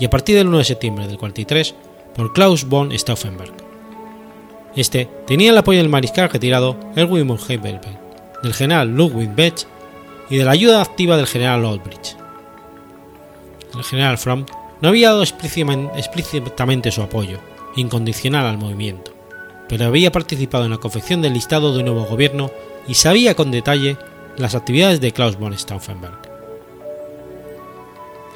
y 0.00 0.06
a 0.06 0.10
partir 0.10 0.36
del 0.36 0.48
1 0.48 0.56
de 0.56 0.64
septiembre 0.64 1.06
del 1.06 1.18
43 1.18 1.74
por 2.14 2.32
Klaus 2.32 2.66
von 2.66 2.98
Stauffenberg. 2.98 3.61
Este 4.74 5.08
tenía 5.26 5.50
el 5.50 5.58
apoyo 5.58 5.78
del 5.78 5.90
mariscal 5.90 6.30
retirado 6.30 6.76
Erwin 6.96 7.28
Heidelberg, 7.48 7.98
del 8.42 8.54
general 8.54 8.88
Ludwig 8.88 9.34
Bech 9.34 9.66
y 10.30 10.38
de 10.38 10.44
la 10.44 10.52
ayuda 10.52 10.80
activa 10.80 11.16
del 11.16 11.26
general 11.26 11.64
Olbrich. 11.64 12.16
El 13.74 13.84
general 13.84 14.16
Fromm 14.16 14.46
no 14.80 14.88
había 14.88 15.10
dado 15.10 15.22
explícitamente 15.22 16.90
su 16.90 17.02
apoyo 17.02 17.38
incondicional 17.76 18.46
al 18.46 18.58
movimiento, 18.58 19.12
pero 19.68 19.86
había 19.86 20.10
participado 20.10 20.64
en 20.64 20.70
la 20.70 20.78
confección 20.78 21.20
del 21.22 21.34
listado 21.34 21.72
de 21.72 21.80
un 21.80 21.86
nuevo 21.86 22.04
gobierno 22.04 22.50
y 22.88 22.94
sabía 22.94 23.34
con 23.34 23.50
detalle 23.50 23.96
las 24.36 24.54
actividades 24.54 25.00
de 25.00 25.12
Klaus 25.12 25.38
von 25.38 25.56
Stauffenberg. 25.56 26.18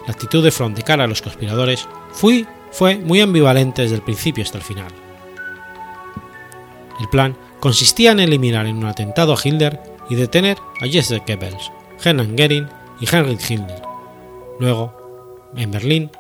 la 0.07 0.12
actitud 0.12 0.45
de 0.45 0.51
Front 0.51 0.76
de 0.76 0.82
cara 0.82 1.05
a 1.05 1.07
los 1.07 1.22
conspiradores 1.22 1.89
fue 2.12 2.47
muy 2.99 3.20
ambivalente 3.20 3.82
desde 3.82 3.97
el 3.97 4.03
principio 4.03 4.45
hasta 4.45 4.59
el 4.59 4.64
final. 4.64 5.05
El 7.01 7.09
plan 7.09 7.36
consistía 7.61 8.12
en 8.12 8.20
eliminar 8.20 8.66
en 8.66 8.76
un 8.76 8.86
atentado 8.86 9.32
a 9.32 9.38
Hitler 9.42 9.80
y 10.09 10.14
detener 10.14 10.59
a 10.80 10.86
Joseph 10.92 11.22
Goebbels, 11.26 11.70
Hermann 12.03 12.36
Göring 12.36 12.68
y 13.01 13.07
Heinrich 13.07 13.51
Himmler. 13.51 13.82
Luego, 14.61 15.51
en 15.57 15.70
Berlín, 15.70 16.11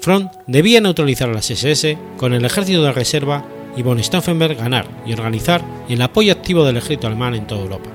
Front 0.00 0.32
debía 0.46 0.80
neutralizar 0.80 1.30
a 1.30 1.34
las 1.34 1.50
SS 1.50 1.98
con 2.16 2.32
el 2.32 2.44
ejército 2.44 2.82
de 2.82 2.92
reserva 2.92 3.44
y 3.76 3.82
von 3.82 4.02
Stauffenberg 4.02 4.56
ganar 4.56 4.86
y 5.06 5.12
organizar 5.12 5.62
el 5.88 6.00
apoyo 6.02 6.32
activo 6.32 6.64
del 6.64 6.76
ejército 6.76 7.06
alemán 7.06 7.34
en 7.34 7.46
toda 7.46 7.62
Europa. 7.62 7.90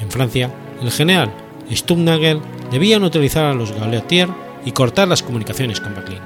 En 0.00 0.10
Francia, 0.10 0.50
el 0.82 0.90
general 0.90 1.32
Stumpnagel 1.70 2.40
debía 2.70 2.98
neutralizar 2.98 3.44
a 3.44 3.54
los 3.54 3.72
Gauleiter 3.72 4.28
y 4.64 4.72
cortar 4.72 5.08
las 5.08 5.22
comunicaciones 5.22 5.80
con 5.80 5.94
Berlín. 5.94 6.20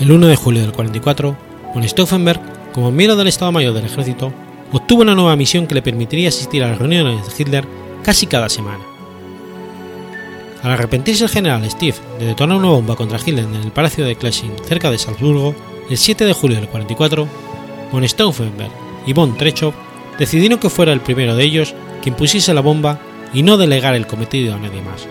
El 0.00 0.12
1 0.12 0.26
de 0.26 0.36
julio 0.36 0.62
del 0.62 0.72
44, 0.72 1.36
von 1.74 1.88
Stauffenberg, 1.88 2.40
como 2.76 2.92
miembro 2.92 3.16
del 3.16 3.28
Estado 3.28 3.50
Mayor 3.52 3.72
del 3.72 3.86
Ejército, 3.86 4.34
obtuvo 4.70 5.00
una 5.00 5.14
nueva 5.14 5.34
misión 5.34 5.66
que 5.66 5.74
le 5.74 5.80
permitiría 5.80 6.28
asistir 6.28 6.62
a 6.62 6.68
las 6.68 6.78
reuniones 6.78 7.26
de 7.26 7.42
Hitler 7.42 7.66
casi 8.02 8.26
cada 8.26 8.50
semana. 8.50 8.84
Al 10.62 10.72
arrepentirse 10.72 11.24
el 11.24 11.30
general 11.30 11.70
Steve 11.70 11.96
de 12.18 12.26
detonar 12.26 12.58
una 12.58 12.68
bomba 12.68 12.94
contra 12.94 13.18
Hitler 13.18 13.46
en 13.46 13.54
el 13.54 13.72
Palacio 13.72 14.04
de 14.04 14.16
Klesing 14.16 14.52
cerca 14.68 14.90
de 14.90 14.98
Salzburgo, 14.98 15.54
el 15.88 15.96
7 15.96 16.26
de 16.26 16.34
julio 16.34 16.58
del 16.58 16.68
44, 16.68 17.26
von 17.90 18.06
Stauffenberg 18.06 18.70
y 19.06 19.14
von 19.14 19.38
Trechow 19.38 19.72
decidieron 20.18 20.58
que 20.58 20.68
fuera 20.68 20.92
el 20.92 21.00
primero 21.00 21.34
de 21.34 21.44
ellos 21.44 21.74
quien 22.02 22.14
pusiese 22.14 22.52
la 22.52 22.60
bomba 22.60 23.00
y 23.32 23.42
no 23.42 23.56
delegar 23.56 23.94
el 23.94 24.06
cometido 24.06 24.54
a 24.54 24.58
nadie 24.58 24.82
más. 24.82 25.08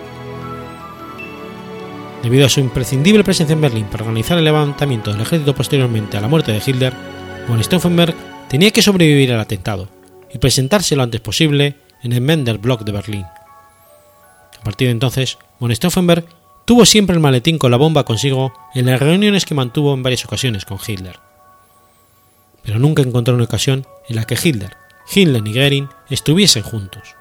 Debido 2.22 2.46
a 2.46 2.48
su 2.48 2.60
imprescindible 2.60 3.24
presencia 3.24 3.54
en 3.54 3.60
Berlín 3.60 3.86
para 3.90 4.04
organizar 4.04 4.38
el 4.38 4.44
levantamiento 4.44 5.10
del 5.10 5.22
ejército 5.22 5.52
posteriormente 5.52 6.16
a 6.16 6.20
la 6.20 6.28
muerte 6.28 6.52
de 6.52 6.62
Hitler, 6.64 7.15
von 7.48 7.62
Stauffenberg 7.62 8.14
tenía 8.48 8.70
que 8.72 8.82
sobrevivir 8.82 9.32
al 9.32 9.40
atentado 9.40 9.88
y 10.32 10.38
presentarse 10.38 10.96
lo 10.96 11.02
antes 11.02 11.20
posible 11.20 11.76
en 12.02 12.12
el 12.12 12.20
Mendelblock 12.20 12.82
de 12.82 12.92
Berlín. 12.92 13.24
A 13.24 14.64
partir 14.64 14.88
de 14.88 14.92
entonces, 14.92 15.38
von 15.60 15.74
Stauffenberg 15.74 16.24
tuvo 16.64 16.84
siempre 16.84 17.14
el 17.14 17.20
maletín 17.20 17.58
con 17.58 17.70
la 17.70 17.76
bomba 17.76 18.04
consigo 18.04 18.52
en 18.74 18.86
las 18.86 19.00
reuniones 19.00 19.44
que 19.44 19.54
mantuvo 19.54 19.94
en 19.94 20.02
varias 20.02 20.24
ocasiones 20.24 20.64
con 20.64 20.78
Hitler. 20.84 21.20
Pero 22.62 22.80
nunca 22.80 23.02
encontró 23.02 23.34
una 23.34 23.44
ocasión 23.44 23.86
en 24.08 24.16
la 24.16 24.24
que 24.24 24.36
Hitler, 24.42 24.76
Himmler 25.14 25.46
y 25.46 25.52
Goering 25.52 25.88
estuviesen 26.10 26.64
juntos. 26.64 27.14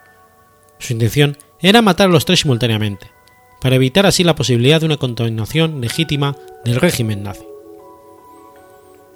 Su 0.79 0.93
intención 0.93 1.37
era 1.61 1.83
matar 1.83 2.09
a 2.09 2.11
los 2.11 2.25
tres 2.25 2.39
simultáneamente, 2.39 3.11
para 3.61 3.75
evitar 3.75 4.07
así 4.07 4.23
la 4.23 4.35
posibilidad 4.35 4.79
de 4.79 4.87
una 4.87 4.97
continuación 4.97 5.81
legítima 5.81 6.35
del 6.63 6.81
régimen 6.81 7.23
nazi. 7.23 7.45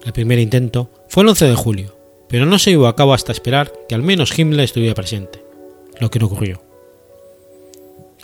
El 0.06 0.14
primer 0.14 0.40
intento 0.40 0.90
fue 1.10 1.24
el 1.24 1.30
11 1.30 1.46
de 1.46 1.56
julio, 1.56 1.96
pero 2.30 2.46
no 2.46 2.58
se 2.58 2.72
llevó 2.72 2.88
a 2.88 2.96
cabo 2.96 3.14
hasta 3.14 3.32
esperar 3.32 3.72
que 3.88 3.96
al 3.96 4.04
menos 4.04 4.38
Himmler 4.38 4.66
estuviera 4.66 4.96
presente, 4.96 5.44
lo 6.00 6.10
que 6.10 6.20
no 6.20 6.28
ocurrió. 6.28 6.62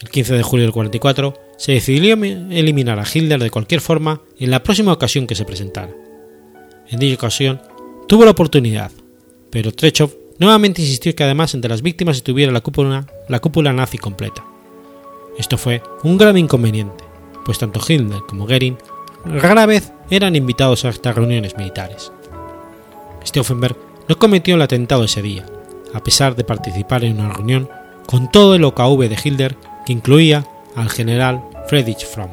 El 0.02 0.10
15 0.10 0.36
de 0.36 0.44
julio 0.44 0.66
del 0.66 0.74
44 0.74 1.34
se 1.58 1.74
decidió 1.74 2.16
eliminar 2.16 3.00
a 3.00 3.06
Hitler 3.12 3.42
de 3.42 3.50
cualquier 3.50 3.82
forma 3.82 4.22
en 4.40 4.52
la 4.52 4.64
próxima 4.64 4.94
ocasión 4.94 5.26
que 5.26 5.36
se 5.36 5.46
presentara. 5.46 5.94
En 6.90 7.00
dicha 7.00 7.16
ocasión 7.16 7.62
tuvo 8.08 8.26
la 8.26 8.32
oportunidad, 8.32 8.92
pero 9.50 9.72
Trechov 9.72 10.12
nuevamente 10.38 10.82
insistió 10.82 11.16
que 11.16 11.24
además 11.24 11.54
entre 11.54 11.70
las 11.70 11.82
víctimas 11.82 12.18
estuviera 12.18 12.52
la 12.52 12.62
cúpula, 12.62 13.08
la 13.28 13.40
cúpula 13.40 13.74
nazi 13.74 13.98
completa. 13.98 14.46
Esto 15.38 15.58
fue 15.58 15.82
un 16.04 16.18
grave 16.18 16.40
inconveniente, 16.40 17.04
pues 17.46 17.58
tanto 17.58 17.82
Hitler 17.86 18.20
como 18.28 18.46
Goering 18.46 18.78
rara 19.26 19.66
vez 19.66 19.92
eran 20.10 20.36
invitados 20.36 20.86
a 20.86 20.90
estas 20.90 21.16
reuniones 21.16 21.58
militares. 21.58 22.12
Stauffenberg 23.26 23.76
no 24.08 24.18
cometió 24.18 24.56
el 24.56 24.62
atentado 24.62 25.04
ese 25.04 25.22
día, 25.22 25.46
a 25.94 26.04
pesar 26.04 26.36
de 26.36 26.44
participar 26.44 27.04
en 27.04 27.20
una 27.20 27.34
reunión 27.34 27.70
con 28.06 28.32
todo 28.32 28.56
el 28.56 28.64
OKV 28.64 29.10
de 29.10 29.18
Hitler 29.24 29.58
que 29.86 29.94
incluía 29.94 30.46
al 30.76 30.90
general 30.90 31.42
Friedrich 31.68 32.06
Fromm. 32.06 32.32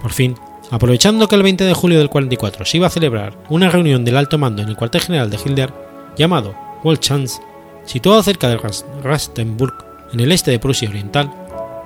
Por 0.00 0.12
fin, 0.12 0.36
aprovechando 0.70 1.28
que 1.28 1.36
el 1.36 1.42
20 1.42 1.64
de 1.64 1.74
julio 1.74 1.98
del 1.98 2.08
44 2.10 2.64
se 2.64 2.76
iba 2.76 2.86
a 2.86 2.90
celebrar 2.90 3.36
una 3.48 3.70
reunión 3.70 4.04
del 4.04 4.16
alto 4.16 4.38
mando 4.38 4.62
en 4.62 4.68
el 4.68 4.76
cuartel 4.76 5.00
general 5.00 5.30
de 5.30 5.38
Hitler, 5.44 5.72
llamado 6.16 6.54
Wolfschanz, 6.82 7.40
situado 7.84 8.22
cerca 8.22 8.48
de 8.48 8.60
Rastenburg, 9.02 9.74
en 10.12 10.20
el 10.20 10.32
este 10.32 10.50
de 10.50 10.58
Prusia 10.58 10.88
Oriental, 10.88 11.30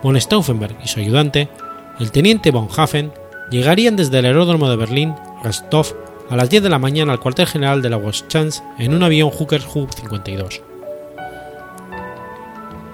von 0.03 0.21
Stauffenberg 0.21 0.77
y 0.85 0.89
su 0.89 1.01
ayudante, 1.01 1.49
el 1.99 2.11
teniente 2.11 2.51
von 2.51 2.69
Hafen, 2.75 3.13
llegarían 3.51 3.97
desde 3.97 4.19
el 4.19 4.27
aeródromo 4.27 4.69
de 4.69 4.77
Berlín, 4.77 5.15
Rostov, 5.43 5.95
a 6.29 6.37
las 6.37 6.51
10 6.51 6.65
de 6.65 6.71
la 6.71 6.79
mañana 6.79 7.13
al 7.13 7.21
cuartel 7.21 7.47
general 7.47 7.83
de 7.83 7.91
la 7.91 7.97
Wolfschanz 7.97 8.63
en 8.79 8.95
un 8.95 9.03
avión 9.03 9.31
Hooker 9.31 9.63
Ju-52. 9.63 10.61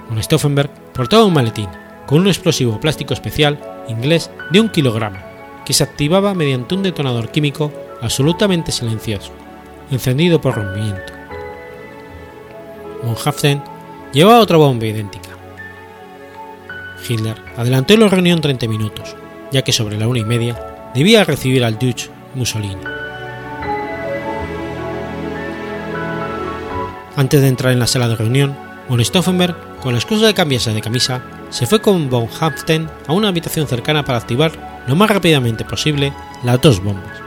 Von 0.09 0.23
Stauffenberg 0.23 0.71
portaba 0.93 1.25
un 1.25 1.33
maletín 1.33 1.69
con 2.07 2.21
un 2.21 2.29
explosivo 2.29 2.79
plástico 2.79 3.15
especial 3.15 3.59
inglés 3.89 4.31
de 4.51 4.61
un 4.61 4.69
kilogramo 4.69 5.19
que 5.65 5.73
se 5.73 5.85
activaba 5.85 6.35
mediante 6.35 6.75
un 6.75 6.83
detonador 6.83 7.31
químico 7.31 7.73
absolutamente 8.03 8.73
silencioso, 8.73 9.33
encendido 9.91 10.41
por 10.41 10.55
rompimiento. 10.55 11.13
Von 13.03 13.17
Haften 13.25 13.63
llevaba 14.13 14.41
otra 14.41 14.59
bomba 14.59 14.87
idéntica. 14.87 15.32
Hitler 17.07 17.37
adelantó 17.57 17.97
la 17.97 18.09
reunión 18.09 18.41
30 18.41 18.67
minutos, 18.69 19.17
ya 19.51 19.63
que 19.63 19.73
sobre 19.73 19.99
la 19.99 20.09
una 20.09 20.21
y 20.21 20.25
media 20.25 20.91
debía 20.95 21.25
recibir 21.25 21.65
al 21.65 21.79
Duce 21.79 22.11
Mussolini. 22.35 22.83
Antes 27.17 27.43
de 27.43 27.49
entrar 27.49 27.73
en 27.73 27.79
la 27.79 27.87
sala 27.87 28.09
de 28.09 28.17
reunión, 28.17 28.57
von 28.89 29.05
Stauffenberg, 29.05 29.57
con 29.81 29.93
la 29.93 29.99
excusa 29.99 30.27
de 30.27 30.35
cambiarse 30.35 30.73
de 30.73 30.81
camisa, 30.81 31.23
se 31.51 31.67
fue 31.67 31.81
con 31.81 32.09
von 32.09 32.29
Haften 32.41 32.89
a 33.07 33.13
una 33.13 33.29
habitación 33.29 33.67
cercana 33.67 34.05
para 34.05 34.19
activar 34.19 34.83
lo 34.87 34.97
más 34.97 35.11
rápidamente 35.11 35.65
posible 35.65 36.13
las 36.43 36.61
dos 36.61 36.83
bombas. 36.83 37.21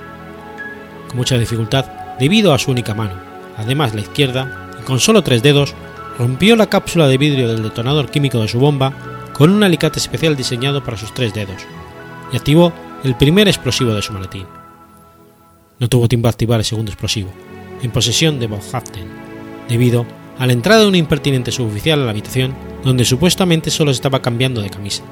Con 1.07 1.17
mucha 1.17 1.37
dificultad, 1.37 1.85
debido 2.19 2.53
a 2.53 2.59
su 2.59 2.71
única 2.71 2.93
mano, 2.93 3.13
además 3.57 3.93
la 3.93 4.01
izquierda, 4.01 4.69
y 4.81 4.83
con 4.83 4.99
solo 4.99 5.21
tres 5.21 5.43
dedos, 5.43 5.75
rompió 6.17 6.55
la 6.55 6.67
cápsula 6.67 7.07
de 7.07 7.17
vidrio 7.17 7.47
del 7.47 7.63
detonador 7.63 8.09
químico 8.09 8.41
de 8.41 8.47
su 8.47 8.59
bomba 8.59 9.14
con 9.35 9.51
un 9.51 9.63
alicate 9.63 9.99
especial 9.99 10.37
diseñado 10.37 10.81
para 10.81 10.95
sus 10.95 11.13
tres 11.13 11.33
dedos, 11.33 11.61
y 12.31 12.37
activó 12.37 12.71
el 13.03 13.17
primer 13.17 13.49
explosivo 13.49 13.93
de 13.93 14.01
su 14.01 14.13
maletín. 14.13 14.45
No 15.77 15.89
tuvo 15.89 16.07
tiempo 16.07 16.27
de 16.27 16.29
activar 16.29 16.61
el 16.61 16.65
segundo 16.65 16.89
explosivo, 16.89 17.29
en 17.81 17.91
posesión 17.91 18.39
de 18.39 18.47
von 18.47 18.61
Haften, 18.71 19.09
debido 19.67 20.05
a 20.39 20.47
la 20.47 20.53
entrada 20.53 20.81
de 20.81 20.87
un 20.87 20.95
impertinente 20.95 21.51
suboficial 21.51 22.01
a 22.01 22.05
la 22.05 22.11
habitación 22.11 22.55
donde 22.85 23.03
supuestamente 23.03 23.71
solo 23.71 23.91
estaba 23.91 24.21
cambiando 24.21 24.61
de 24.61 24.69
camisa, 24.69 25.03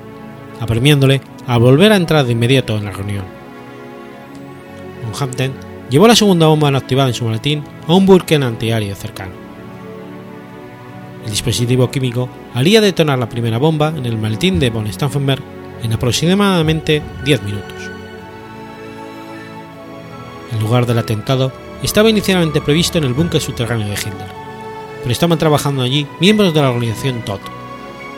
apremiándole 0.61 1.19
a 1.45 1.57
volver 1.57 1.91
a 1.91 1.97
entrar 1.97 2.25
de 2.25 2.31
inmediato 2.31 2.77
en 2.77 2.85
la 2.85 2.91
reunión. 2.91 3.25
Von 5.03 5.21
Hampton 5.21 5.51
llevó 5.89 6.07
la 6.07 6.15
segunda 6.15 6.47
bomba 6.47 6.71
no 6.71 6.77
activada 6.77 7.09
en 7.09 7.15
su 7.15 7.25
maletín 7.25 7.61
a 7.89 7.93
un 7.93 8.05
burken 8.05 8.43
antiaéreo 8.43 8.95
cercano. 8.95 9.33
El 11.25 11.29
dispositivo 11.29 11.91
químico 11.91 12.29
haría 12.53 12.81
detonar 12.81 13.19
la 13.19 13.29
primera 13.29 13.57
bomba 13.57 13.89
en 13.89 14.05
el 14.05 14.17
maletín 14.17 14.59
de 14.59 14.69
von 14.69 14.91
Stauffenberg 14.91 15.41
en 15.81 15.93
aproximadamente 15.93 17.01
10 17.25 17.43
minutos. 17.43 17.89
El 20.51 20.59
lugar 20.59 20.85
del 20.85 20.99
atentado 20.99 21.51
estaba 21.81 22.09
inicialmente 22.09 22.61
previsto 22.61 22.97
en 22.97 23.03
el 23.03 23.13
búnker 23.13 23.41
subterráneo 23.41 23.87
de 23.87 23.95
Hitler, 23.95 24.27
pero 25.01 25.11
estaban 25.11 25.37
trabajando 25.37 25.81
allí 25.81 26.07
miembros 26.19 26.53
de 26.53 26.61
la 26.61 26.69
organización 26.69 27.25
TOT, 27.25 27.41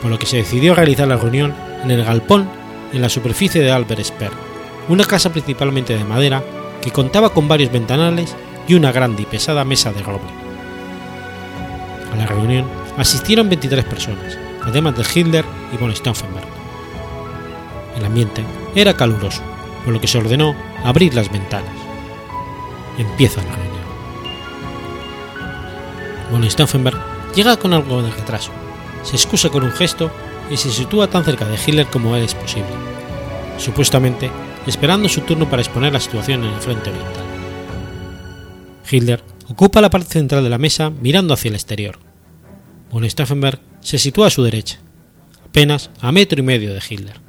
por 0.02 0.10
lo 0.10 0.18
que 0.18 0.26
se 0.26 0.36
decidió 0.36 0.74
realizar 0.74 1.08
la 1.08 1.16
reunión 1.16 1.54
en 1.82 1.90
el 1.90 2.04
galpón 2.04 2.48
en 2.92 3.02
la 3.02 3.08
superficie 3.08 3.62
de 3.62 3.72
Albert 3.72 4.04
Speer, 4.04 4.32
una 4.88 5.04
casa 5.04 5.32
principalmente 5.32 5.96
de 5.96 6.04
madera 6.04 6.44
que 6.80 6.92
contaba 6.92 7.30
con 7.30 7.48
varios 7.48 7.72
ventanales 7.72 8.36
y 8.68 8.74
una 8.74 8.92
grande 8.92 9.22
y 9.22 9.26
pesada 9.26 9.64
mesa 9.64 9.92
de 9.92 10.02
roble. 10.02 10.30
A 12.12 12.16
la 12.16 12.26
reunión 12.26 12.66
asistieron 12.96 13.48
23 13.48 13.84
personas, 13.84 14.38
además 14.62 14.96
de 14.96 15.04
Hitler 15.14 15.44
y 15.72 15.76
von 15.76 15.94
Stauffenberg. 15.94 16.46
El 17.96 18.04
ambiente 18.04 18.44
era 18.74 18.94
caluroso, 18.94 19.42
por 19.84 19.92
lo 19.92 20.00
que 20.00 20.06
se 20.06 20.18
ordenó 20.18 20.54
abrir 20.84 21.14
las 21.14 21.30
ventanas. 21.30 21.72
Empieza 22.98 23.42
la 23.42 23.54
reunión. 23.54 23.76
Von 26.30 26.50
Stauffenberg 26.50 26.98
llega 27.34 27.56
con 27.56 27.72
algo 27.72 28.02
de 28.02 28.10
retraso, 28.10 28.50
se 29.02 29.16
excusa 29.16 29.48
con 29.48 29.62
un 29.62 29.72
gesto 29.72 30.10
y 30.50 30.56
se 30.56 30.70
sitúa 30.70 31.08
tan 31.08 31.24
cerca 31.24 31.44
de 31.44 31.56
Hitler 31.56 31.86
como 31.86 32.16
es 32.16 32.34
posible, 32.34 32.70
supuestamente 33.58 34.30
esperando 34.66 35.08
su 35.08 35.20
turno 35.22 35.48
para 35.48 35.62
exponer 35.62 35.92
la 35.92 36.00
situación 36.00 36.44
en 36.44 36.52
el 36.52 36.60
frente 36.60 36.90
oriental. 36.90 37.24
Hitler 38.90 39.22
ocupa 39.48 39.80
la 39.80 39.90
parte 39.90 40.12
central 40.12 40.44
de 40.44 40.50
la 40.50 40.58
mesa 40.58 40.90
mirando 40.90 41.34
hacia 41.34 41.48
el 41.48 41.54
exterior. 41.54 42.05
Von 42.96 43.04
Stauffenberg 43.10 43.60
se 43.80 43.98
sitúa 43.98 44.28
a 44.28 44.30
su 44.30 44.42
derecha, 44.42 44.78
apenas 45.44 45.90
a 46.00 46.12
metro 46.12 46.40
y 46.40 46.42
medio 46.42 46.72
de 46.72 46.80
Hitler. 46.80 47.20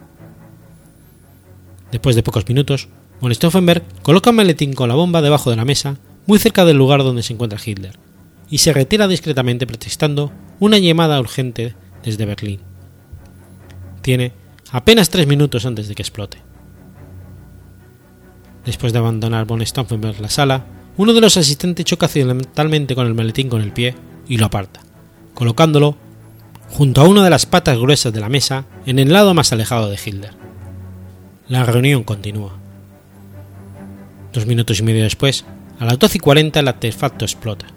Después 1.92 2.16
de 2.16 2.24
pocos 2.24 2.48
minutos, 2.48 2.88
von 3.20 3.36
Stauffenberg 3.36 3.84
coloca 4.02 4.30
un 4.30 4.38
maletín 4.38 4.72
con 4.72 4.88
la 4.88 4.96
bomba 4.96 5.22
debajo 5.22 5.50
de 5.50 5.58
la 5.58 5.66
mesa, 5.66 5.98
muy 6.26 6.40
cerca 6.40 6.64
del 6.64 6.78
lugar 6.78 7.04
donde 7.04 7.22
se 7.22 7.34
encuentra 7.34 7.60
Hitler, 7.60 8.00
y 8.50 8.60
se 8.60 8.72
retira 8.72 9.10
discretamente 9.10 9.68
protestando 9.68 10.32
una 10.62 10.78
llamada 10.78 11.20
urgente 11.20 11.76
desde 12.02 12.24
Berlín. 12.26 12.62
Tiene 14.02 14.32
apenas 14.72 15.10
tres 15.10 15.28
minutos 15.28 15.66
antes 15.66 15.90
de 15.90 15.96
que 15.96 16.02
explote. 16.02 16.38
Después 18.64 18.94
de 18.94 19.00
abandonar 19.00 19.46
von 19.46 19.66
Stauffenberg 19.66 20.22
la 20.22 20.30
sala, 20.30 20.66
uno 20.96 21.12
de 21.12 21.20
los 21.20 21.36
asistentes 21.36 21.84
choca 21.84 22.06
accidentalmente 22.06 22.96
con 22.96 23.06
el 23.06 23.16
maletín 23.16 23.50
con 23.50 23.62
el 23.62 23.74
pie 23.74 23.96
y 24.30 24.38
lo 24.38 24.46
aparta, 24.46 24.87
colocándolo 25.38 25.96
junto 26.72 27.00
a 27.00 27.08
una 27.08 27.24
de 27.24 27.30
las 27.30 27.46
patas 27.46 27.78
gruesas 27.78 28.12
de 28.12 28.20
la 28.20 28.28
mesa 28.28 28.66
en 28.88 28.98
el 28.98 29.14
lado 29.14 29.36
más 29.36 29.54
alejado 29.54 29.88
de 29.88 30.00
Hitler. 30.04 30.32
La 31.48 31.64
reunión 31.64 32.04
continúa. 32.04 32.58
Dos 34.34 34.48
minutos 34.48 34.80
y 34.80 34.82
medio 34.82 35.04
después, 35.04 35.46
a 35.80 35.86
las 35.86 36.00
12 36.00 36.18
y 36.18 36.22
40 36.22 36.60
el 36.60 36.68
artefacto 36.68 37.24
explota. 37.24 37.68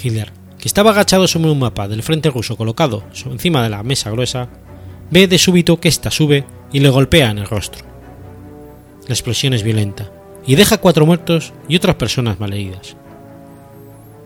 Hitler, 0.00 0.32
que 0.58 0.68
estaba 0.68 0.92
agachado 0.92 1.26
sobre 1.26 1.50
un 1.50 1.58
mapa 1.58 1.88
del 1.88 2.04
frente 2.04 2.30
ruso 2.30 2.56
colocado 2.56 3.02
encima 3.24 3.60
de 3.64 3.70
la 3.70 3.82
mesa 3.82 4.12
gruesa, 4.12 4.48
ve 5.10 5.26
de 5.26 5.38
súbito 5.38 5.80
que 5.80 5.88
ésta 5.88 6.12
sube 6.12 6.44
y 6.72 6.78
le 6.78 6.88
golpea 6.88 7.30
en 7.30 7.38
el 7.38 7.48
rostro. 7.48 7.84
La 9.08 9.14
explosión 9.14 9.54
es 9.54 9.64
violenta 9.64 10.12
y 10.46 10.54
deja 10.54 10.78
cuatro 10.78 11.04
muertos 11.04 11.52
y 11.68 11.74
otras 11.74 11.96
personas 11.96 12.38
malheridas. 12.38 12.96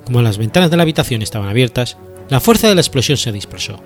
Como 0.07 0.23
las 0.23 0.39
ventanas 0.39 0.71
de 0.71 0.77
la 0.77 0.85
habitación 0.85 1.21
estaban 1.21 1.49
abiertas, 1.49 1.97
la 2.29 2.39
fuerza 2.39 2.69
de 2.69 2.77
la 2.77 2.81
explosión 2.81 3.19
se 3.19 3.33
dispersó. 3.33 3.81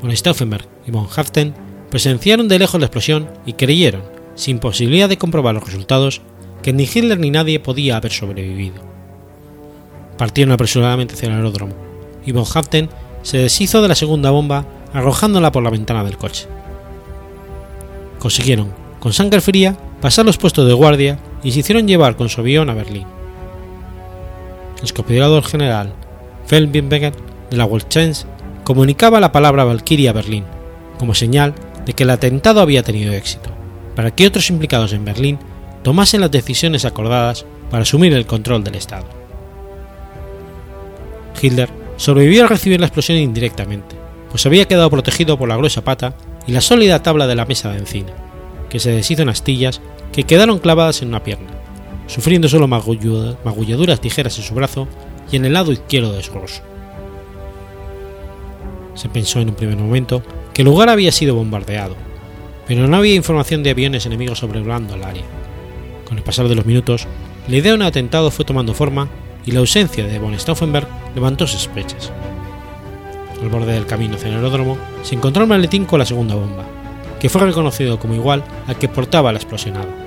Von 0.00 0.16
Stauffenberg 0.16 0.66
y 0.86 0.90
von 0.90 1.06
Haften 1.14 1.54
presenciaron 1.90 2.48
de 2.48 2.58
lejos 2.58 2.80
la 2.80 2.86
explosión 2.86 3.28
y 3.44 3.52
creyeron, 3.52 4.02
sin 4.36 4.58
posibilidad 4.58 5.10
de 5.10 5.18
comprobar 5.18 5.54
los 5.54 5.66
resultados, 5.66 6.22
que 6.62 6.72
ni 6.72 6.84
Hitler 6.84 7.18
ni 7.18 7.30
nadie 7.30 7.60
podía 7.60 7.98
haber 7.98 8.12
sobrevivido. 8.12 8.82
Partieron 10.16 10.52
apresuradamente 10.52 11.14
hacia 11.14 11.28
el 11.28 11.34
aeródromo, 11.34 11.74
y 12.24 12.32
von 12.32 12.46
Haften 12.54 12.88
se 13.20 13.36
deshizo 13.36 13.82
de 13.82 13.88
la 13.88 13.94
segunda 13.94 14.30
bomba 14.30 14.64
arrojándola 14.94 15.52
por 15.52 15.62
la 15.62 15.70
ventana 15.70 16.02
del 16.02 16.16
coche. 16.16 16.46
Consiguieron, 18.18 18.72
con 19.00 19.12
sangre 19.12 19.42
fría, 19.42 19.76
pasar 20.00 20.24
los 20.24 20.38
puestos 20.38 20.66
de 20.66 20.72
guardia 20.72 21.18
y 21.42 21.52
se 21.52 21.60
hicieron 21.60 21.86
llevar 21.86 22.16
con 22.16 22.30
su 22.30 22.40
avión 22.40 22.70
a 22.70 22.74
Berlín. 22.74 23.19
El 24.82 25.42
general 25.44 25.92
Feldwebel 26.46 27.12
de 27.50 27.56
la 27.56 27.64
Weltschmerz 27.66 28.24
comunicaba 28.64 29.20
la 29.20 29.32
palabra 29.32 29.64
Valkyria 29.64 30.10
a 30.10 30.14
Berlín, 30.14 30.44
como 30.98 31.14
señal 31.14 31.54
de 31.84 31.92
que 31.92 32.04
el 32.04 32.10
atentado 32.10 32.60
había 32.60 32.82
tenido 32.82 33.12
éxito, 33.12 33.50
para 33.94 34.14
que 34.14 34.26
otros 34.26 34.48
implicados 34.50 34.92
en 34.92 35.04
Berlín 35.04 35.38
tomasen 35.82 36.20
las 36.20 36.30
decisiones 36.30 36.84
acordadas 36.84 37.44
para 37.70 37.82
asumir 37.82 38.12
el 38.12 38.26
control 38.26 38.64
del 38.64 38.74
Estado. 38.74 39.06
Hitler 41.40 41.68
sobrevivió 41.96 42.42
al 42.42 42.48
recibir 42.48 42.80
la 42.80 42.86
explosión 42.86 43.18
indirectamente, 43.18 43.96
pues 44.30 44.46
había 44.46 44.66
quedado 44.66 44.90
protegido 44.90 45.38
por 45.38 45.48
la 45.48 45.56
gruesa 45.56 45.82
pata 45.82 46.14
y 46.46 46.52
la 46.52 46.60
sólida 46.60 47.02
tabla 47.02 47.26
de 47.26 47.34
la 47.34 47.46
mesa 47.46 47.70
de 47.70 47.78
encina, 47.78 48.12
que 48.68 48.80
se 48.80 48.92
deshizo 48.92 49.22
en 49.22 49.28
astillas 49.28 49.80
que 50.12 50.24
quedaron 50.24 50.58
clavadas 50.58 51.02
en 51.02 51.08
una 51.08 51.22
pierna, 51.22 51.50
sufriendo 52.10 52.48
solo 52.48 52.66
magulladuras 52.66 54.02
ligeras 54.02 54.36
en 54.36 54.44
su 54.44 54.52
brazo 54.52 54.88
y 55.30 55.36
en 55.36 55.44
el 55.44 55.52
lado 55.52 55.70
izquierdo 55.70 56.12
de 56.12 56.22
su 56.22 56.32
rostro. 56.32 56.64
Se 58.94 59.08
pensó 59.08 59.40
en 59.40 59.50
un 59.50 59.54
primer 59.54 59.76
momento 59.76 60.20
que 60.52 60.62
el 60.62 60.66
lugar 60.66 60.88
había 60.88 61.12
sido 61.12 61.36
bombardeado, 61.36 61.94
pero 62.66 62.88
no 62.88 62.96
había 62.96 63.14
información 63.14 63.62
de 63.62 63.70
aviones 63.70 64.06
enemigos 64.06 64.40
sobrevolando 64.40 64.96
el 64.96 65.04
área. 65.04 65.22
Con 66.04 66.18
el 66.18 66.24
pasar 66.24 66.48
de 66.48 66.56
los 66.56 66.66
minutos, 66.66 67.06
la 67.46 67.56
idea 67.56 67.70
de 67.70 67.76
un 67.76 67.82
atentado 67.82 68.32
fue 68.32 68.44
tomando 68.44 68.74
forma 68.74 69.08
y 69.46 69.52
la 69.52 69.60
ausencia 69.60 70.04
de 70.04 70.18
von 70.18 70.38
Stauffenberg 70.38 70.88
levantó 71.14 71.46
sospechas. 71.46 72.10
Al 73.40 73.48
borde 73.50 73.72
del 73.72 73.86
camino 73.86 74.16
hacia 74.16 74.30
el 74.30 74.34
aeródromo 74.34 74.76
se 75.02 75.14
encontró 75.14 75.44
el 75.44 75.48
maletín 75.48 75.84
con 75.84 76.00
la 76.00 76.06
segunda 76.06 76.34
bomba, 76.34 76.64
que 77.20 77.28
fue 77.28 77.42
reconocido 77.42 78.00
como 78.00 78.14
igual 78.14 78.42
al 78.66 78.76
que 78.76 78.88
portaba 78.88 79.32
la 79.32 79.38
explosionado. 79.38 79.99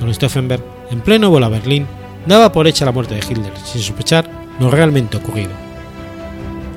Von 0.00 0.14
Stauffenberg, 0.14 0.64
en 0.90 1.00
pleno 1.02 1.30
vuelo 1.30 1.46
a 1.46 1.50
Berlín, 1.50 1.86
daba 2.26 2.52
por 2.52 2.66
hecha 2.66 2.84
la 2.84 2.92
muerte 2.92 3.14
de 3.14 3.20
Hitler 3.20 3.52
sin 3.64 3.82
sospechar 3.82 4.28
lo 4.58 4.70
realmente 4.70 5.18
ocurrido. 5.18 5.50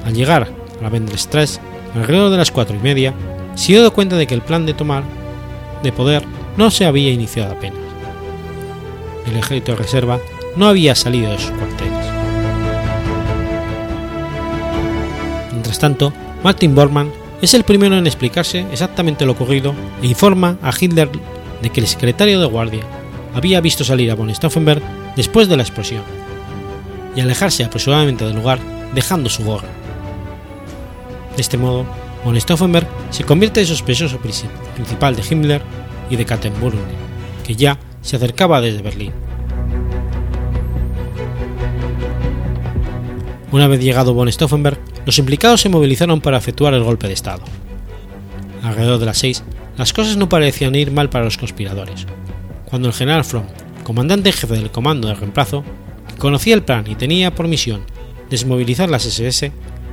Al 0.06 0.14
llegar 0.14 0.50
a 0.80 0.84
la 0.84 0.90
Vendrestrasse, 0.90 1.60
alrededor 1.96 2.32
de 2.32 2.38
las 2.38 2.52
cuatro 2.52 2.76
y 2.76 2.80
media, 2.80 3.14
se 3.56 3.74
dio 3.74 3.94
cuenta 3.94 4.18
de 4.18 4.28
que 4.28 4.34
el 4.34 4.42
plan 4.42 4.66
de 4.66 4.74
tomar 4.74 5.04
de 5.82 5.92
poder 5.92 6.24
no 6.58 6.70
se 6.72 6.86
había 6.86 7.12
iniciado 7.12 7.54
apenas. 7.54 7.80
El 9.26 9.38
ejército 9.38 9.72
de 9.72 9.78
reserva 9.78 10.20
no 10.56 10.68
había 10.68 10.96
salido 10.96 11.32
de 11.32 11.40
sus 11.40 11.52
cuarteles. 11.52 12.06
Mientras 15.52 15.80
tanto, 15.80 16.14
Martin 16.44 16.76
Bormann 16.76 17.12
es 17.42 17.54
el 17.54 17.64
primero 17.64 17.98
en 17.98 18.08
explicarse 18.08 18.66
exactamente 18.72 19.26
lo 19.26 19.34
ocurrido 19.34 19.74
e 20.02 20.08
informa 20.08 20.58
a 20.62 20.72
Hitler 20.78 21.10
de 21.62 21.70
que 21.70 21.80
el 21.80 21.88
secretario 21.88 22.40
de 22.40 22.46
guardia 22.46 22.82
había 23.34 23.62
visto 23.62 23.84
salir 23.84 24.12
a 24.12 24.16
von 24.16 24.34
Stauffenberg 24.34 24.82
después 25.16 25.48
de 25.48 25.58
la 25.58 25.64
explosión 25.64 26.04
y 27.16 27.22
alejarse 27.22 27.64
apresuradamente 27.64 28.26
del 28.26 28.36
lugar 28.36 28.60
dejando 28.94 29.30
su 29.30 29.44
gorra. 29.44 29.70
De 31.36 31.42
este 31.42 31.58
modo, 31.58 31.86
von 32.24 32.40
Stauffenberg 32.40 32.88
se 33.10 33.24
convierte 33.24 33.62
en 33.62 33.68
sospechoso 33.68 34.20
principal 34.20 35.16
de 35.16 35.24
Himmler 35.30 35.62
y 36.10 36.16
de 36.16 36.26
Kattenburg, 36.26 36.78
que 37.46 37.56
ya 37.56 37.78
se 38.02 38.16
acercaba 38.16 38.62
desde 38.62 38.82
Berlín. 38.82 39.14
Una 43.52 43.68
vez 43.68 43.82
llegado 43.82 44.14
von 44.14 44.32
Stauffenberg, 44.32 44.80
los 45.06 45.20
implicados 45.20 45.62
se 45.62 45.70
movilizaron 45.70 46.22
para 46.22 46.38
efectuar 46.38 46.74
el 46.74 46.84
golpe 46.84 47.08
de 47.08 47.14
Estado. 47.14 47.44
Alrededor 48.64 49.00
de 49.00 49.06
las 49.06 49.18
seis, 49.18 49.44
las 49.78 49.94
cosas 49.94 50.18
no 50.18 50.30
parecían 50.30 50.76
ir 50.76 50.92
mal 50.92 51.10
para 51.10 51.26
los 51.26 51.38
conspiradores, 51.38 52.08
cuando 52.74 52.88
el 52.88 52.96
general 52.96 53.24
Fromm, 53.24 53.46
comandante 53.84 54.32
jefe 54.32 54.56
del 54.56 54.72
comando 54.72 55.08
de 55.08 55.14
reemplazo, 55.14 55.64
que 56.08 56.16
conocía 56.16 56.56
el 56.56 56.64
plan 56.64 56.86
y 56.90 56.96
tenía 56.96 57.36
por 57.36 57.48
misión 57.48 57.82
desmovilizar 58.32 58.90
las 58.90 59.06
SS, 59.06 59.52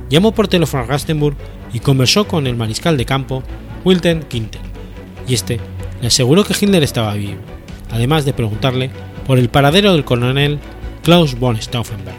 llamó 0.09 0.31
por 0.31 0.47
teléfono 0.47 0.81
a 0.81 0.87
Rastenburg 0.87 1.37
y 1.73 1.79
conversó 1.79 2.27
con 2.27 2.47
el 2.47 2.55
mariscal 2.55 2.97
de 2.97 3.05
campo 3.05 3.43
Wilton 3.85 4.23
Quinter, 4.23 4.61
y 5.27 5.35
este 5.35 5.59
le 6.01 6.07
aseguró 6.07 6.43
que 6.43 6.55
Hitler 6.59 6.81
estaba 6.81 7.13
vivo, 7.13 7.39
además 7.91 8.25
de 8.25 8.33
preguntarle 8.33 8.89
por 9.27 9.37
el 9.37 9.49
paradero 9.49 9.93
del 9.93 10.03
coronel 10.03 10.57
Klaus 11.03 11.37
von 11.37 11.61
Stauffenberg. 11.61 12.17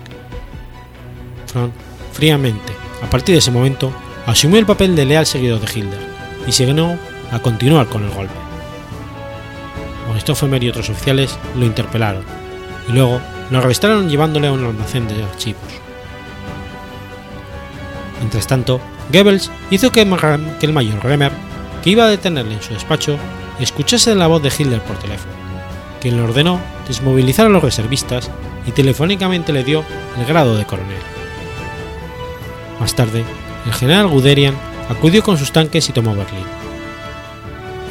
Fromm, 1.46 1.72
fríamente, 2.12 2.72
a 3.02 3.10
partir 3.10 3.34
de 3.34 3.40
ese 3.40 3.50
momento, 3.50 3.92
asumió 4.26 4.60
el 4.60 4.66
papel 4.66 4.94
de 4.94 5.06
leal 5.06 5.26
seguidor 5.26 5.58
de 5.58 5.66
Hitler 5.66 6.00
y 6.46 6.52
se 6.52 6.66
ganó 6.66 6.96
a 7.32 7.40
continuar 7.40 7.88
con 7.88 8.04
el 8.04 8.10
golpe. 8.10 8.41
Stauffenberg 10.18 10.64
y 10.64 10.68
otros 10.68 10.90
oficiales 10.90 11.38
lo 11.56 11.64
interpelaron 11.64 12.24
y 12.88 12.92
luego 12.92 13.20
lo 13.50 13.58
arrestaron 13.58 14.08
llevándole 14.08 14.48
a 14.48 14.52
un 14.52 14.64
almacén 14.64 15.06
de 15.08 15.22
archivos. 15.22 15.62
Mientras 18.18 18.46
tanto, 18.46 18.80
Goebbels 19.12 19.50
hizo 19.70 19.90
que, 19.90 20.02
el 20.02 20.72
mayor 20.72 21.04
Remer, 21.04 21.32
que 21.82 21.90
iba 21.90 22.04
a 22.04 22.08
detenerle 22.08 22.54
en 22.54 22.62
su 22.62 22.72
despacho, 22.72 23.16
escuchase 23.60 24.14
la 24.14 24.28
voz 24.28 24.42
de 24.42 24.52
Hitler 24.56 24.80
por 24.82 24.96
teléfono, 24.98 25.32
quien 26.00 26.16
le 26.16 26.22
ordenó 26.22 26.60
desmovilizar 26.86 27.46
a 27.46 27.50
los 27.50 27.62
reservistas 27.62 28.30
y 28.66 28.70
telefónicamente 28.70 29.52
le 29.52 29.64
dio 29.64 29.84
el 30.18 30.24
grado 30.24 30.56
de 30.56 30.64
coronel. 30.64 31.02
Más 32.80 32.94
tarde, 32.94 33.24
el 33.66 33.72
general 33.74 34.08
Guderian 34.08 34.54
acudió 34.88 35.22
con 35.22 35.36
sus 35.36 35.52
tanques 35.52 35.88
y 35.88 35.92
tomó 35.92 36.14
Berlín. 36.14 36.44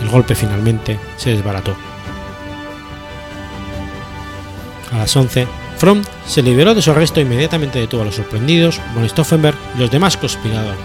El 0.01 0.09
golpe 0.09 0.33
finalmente 0.33 0.99
se 1.17 1.31
desbarató. 1.31 1.75
A 4.91 4.97
las 4.97 5.15
11, 5.15 5.47
Fromm 5.77 6.01
se 6.27 6.41
liberó 6.41 6.75
de 6.75 6.81
su 6.81 6.91
arresto 6.91 7.19
e 7.19 7.23
inmediatamente 7.23 7.79
detuvo 7.79 8.01
a 8.01 8.05
los 8.05 8.15
sorprendidos, 8.15 8.79
von 8.93 9.07
Stauffenberg 9.07 9.57
y 9.75 9.79
los 9.79 9.89
demás 9.91 10.17
conspiradores, 10.17 10.79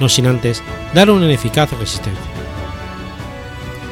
no 0.00 0.08
sin 0.08 0.26
antes 0.26 0.62
dar 0.94 1.10
una 1.10 1.26
ineficaz 1.26 1.70
resistencia. 1.72 2.24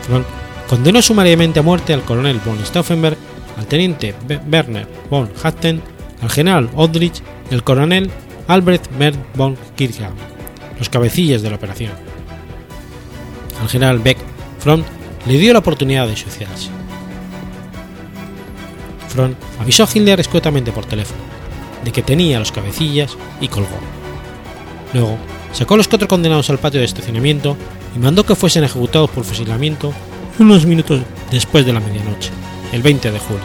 Fromm 0.03 0.25
condenó 0.69 1.01
sumariamente 1.03 1.61
a 1.61 1.63
muerte 1.63 1.95
al 1.95 2.03
coronel 2.03 2.41
von 2.45 2.59
Stauffenberg, 2.65 3.17
al 3.57 3.67
teniente 3.67 4.15
Werner 4.51 4.89
von 5.09 5.31
Hatten, 5.43 5.81
al 6.21 6.31
general 6.31 6.69
Aldrich 6.77 7.23
y 7.51 7.55
al 7.55 7.63
coronel 7.63 8.11
Albrecht 8.49 8.91
Merz 8.99 9.17
von 9.35 9.57
Kirchhoff, 9.77 10.13
los 10.79 10.89
cabecillas 10.89 11.43
de 11.43 11.51
la 11.51 11.57
operación. 11.57 11.93
Al 13.61 13.69
general 13.69 14.01
Beck, 14.01 14.19
Fromm 14.59 14.83
le 15.27 15.39
dio 15.39 15.53
la 15.53 15.61
oportunidad 15.61 16.09
de 16.09 16.17
suicidarse. 16.17 16.71
Fromm 19.15 19.35
avisó 19.61 19.85
a 19.85 19.89
Hitler 19.93 20.21
escuetamente 20.21 20.73
por 20.73 20.85
teléfono 20.85 21.21
de 21.85 21.93
que 21.93 22.03
tenía 22.03 22.39
los 22.39 22.51
cabecillas 22.51 23.17
y 23.41 23.49
colgó. 23.49 23.79
Luego, 24.93 25.19
sacó 25.53 25.75
a 25.75 25.77
los 25.77 25.89
cuatro 25.89 26.09
condenados 26.09 26.51
al 26.51 26.59
patio 26.59 26.81
de 26.81 26.87
estacionamiento 26.87 27.57
y 27.95 27.99
mandó 27.99 28.25
que 28.25 28.35
fuesen 28.35 28.65
ejecutados 28.65 29.11
por 29.11 29.25
fusilamiento 29.25 29.93
unos 30.39 30.67
minutos 30.67 31.01
después 31.31 31.65
de 31.65 31.73
la 31.73 31.81
medianoche, 31.81 32.31
el 32.73 32.83
20 32.83 33.13
de 33.13 33.19
julio. 33.19 33.45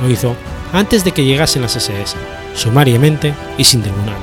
Lo 0.00 0.08
hizo 0.08 0.34
antes 0.72 1.04
de 1.04 1.12
que 1.12 1.24
llegasen 1.24 1.62
las 1.62 1.76
SS, 1.76 2.16
sumariamente 2.54 3.34
y 3.58 3.64
sin 3.64 3.82
tribunal. 3.82 4.16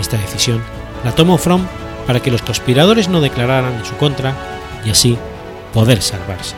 Esta 0.00 0.16
decisión 0.16 0.62
la 1.04 1.14
tomó 1.14 1.36
Fromm 1.36 1.66
para 2.06 2.20
que 2.20 2.30
los 2.30 2.42
conspiradores 2.42 3.08
no 3.08 3.20
declararan 3.20 3.74
en 3.74 3.84
su 3.84 3.96
contra 3.96 4.34
y 4.84 4.90
así 4.90 5.16
poder 5.72 6.02
salvarse. 6.02 6.54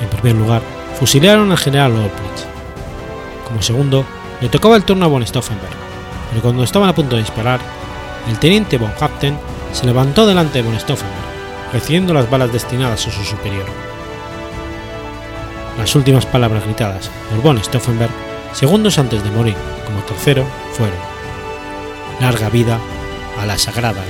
En 0.00 0.08
primer 0.08 0.36
lugar, 0.36 0.62
fusilaron 0.98 1.50
al 1.50 1.58
general 1.58 1.92
Lorplitz. 1.92 2.46
Como 3.46 3.62
segundo, 3.62 4.04
le 4.40 4.48
tocaba 4.48 4.76
el 4.76 4.84
turno 4.84 5.04
a 5.04 5.08
von 5.08 5.26
Stauffenberg, 5.26 5.74
pero 6.30 6.42
cuando 6.42 6.64
estaban 6.64 6.88
a 6.88 6.94
punto 6.94 7.16
de 7.16 7.22
disparar, 7.22 7.60
el 8.28 8.38
teniente 8.38 8.78
von 8.78 8.92
Haupten 9.00 9.38
se 9.72 9.86
levantó 9.86 10.26
delante 10.26 10.62
de 10.62 10.68
von 10.68 10.78
Stauffenberg, 10.78 11.24
recibiendo 11.72 12.12
las 12.12 12.28
balas 12.28 12.52
destinadas 12.52 13.06
a 13.06 13.10
su 13.10 13.24
superior. 13.24 13.66
Las 15.78 15.94
últimas 15.94 16.26
palabras 16.26 16.64
gritadas 16.64 17.10
por 17.30 17.42
von 17.42 17.62
Stauffenberg, 17.62 18.12
segundos 18.52 18.98
antes 18.98 19.22
de 19.22 19.30
morir 19.30 19.56
como 19.84 20.00
tercero, 20.00 20.44
fueron: 20.72 20.98
Larga 22.20 22.48
vida 22.48 22.78
a 23.40 23.46
la 23.46 23.58
Sagrada. 23.58 24.02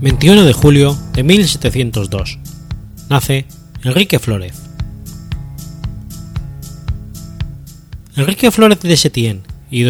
21 0.00 0.44
de 0.44 0.52
julio 0.52 0.96
de 1.12 1.24
1702. 1.24 2.38
Nace 3.10 3.46
Enrique 3.82 4.20
Flórez. 4.20 4.54
Enrique 8.14 8.52
Flórez 8.52 8.78
de 8.80 8.96
Setién 8.96 9.42
y 9.72 9.84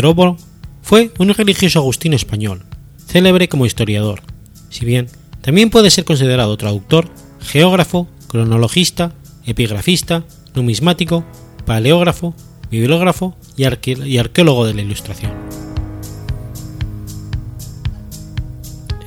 fue 0.81 1.13
un 1.19 1.29
religioso 1.29 1.81
agustino 1.81 2.17
español, 2.17 2.65
célebre 3.07 3.51
como 3.51 3.67
historiador, 3.67 4.23
si 4.71 4.87
bien 4.87 5.09
también 5.43 5.69
puede 5.69 5.91
ser 5.91 6.07
considerado 6.07 6.57
traductor, 6.57 7.11
geógrafo, 7.41 8.09
cronologista, 8.29 9.13
epigrafista, 9.45 10.25
numismático, 10.55 11.27
paleógrafo, 11.67 12.35
bibliógrafo 12.71 13.37
y 13.59 13.65
arqueólogo 13.65 14.67
de 14.67 14.73
la 14.73 14.81
Ilustración. 14.81 15.48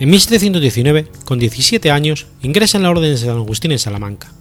En 0.01 0.09
1719, 0.09 1.05
con 1.25 1.37
17 1.37 1.91
años, 1.91 2.25
ingresa 2.41 2.75
en 2.75 2.81
la 2.81 2.89
Orden 2.89 3.11
de 3.11 3.17
San 3.19 3.37
Agustín 3.37 3.71
en 3.71 3.77
Salamanca. 3.77 4.31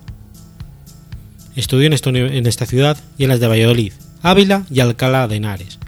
Estudió 1.55 1.87
en 1.87 2.47
esta 2.47 2.65
ciudad 2.65 2.97
y 3.19 3.25
en 3.25 3.29
las 3.29 3.41
de 3.41 3.47
Valladolid, 3.47 3.93
Ávila 4.23 4.65
y 4.71 4.81
Alcalá 4.81 5.29
de 5.29 5.37
Henares, 5.37 5.79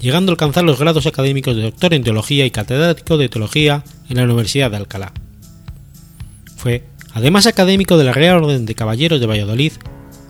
llegando 0.00 0.30
a 0.30 0.32
alcanzar 0.32 0.64
los 0.64 0.78
grados 0.78 1.04
académicos 1.04 1.54
de 1.54 1.64
doctor 1.64 1.92
en 1.92 2.02
teología 2.02 2.46
y 2.46 2.50
catedrático 2.50 3.18
de 3.18 3.28
teología 3.28 3.84
en 4.08 4.16
la 4.16 4.24
Universidad 4.24 4.70
de 4.70 4.78
Alcalá. 4.78 5.12
Fue, 6.56 6.86
además, 7.12 7.46
académico 7.46 7.98
de 7.98 8.04
la 8.04 8.14
Real 8.14 8.42
Orden 8.42 8.64
de 8.64 8.74
Caballeros 8.74 9.20
de 9.20 9.26
Valladolid, 9.26 9.72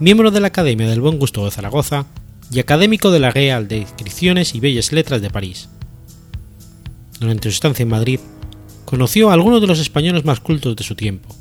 miembro 0.01 0.33
de 0.33 0.41
la 0.41 0.49
Academia 0.49 0.89
del 0.89 1.01
Buen 1.01 1.21
Gusto 1.21 1.45
de 1.45 1.53
Zaragoza 1.53 2.07
y 2.51 2.59
académico 2.59 3.13
de 3.13 3.21
la 3.21 3.31
Real 3.31 3.69
de 3.69 3.77
Inscripciones 3.77 4.57
y 4.57 4.59
Bellas 4.59 4.91
Letras 4.91 5.23
de 5.23 5.31
París. 5.31 5.69
Durante 7.21 7.49
su 7.51 7.55
estancia 7.55 7.85
en 7.85 7.91
Madrid, 7.91 8.19
conoció 8.91 9.31
a 9.31 9.35
algunos 9.35 9.61
de 9.61 9.69
los 9.69 9.79
españoles 9.79 10.25
más 10.25 10.41
cultos 10.41 10.75
de 10.75 10.83
su 10.83 10.97
tiempo, 10.97 11.33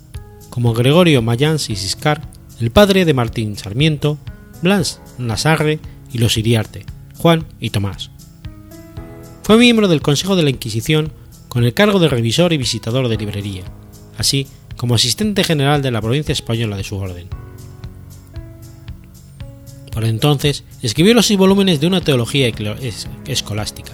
como 0.52 0.76
Gregorio 0.76 1.24
Mayans 1.24 1.72
y 1.72 1.76
Siscar, 1.76 2.22
el 2.60 2.70
padre 2.70 3.06
de 3.06 3.16
Martín 3.16 3.58
Sarmiento, 3.58 4.20
Blas 4.62 5.02
Nasarre 5.18 5.80
y 6.14 6.20
los 6.20 6.38
Iriarte, 6.38 6.86
Juan 7.18 7.48
y 7.60 7.72
Tomás. 7.72 8.12
Fue 9.42 9.58
miembro 9.58 9.88
del 9.88 10.04
Consejo 10.04 10.36
de 10.36 10.44
la 10.44 10.52
Inquisición 10.52 11.12
con 11.48 11.64
el 11.64 11.74
cargo 11.74 11.98
de 11.98 12.08
revisor 12.08 12.54
y 12.54 12.58
visitador 12.58 13.08
de 13.08 13.18
librería, 13.18 13.64
así 14.20 14.46
como 14.78 14.94
asistente 14.94 15.44
general 15.44 15.82
de 15.82 15.90
la 15.90 16.02
provincia 16.02 16.34
española 16.34 16.78
de 16.78 16.84
su 16.84 16.98
orden. 16.98 17.30
Por 19.92 20.06
entonces 20.06 20.66
escribió 20.84 21.16
los 21.16 21.26
seis 21.26 21.40
volúmenes 21.40 21.82
de 21.82 21.88
una 21.88 22.02
teología 22.02 22.48
escolástica. 23.26 23.94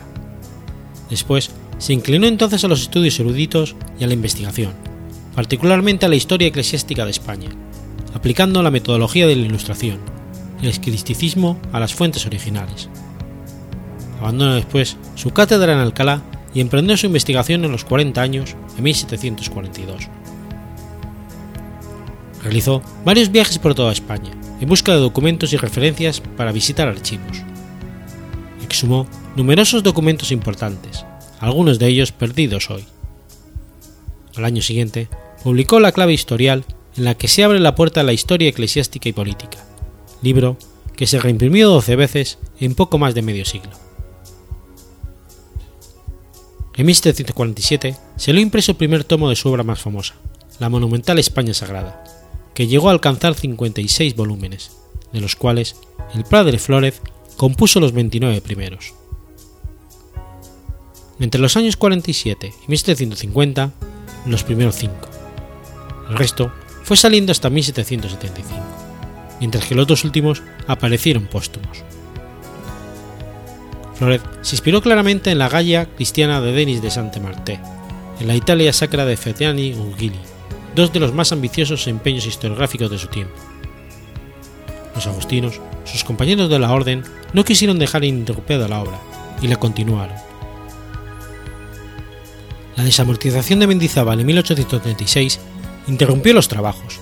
Después 1.10 1.52
se 1.78 1.94
inclinó 1.94 2.28
entonces 2.28 2.64
a 2.64 2.68
los 2.68 2.82
estudios 2.82 3.20
eruditos 3.20 3.76
y 4.00 4.04
a 4.04 4.08
la 4.08 4.14
investigación, 4.14 4.74
particularmente 5.36 6.06
a 6.06 6.10
la 6.10 6.16
historia 6.16 6.48
eclesiástica 6.48 7.06
de 7.06 7.12
España, 7.12 7.50
aplicando 8.14 8.64
la 8.64 8.72
metodología 8.72 9.28
de 9.28 9.36
la 9.36 9.46
Ilustración, 9.46 10.00
el 10.62 10.70
escristicismo 10.70 11.60
a 11.72 11.80
las 11.80 11.94
fuentes 11.94 12.26
originales. 12.26 12.90
Abandonó 14.20 14.56
después 14.56 14.98
su 15.16 15.32
cátedra 15.32 15.74
en 15.74 15.80
Alcalá 15.80 16.22
y 16.54 16.62
emprendió 16.62 16.96
su 16.96 17.08
investigación 17.08 17.66
en 17.66 17.72
los 17.72 17.84
40 17.84 18.22
años, 18.22 18.56
en 18.78 18.84
1742. 18.84 20.08
Realizó 22.44 22.82
varios 23.04 23.32
viajes 23.32 23.60
por 23.60 23.76
toda 23.76 23.92
España 23.92 24.32
en 24.62 24.70
busca 24.70 24.94
de 24.94 25.00
documentos 25.00 25.52
y 25.54 25.58
referencias 25.58 26.22
para 26.22 26.52
visitar 26.52 26.88
archivos. 26.88 27.42
Exhumó 28.64 29.08
numerosos 29.36 29.84
documentos 29.84 30.32
importantes, 30.32 31.06
algunos 31.40 31.80
de 31.80 31.88
ellos 31.88 32.12
perdidos 32.12 32.70
hoy. 32.70 32.86
Al 34.36 34.46
año 34.46 34.62
siguiente, 34.62 35.08
publicó 35.44 35.80
La 35.80 35.92
clave 35.92 36.14
historial 36.14 36.66
en 36.98 37.06
la 37.06 37.16
que 37.16 37.28
se 37.28 37.44
abre 37.44 37.60
la 37.60 37.76
puerta 37.76 38.02
a 38.02 38.04
la 38.04 38.14
historia 38.14 38.50
eclesiástica 38.50 39.10
y 39.10 39.14
política, 39.14 39.58
libro 40.22 40.58
que 40.96 41.08
se 41.08 41.20
reimprimió 41.20 41.70
12 41.70 41.96
veces 41.96 42.40
en 42.60 42.76
poco 42.76 42.98
más 42.98 43.14
de 43.16 43.22
medio 43.22 43.46
siglo. 43.46 43.72
En 46.76 46.86
1747 46.86 47.96
se 48.18 48.34
lo 48.34 48.40
impreso 48.40 48.72
el 48.72 48.78
primer 48.78 49.04
tomo 49.04 49.30
de 49.30 49.36
su 49.36 49.50
obra 49.50 49.64
más 49.64 49.80
famosa, 49.80 50.16
la 50.60 50.70
monumental 50.70 51.20
España 51.20 51.54
Sagrada, 51.54 52.04
que 52.54 52.68
llegó 52.68 52.90
a 52.90 52.92
alcanzar 52.92 53.34
56 53.36 54.16
volúmenes, 54.16 54.72
de 55.14 55.22
los 55.22 55.36
cuales 55.36 55.76
el 56.14 56.24
padre 56.24 56.60
Flórez 56.60 57.02
compuso 57.38 57.80
los 57.80 57.92
29 57.92 58.42
primeros. 58.42 58.94
Entre 61.20 61.40
los 61.40 61.56
años 61.56 61.78
47 61.78 62.54
y 62.68 62.70
1750, 62.70 63.72
los 64.26 64.44
primeros 64.44 64.76
cinco. 64.76 65.10
El 66.10 66.18
resto 66.18 66.52
fue 66.84 66.98
saliendo 66.98 67.32
hasta 67.32 67.50
1775, 67.50 68.60
mientras 69.40 69.66
que 69.66 69.76
los 69.76 69.88
dos 69.88 70.04
últimos 70.04 70.44
aparecieron 70.68 71.26
póstumos. 71.28 71.84
Flores 73.96 74.22
se 74.42 74.56
inspiró 74.56 74.82
claramente 74.82 75.32
en 75.32 75.40
la 75.40 75.48
Gaia 75.48 75.86
cristiana 75.86 76.42
de 76.42 76.52
Denis 76.52 76.82
de 76.82 76.92
Sante 76.92 77.22
Marté, 77.22 77.60
en 78.20 78.28
la 78.28 78.36
Italia 78.36 78.74
sacra 78.74 79.06
de 79.06 79.16
Fetiani 79.16 79.70
y 79.70 79.74
Ungili, 79.74 80.20
dos 80.76 80.92
de 80.92 81.00
los 81.00 81.14
más 81.14 81.32
ambiciosos 81.32 81.88
empeños 81.88 82.26
historiográficos 82.26 82.92
de 82.92 83.00
su 83.00 83.08
tiempo. 83.08 83.36
Los 84.94 85.08
agustinos, 85.08 85.62
sus 85.86 86.04
compañeros 86.04 86.50
de 86.50 86.60
la 86.60 86.72
orden, 86.72 87.04
no 87.34 87.46
quisieron 87.46 87.80
dejar 87.80 88.04
ininterrumpida 88.04 88.68
la 88.68 88.82
obra 88.82 89.00
y 89.42 89.48
la 89.48 89.56
continuaron, 89.56 90.16
la 92.76 92.84
desamortización 92.84 93.60
de 93.60 93.68
Mendizábal 93.68 94.20
en 94.20 94.26
1836 94.28 95.40
interrumpió 95.88 96.34
los 96.34 96.48
trabajos, 96.48 97.00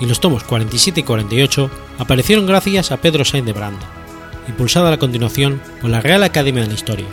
y 0.00 0.06
los 0.06 0.20
tomos 0.20 0.44
47 0.44 1.00
y 1.00 1.02
48 1.02 1.70
aparecieron 1.98 2.46
gracias 2.46 2.92
a 2.92 2.98
Pedro 2.98 3.24
Sainz 3.24 3.46
de 3.46 3.52
Branda, 3.52 3.86
impulsada 4.48 4.88
a 4.88 4.90
la 4.90 4.98
continuación 4.98 5.60
por 5.80 5.90
la 5.90 6.00
Real 6.00 6.22
Academia 6.22 6.62
de 6.62 6.68
la 6.68 6.74
Historia. 6.74 7.06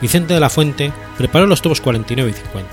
Vicente 0.00 0.34
de 0.34 0.40
la 0.40 0.50
Fuente 0.50 0.92
preparó 1.16 1.46
los 1.46 1.62
tomos 1.62 1.80
49 1.80 2.30
y 2.30 2.34
50. 2.34 2.70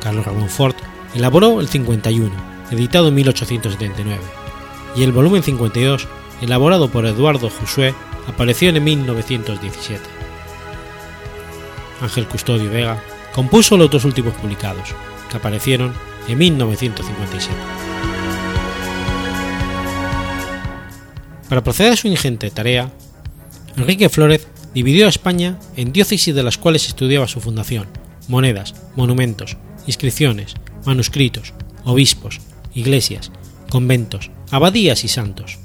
Carlos 0.00 0.24
Ramón 0.24 0.48
Ford 0.48 0.76
elaboró 1.14 1.60
el 1.60 1.68
51, 1.68 2.30
editado 2.70 3.08
en 3.08 3.14
1879, 3.14 4.20
y 4.96 5.02
el 5.02 5.12
volumen 5.12 5.42
52, 5.42 6.06
elaborado 6.40 6.88
por 6.88 7.06
Eduardo 7.06 7.50
Josué, 7.50 7.94
apareció 8.26 8.70
en 8.70 8.84
1917. 8.84 10.27
Ángel 12.00 12.26
Custodio 12.26 12.70
Vega 12.70 13.02
compuso 13.34 13.76
los 13.76 13.90
dos 13.90 14.04
últimos 14.04 14.34
publicados, 14.34 14.94
que 15.30 15.36
aparecieron 15.36 15.92
en 16.28 16.38
1957. 16.38 17.56
Para 21.48 21.64
proceder 21.64 21.92
a 21.92 21.96
su 21.96 22.08
ingente 22.08 22.50
tarea, 22.50 22.90
Enrique 23.76 24.08
Flórez 24.08 24.46
dividió 24.74 25.06
a 25.06 25.08
España 25.08 25.58
en 25.76 25.92
diócesis 25.92 26.34
de 26.34 26.42
las 26.42 26.58
cuales 26.58 26.86
estudiaba 26.86 27.26
su 27.26 27.40
fundación, 27.40 27.86
monedas, 28.28 28.74
monumentos, 28.96 29.56
inscripciones, 29.86 30.54
manuscritos, 30.84 31.54
obispos, 31.84 32.40
iglesias, 32.74 33.32
conventos, 33.70 34.30
abadías 34.50 35.04
y 35.04 35.08
santos. 35.08 35.58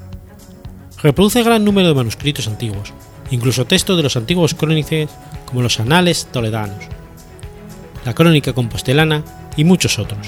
Reproduce 1.02 1.44
gran 1.44 1.66
número 1.66 1.90
de 1.90 1.96
manuscritos 1.96 2.48
antiguos, 2.48 2.94
incluso 3.34 3.66
textos 3.66 3.98
de 3.98 4.04
los 4.04 4.16
antiguos 4.16 4.54
crónices 4.54 5.10
como 5.48 5.64
los 5.64 5.80
Anales 5.80 6.28
Toledanos, 6.32 6.86
la 8.06 8.14
Crónica 8.14 8.54
Compostelana 8.54 9.24
y 9.58 9.64
muchos 9.64 9.98
otros. 9.98 10.28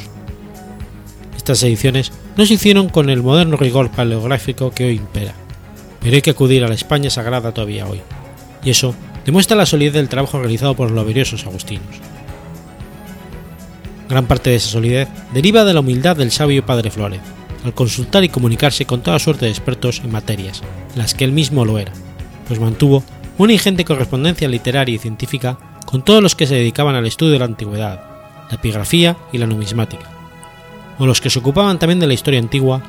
Estas 1.38 1.62
ediciones 1.62 2.12
no 2.36 2.48
se 2.48 2.56
hicieron 2.56 2.90
con 2.90 3.12
el 3.12 3.22
moderno 3.22 3.58
rigor 3.58 3.92
paleográfico 3.92 4.72
que 4.72 4.86
hoy 4.86 4.96
impera, 4.96 5.34
pero 6.02 6.16
hay 6.16 6.24
que 6.24 6.32
acudir 6.32 6.64
a 6.64 6.68
la 6.68 6.74
España 6.74 7.12
sagrada 7.12 7.52
todavía 7.52 7.86
hoy, 7.86 8.02
y 8.64 8.72
eso 8.72 8.96
demuestra 9.24 9.56
la 9.56 9.68
solidez 9.68 9.94
del 9.94 10.10
trabajo 10.10 10.40
realizado 10.40 10.76
por 10.76 10.88
los 10.88 10.96
laboriosos 10.96 11.46
agustinos. 11.46 12.02
Gran 14.10 14.26
parte 14.26 14.50
de 14.50 14.56
esa 14.56 14.70
solidez 14.70 15.10
deriva 15.32 15.64
de 15.64 15.76
la 15.76 15.82
humildad 15.82 16.16
del 16.16 16.32
sabio 16.32 16.66
Padre 16.66 16.90
Flores, 16.90 17.22
al 17.64 17.76
consultar 17.76 18.24
y 18.24 18.30
comunicarse 18.30 18.88
con 18.88 19.04
toda 19.04 19.20
suerte 19.20 19.46
de 19.46 19.52
expertos 19.52 20.02
en 20.04 20.12
materias, 20.12 20.64
en 20.94 21.00
las 21.00 21.14
que 21.14 21.24
él 21.24 21.32
mismo 21.34 21.66
lo 21.66 21.78
era, 21.78 21.92
pues 22.48 22.60
mantuvo 22.60 23.04
una 23.38 23.54
ingente 23.54 23.86
correspondencia 23.86 24.48
literaria 24.48 24.96
y 24.96 25.00
científica 25.00 25.58
con 25.86 26.04
todos 26.04 26.22
los 26.22 26.36
que 26.36 26.48
se 26.48 26.56
dedicaban 26.56 26.96
al 26.96 27.06
estudio 27.06 27.34
de 27.34 27.40
la 27.40 27.46
antigüedad, 27.46 28.04
la 28.50 28.56
epigrafía 28.56 29.18
y 29.32 29.38
la 29.38 29.48
numismática, 29.48 30.10
o 31.00 31.06
los 31.06 31.22
que 31.22 31.30
se 31.30 31.40
ocupaban 31.40 31.80
también 31.80 32.00
de 32.00 32.08
la 32.08 32.14
historia 32.14 32.40
antigua 32.40 32.82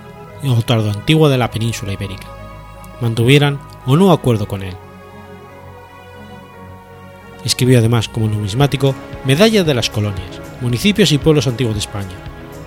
o 0.44 0.62
tardo 0.62 0.90
antigua 0.90 1.28
de 1.28 1.38
la 1.38 1.50
península 1.50 1.92
ibérica, 1.92 2.26
mantuvieran 3.00 3.58
o 3.86 3.96
no 3.96 4.12
acuerdo 4.12 4.46
con 4.46 4.62
él. 4.62 4.74
Escribió 7.44 7.78
además 7.78 8.08
como 8.08 8.28
numismático 8.28 8.94
Medallas 9.24 9.66
de 9.66 9.74
las 9.74 9.90
colonias, 9.90 10.40
municipios 10.60 11.12
y 11.12 11.18
pueblos 11.18 11.46
antiguos 11.46 11.74
de 11.74 11.80
España, 11.80 12.16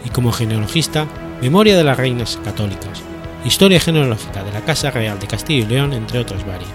y 0.05 0.09
como 0.09 0.31
genealogista 0.31 1.07
Memoria 1.41 1.77
de 1.77 1.85
las 1.85 1.97
reinas 1.97 2.37
católicas, 2.43 3.01
Historia 3.45 3.79
genealógica 3.79 4.43
de 4.43 4.51
la 4.51 4.61
Casa 4.61 4.91
Real 4.91 5.17
de 5.17 5.27
Castillo 5.27 5.63
y 5.63 5.67
León, 5.67 5.93
entre 5.93 6.19
otras 6.19 6.45
varias. 6.45 6.69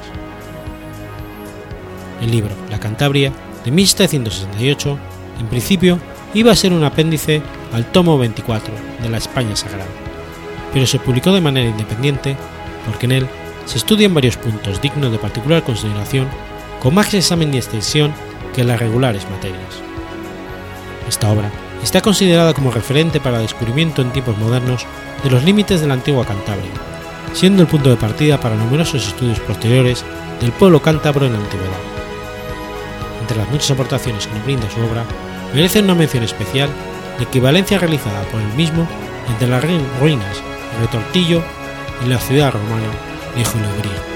El 2.23 2.31
libro 2.31 2.55
La 2.71 2.81
Cantabria, 2.81 3.33
de 3.65 3.71
1768, 3.71 4.99
en 5.41 5.47
principio 5.49 5.99
iba 6.33 6.53
a 6.53 6.57
ser 6.57 6.73
un 6.73 6.83
apéndice 6.83 7.43
al 7.73 7.85
tomo 7.93 8.17
24 8.17 8.73
de 9.03 9.11
la 9.11 9.19
España 9.19 9.55
Sagrada, 9.57 9.91
pero 10.73 10.87
se 10.87 10.99
publicó 10.99 11.33
de 11.33 11.43
manera 11.43 11.69
independiente 11.69 12.35
porque 12.87 13.07
en 13.07 13.13
él 13.13 13.27
se 13.67 13.77
estudian 13.77 14.15
varios 14.15 14.39
puntos 14.39 14.81
dignos 14.81 15.13
de 15.13 15.19
particular 15.19 15.63
consideración 15.63 16.29
con 16.81 16.95
más 16.95 17.13
examen 17.13 17.53
y 17.53 17.59
extensión 17.59 18.13
que 18.55 18.65
las 18.65 18.81
regulares 18.81 19.29
materias. 19.31 19.83
Esta 21.09 21.31
obra 21.31 21.51
está 21.85 22.01
considerada 22.01 22.55
como 22.55 22.71
referente 22.71 23.21
para 23.21 23.37
el 23.37 23.43
descubrimiento 23.43 24.01
en 24.01 24.11
tiempos 24.11 24.39
modernos 24.39 24.87
de 25.23 25.31
los 25.31 25.45
límites 25.45 25.83
de 25.83 25.87
la 25.87 25.95
antigua 25.95 26.25
Cantabria, 26.25 26.71
siendo 27.35 27.63
el 27.63 27.69
punto 27.69 27.91
de 27.91 27.97
partida 27.97 28.41
para 28.41 28.57
numerosos 28.57 29.07
estudios 29.07 29.39
posteriores 29.41 30.03
del 30.41 30.51
pueblo 30.53 30.81
cántabro 30.81 31.27
en 31.27 31.35
la 31.35 31.41
antigüedad. 31.41 31.71
Entre 33.21 33.37
las 33.37 33.49
muchas 33.51 33.71
aportaciones 33.71 34.27
que 34.27 34.35
nos 34.35 34.45
brinda 34.45 34.71
su 34.71 34.81
obra, 34.81 35.05
merece 35.53 35.81
una 35.81 35.95
mención 35.95 36.25
especial 36.25 36.71
la 37.19 37.25
equivalencia 37.25 37.79
realizada 37.79 38.23
por 38.25 38.41
él 38.41 38.53
mismo 38.55 38.89
entre 39.29 39.47
las 39.47 39.63
ruinas 40.01 40.37
de 40.37 40.87
Retortillo 40.87 41.43
y 42.05 42.09
la 42.09 42.19
ciudad 42.19 42.53
romana 42.53 42.89
de 43.37 43.45
Julio 43.45 44.14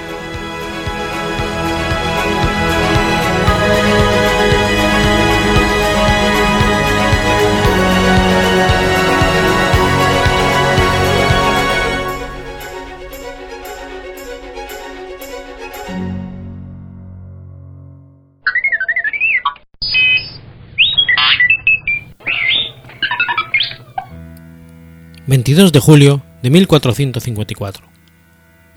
22 25.29 25.71
de 25.71 25.79
julio 25.79 26.23
de 26.41 26.49
1454. 26.49 27.85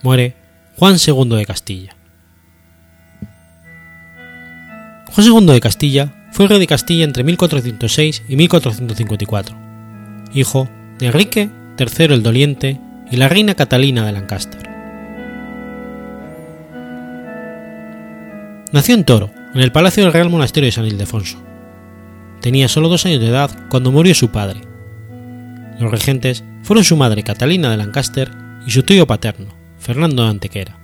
Muere 0.03 0.37
Juan 0.77 0.97
II 0.99 1.31
de 1.31 1.47
Castilla. 1.47 1.97
Juan 5.11 5.27
II 5.27 5.47
de 5.47 5.61
Castilla 5.63 6.29
fue 6.31 6.49
rey 6.49 6.59
de 6.59 6.67
Castilla 6.67 7.05
entre 7.05 7.25
1406 7.25 8.25
y 8.29 8.37
1454, 8.37 9.57
hijo 10.35 10.69
de 10.99 11.07
Enrique 11.07 11.49
III 11.79 12.05
el 12.13 12.23
Doliente 12.23 12.79
y 13.11 13.17
la 13.17 13.31
reina 13.31 13.55
Catalina 13.55 14.05
de 14.05 14.13
Lancaster. 14.13 14.69
Nació 18.73 18.95
en 18.95 19.05
Toro, 19.05 19.31
en 19.55 19.63
el 19.63 19.73
palacio 19.73 20.05
del 20.05 20.13
Real 20.13 20.29
Monasterio 20.29 20.67
de 20.67 20.73
San 20.73 20.85
Ildefonso. 20.85 21.43
Tenía 22.43 22.69
solo 22.69 22.91
dos 22.91 23.07
años 23.07 23.21
de 23.21 23.29
edad 23.29 23.51
cuando 23.71 23.91
murió 23.91 24.15
su 24.15 24.31
padre, 24.31 24.72
los 25.79 25.91
regentes 25.91 26.45
fueron 26.63 26.85
su 26.85 26.97
madre 26.97 27.23
Catalina 27.23 27.71
de 27.71 27.77
Lancaster 27.77 28.31
y 28.67 28.71
su 28.71 28.83
tío 28.83 29.07
paterno, 29.07 29.55
Fernando 29.79 30.25
de 30.25 30.31
Antequera, 30.31 30.77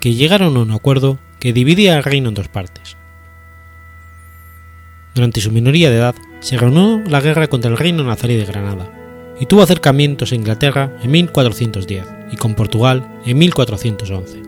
que 0.00 0.14
llegaron 0.14 0.56
a 0.56 0.60
un 0.60 0.70
acuerdo 0.70 1.18
que 1.40 1.52
dividía 1.52 1.96
el 1.96 2.04
reino 2.04 2.28
en 2.28 2.34
dos 2.34 2.48
partes. 2.48 2.96
Durante 5.14 5.40
su 5.40 5.50
minoría 5.50 5.90
de 5.90 5.96
edad 5.96 6.14
se 6.40 6.58
reunió 6.58 7.02
la 7.08 7.20
guerra 7.20 7.48
contra 7.48 7.70
el 7.70 7.78
reino 7.78 8.04
nazarí 8.04 8.36
de 8.36 8.44
Granada 8.44 8.90
y 9.40 9.46
tuvo 9.46 9.62
acercamientos 9.62 10.32
a 10.32 10.34
Inglaterra 10.34 10.96
en 11.02 11.10
1410 11.10 12.04
y 12.32 12.36
con 12.36 12.54
Portugal 12.54 13.20
en 13.24 13.38
1411. 13.38 14.42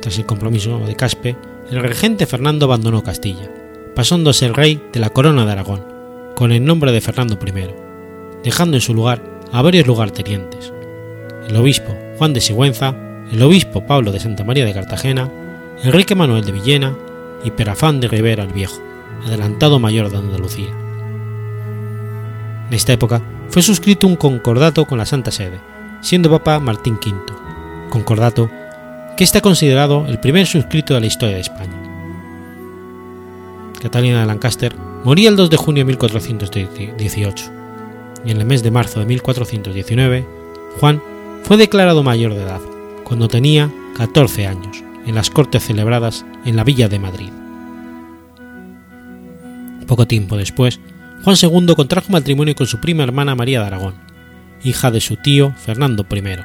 Tras 0.00 0.18
el 0.18 0.26
compromiso 0.26 0.78
de 0.80 0.94
Caspe, 0.94 1.36
el 1.70 1.80
regente 1.80 2.26
Fernando 2.26 2.66
abandonó 2.66 3.02
Castilla, 3.02 3.50
pasando 3.94 4.30
a 4.30 4.34
ser 4.34 4.52
rey 4.52 4.80
de 4.92 5.00
la 5.00 5.10
corona 5.10 5.44
de 5.44 5.52
Aragón, 5.52 5.84
con 6.34 6.52
el 6.52 6.64
nombre 6.64 6.92
de 6.92 7.00
Fernando 7.00 7.38
I 7.44 7.85
dejando 8.46 8.76
en 8.76 8.80
su 8.80 8.94
lugar 8.94 9.20
a 9.50 9.60
varios 9.60 9.88
lugartenientes, 9.88 10.72
el 11.48 11.56
obispo 11.56 11.96
Juan 12.16 12.32
de 12.32 12.40
Sigüenza, 12.40 12.94
el 13.32 13.42
obispo 13.42 13.84
Pablo 13.84 14.12
de 14.12 14.20
Santa 14.20 14.44
María 14.44 14.64
de 14.64 14.72
Cartagena, 14.72 15.28
Enrique 15.82 16.14
Manuel 16.14 16.44
de 16.44 16.52
Villena 16.52 16.94
y 17.42 17.50
Perafán 17.50 17.98
de 17.98 18.06
Rivera 18.06 18.44
el 18.44 18.52
Viejo, 18.52 18.80
adelantado 19.26 19.80
mayor 19.80 20.10
de 20.10 20.18
Andalucía. 20.18 20.68
En 22.68 22.72
esta 22.72 22.92
época 22.92 23.20
fue 23.48 23.62
suscrito 23.62 24.06
un 24.06 24.14
concordato 24.14 24.84
con 24.84 24.98
la 24.98 25.06
Santa 25.06 25.32
Sede, 25.32 25.58
siendo 26.00 26.30
Papa 26.30 26.60
Martín 26.60 27.00
V, 27.04 27.16
concordato 27.90 28.48
que 29.16 29.24
está 29.24 29.40
considerado 29.40 30.06
el 30.06 30.20
primer 30.20 30.46
suscrito 30.46 30.94
de 30.94 31.00
la 31.00 31.06
historia 31.06 31.34
de 31.34 31.40
España. 31.40 31.82
Catalina 33.82 34.20
de 34.20 34.26
Lancaster 34.26 34.76
moría 35.02 35.30
el 35.30 35.36
2 35.36 35.50
de 35.50 35.56
junio 35.56 35.80
de 35.80 35.86
1418 35.86 37.55
y 38.26 38.32
en 38.32 38.38
el 38.38 38.44
mes 38.44 38.62
de 38.62 38.70
marzo 38.70 39.00
de 39.00 39.06
1419, 39.06 40.26
Juan 40.80 41.00
fue 41.44 41.56
declarado 41.56 42.02
mayor 42.02 42.34
de 42.34 42.42
edad, 42.42 42.60
cuando 43.04 43.28
tenía 43.28 43.70
14 43.96 44.46
años, 44.46 44.82
en 45.06 45.14
las 45.14 45.30
cortes 45.30 45.64
celebradas 45.64 46.26
en 46.44 46.56
la 46.56 46.64
villa 46.64 46.88
de 46.88 46.98
Madrid. 46.98 47.30
Poco 49.86 50.06
tiempo 50.06 50.36
después, 50.36 50.80
Juan 51.22 51.36
II 51.40 51.74
contrajo 51.76 52.10
matrimonio 52.10 52.56
con 52.56 52.66
su 52.66 52.80
prima 52.80 53.04
hermana 53.04 53.36
María 53.36 53.60
de 53.60 53.66
Aragón, 53.66 53.94
hija 54.64 54.90
de 54.90 55.00
su 55.00 55.16
tío 55.16 55.54
Fernando 55.56 56.04
I. 56.10 56.18
El 56.18 56.44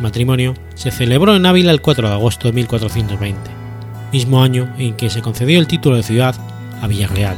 matrimonio 0.00 0.54
se 0.74 0.90
celebró 0.90 1.36
en 1.36 1.44
Ávila 1.44 1.70
el 1.70 1.82
4 1.82 2.08
de 2.08 2.14
agosto 2.14 2.48
de 2.48 2.54
1420, 2.54 3.38
mismo 4.12 4.42
año 4.42 4.74
en 4.78 4.94
que 4.94 5.10
se 5.10 5.20
concedió 5.20 5.60
el 5.60 5.66
título 5.66 5.96
de 5.96 6.02
ciudad 6.02 6.34
a 6.80 6.86
Villarreal, 6.86 7.36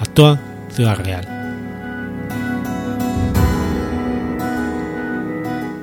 actual 0.00 0.40
Ciudad 0.70 0.96
Real. 0.96 1.41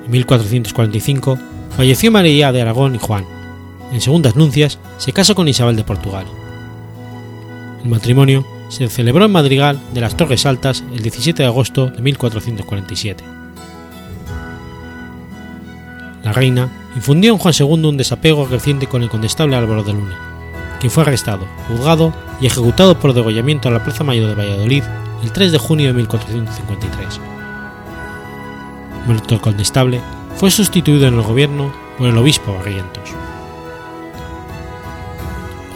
1445 0.09 1.39
falleció 1.75 2.11
María 2.11 2.51
de 2.51 2.61
Aragón 2.61 2.95
y 2.95 2.99
Juan. 2.99 3.25
En 3.91 4.01
segundas 4.01 4.35
nuncias 4.35 4.79
se 4.97 5.13
casó 5.13 5.35
con 5.35 5.47
Isabel 5.47 5.75
de 5.75 5.83
Portugal. 5.83 6.25
El 7.83 7.89
matrimonio 7.89 8.45
se 8.69 8.87
celebró 8.87 9.25
en 9.25 9.31
Madrigal 9.31 9.79
de 9.93 10.01
las 10.01 10.15
Torres 10.15 10.45
Altas 10.45 10.83
el 10.93 11.01
17 11.01 11.43
de 11.43 11.47
agosto 11.47 11.87
de 11.87 12.01
1447. 12.01 13.23
La 16.23 16.33
reina 16.33 16.69
infundió 16.95 17.31
en 17.31 17.39
Juan 17.39 17.53
II 17.57 17.85
un 17.85 17.97
desapego 17.97 18.45
creciente 18.45 18.87
con 18.87 19.01
el 19.01 19.09
condestable 19.09 19.55
Álvaro 19.55 19.83
de 19.83 19.93
Luna, 19.93 20.17
quien 20.79 20.91
fue 20.91 21.03
arrestado, 21.03 21.47
juzgado 21.67 22.13
y 22.41 22.47
ejecutado 22.47 22.99
por 22.99 23.13
degollamiento 23.13 23.67
en 23.67 23.75
la 23.75 23.83
Plaza 23.83 24.03
Mayor 24.03 24.27
de 24.27 24.35
Valladolid 24.35 24.83
el 25.23 25.31
3 25.31 25.51
de 25.51 25.57
junio 25.57 25.87
de 25.87 25.93
1453. 25.93 27.38
Muerto 29.05 29.41
condestable, 29.41 30.01
fue 30.35 30.51
sustituido 30.51 31.07
en 31.07 31.15
el 31.15 31.21
gobierno 31.21 31.73
por 31.97 32.07
el 32.07 32.17
obispo 32.17 32.53
Barrientos. 32.53 33.09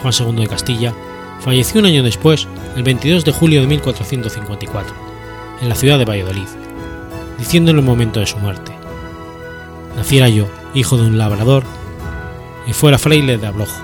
Juan 0.02 0.14
II 0.18 0.42
de 0.42 0.48
Castilla 0.48 0.94
falleció 1.40 1.80
un 1.80 1.86
año 1.86 2.02
después, 2.02 2.46
el 2.76 2.82
22 2.82 3.24
de 3.24 3.32
julio 3.32 3.60
de 3.60 3.66
1454, 3.66 4.94
en 5.62 5.68
la 5.68 5.74
ciudad 5.74 5.98
de 5.98 6.04
Valladolid, 6.04 6.48
diciendo 7.38 7.70
en 7.70 7.78
el 7.78 7.84
momento 7.84 8.20
de 8.20 8.26
su 8.26 8.38
muerte: 8.38 8.72
Naciera 9.96 10.28
yo, 10.28 10.46
hijo 10.74 10.96
de 10.96 11.06
un 11.06 11.18
labrador, 11.18 11.64
y 12.66 12.72
fuera 12.72 12.98
fraile 12.98 13.38
de 13.38 13.46
Ablojo, 13.46 13.82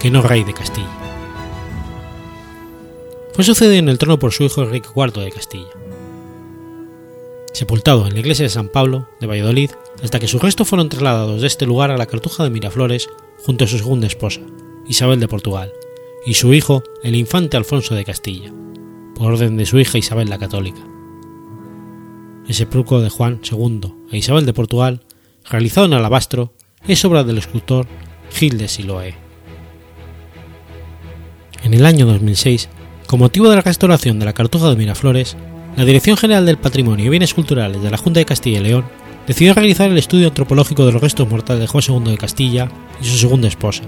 que 0.00 0.10
no 0.10 0.22
rey 0.22 0.44
de 0.44 0.54
Castilla. 0.54 0.88
Fue 3.34 3.44
sucedido 3.44 3.74
en 3.76 3.88
el 3.90 3.98
trono 3.98 4.18
por 4.18 4.32
su 4.32 4.44
hijo 4.44 4.62
Enrique 4.62 4.88
IV 4.94 5.22
de 5.22 5.30
Castilla. 5.30 5.68
Sepultado 7.56 8.06
en 8.06 8.12
la 8.12 8.20
iglesia 8.20 8.42
de 8.42 8.50
San 8.50 8.68
Pablo 8.68 9.08
de 9.18 9.26
Valladolid 9.26 9.70
hasta 10.02 10.20
que 10.20 10.28
sus 10.28 10.42
restos 10.42 10.68
fueron 10.68 10.90
trasladados 10.90 11.40
de 11.40 11.46
este 11.46 11.64
lugar 11.64 11.90
a 11.90 11.96
la 11.96 12.04
Cartuja 12.04 12.44
de 12.44 12.50
Miraflores 12.50 13.08
junto 13.46 13.64
a 13.64 13.66
su 13.66 13.78
segunda 13.78 14.06
esposa, 14.06 14.42
Isabel 14.86 15.20
de 15.20 15.26
Portugal, 15.26 15.72
y 16.26 16.34
su 16.34 16.52
hijo, 16.52 16.82
el 17.02 17.14
infante 17.14 17.56
Alfonso 17.56 17.94
de 17.94 18.04
Castilla, 18.04 18.52
por 19.14 19.32
orden 19.32 19.56
de 19.56 19.64
su 19.64 19.78
hija 19.78 19.96
Isabel 19.96 20.28
la 20.28 20.36
Católica. 20.36 20.82
El 22.46 22.52
sepulcro 22.54 23.00
de 23.00 23.08
Juan 23.08 23.40
II 23.50 23.94
e 24.12 24.18
Isabel 24.18 24.44
de 24.44 24.52
Portugal, 24.52 25.00
realizado 25.48 25.86
en 25.86 25.94
alabastro, 25.94 26.52
es 26.86 27.06
obra 27.06 27.24
del 27.24 27.38
escultor 27.38 27.86
Gil 28.32 28.58
de 28.58 28.68
Siloé. 28.68 29.14
En 31.62 31.72
el 31.72 31.86
año 31.86 32.04
2006, 32.04 32.68
con 33.06 33.18
motivo 33.18 33.48
de 33.48 33.56
la 33.56 33.62
restauración 33.62 34.18
de 34.18 34.26
la 34.26 34.34
Cartuja 34.34 34.68
de 34.68 34.76
Miraflores, 34.76 35.38
la 35.76 35.84
Dirección 35.84 36.16
General 36.16 36.46
del 36.46 36.56
Patrimonio 36.56 37.04
y 37.04 37.08
Bienes 37.10 37.34
Culturales 37.34 37.82
de 37.82 37.90
la 37.90 37.98
Junta 37.98 38.18
de 38.18 38.24
Castilla 38.24 38.60
y 38.60 38.62
León 38.62 38.86
decidió 39.26 39.52
realizar 39.52 39.90
el 39.90 39.98
estudio 39.98 40.28
antropológico 40.28 40.86
de 40.86 40.92
los 40.92 41.02
restos 41.02 41.28
mortales 41.28 41.60
de 41.60 41.66
Juan 41.66 41.84
II 41.86 42.10
de 42.12 42.18
Castilla 42.18 42.70
y 43.00 43.04
su 43.04 43.18
segunda 43.18 43.46
esposa, 43.46 43.82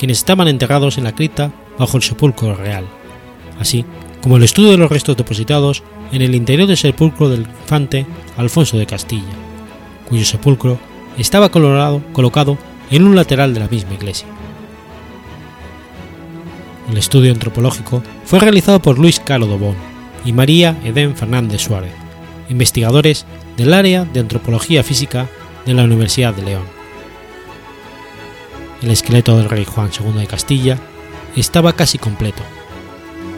quienes 0.00 0.18
estaban 0.18 0.48
enterrados 0.48 0.98
en 0.98 1.04
la 1.04 1.14
cripta 1.14 1.52
bajo 1.78 1.96
el 1.96 2.02
sepulcro 2.02 2.56
real, 2.56 2.86
así 3.60 3.84
como 4.20 4.36
el 4.36 4.42
estudio 4.42 4.72
de 4.72 4.78
los 4.78 4.90
restos 4.90 5.16
depositados 5.16 5.84
en 6.10 6.22
el 6.22 6.34
interior 6.34 6.66
del 6.66 6.76
sepulcro 6.76 7.28
del 7.28 7.42
infante 7.42 8.04
Alfonso 8.36 8.76
de 8.76 8.86
Castilla, 8.86 9.22
cuyo 10.08 10.24
sepulcro 10.24 10.76
estaba 11.18 11.50
colocado 11.50 12.58
en 12.90 13.04
un 13.04 13.14
lateral 13.14 13.54
de 13.54 13.60
la 13.60 13.68
misma 13.68 13.94
iglesia. 13.94 14.26
El 16.90 16.96
estudio 16.96 17.30
antropológico 17.30 18.02
fue 18.24 18.40
realizado 18.40 18.80
por 18.80 18.98
Luis 18.98 19.20
Caro 19.20 19.46
Dobón 19.46 19.97
y 20.24 20.32
María 20.32 20.76
Edén 20.84 21.16
Fernández 21.16 21.62
Suárez, 21.62 21.92
investigadores 22.48 23.26
del 23.56 23.74
área 23.74 24.04
de 24.04 24.20
antropología 24.20 24.82
física 24.82 25.28
de 25.66 25.74
la 25.74 25.84
Universidad 25.84 26.34
de 26.34 26.42
León. 26.42 26.64
El 28.82 28.90
esqueleto 28.90 29.36
del 29.36 29.50
rey 29.50 29.64
Juan 29.64 29.90
II 29.92 30.18
de 30.18 30.26
Castilla 30.26 30.78
estaba 31.36 31.74
casi 31.74 31.98
completo, 31.98 32.42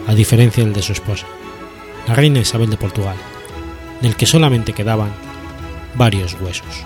a 0.07 0.13
diferencia 0.13 0.63
del 0.63 0.73
de 0.73 0.81
su 0.81 0.93
esposa, 0.93 1.25
la 2.07 2.15
reina 2.15 2.39
Isabel 2.39 2.69
de 2.69 2.77
Portugal, 2.77 3.15
del 4.01 4.15
que 4.15 4.25
solamente 4.25 4.73
quedaban 4.73 5.11
varios 5.95 6.35
huesos. 6.39 6.85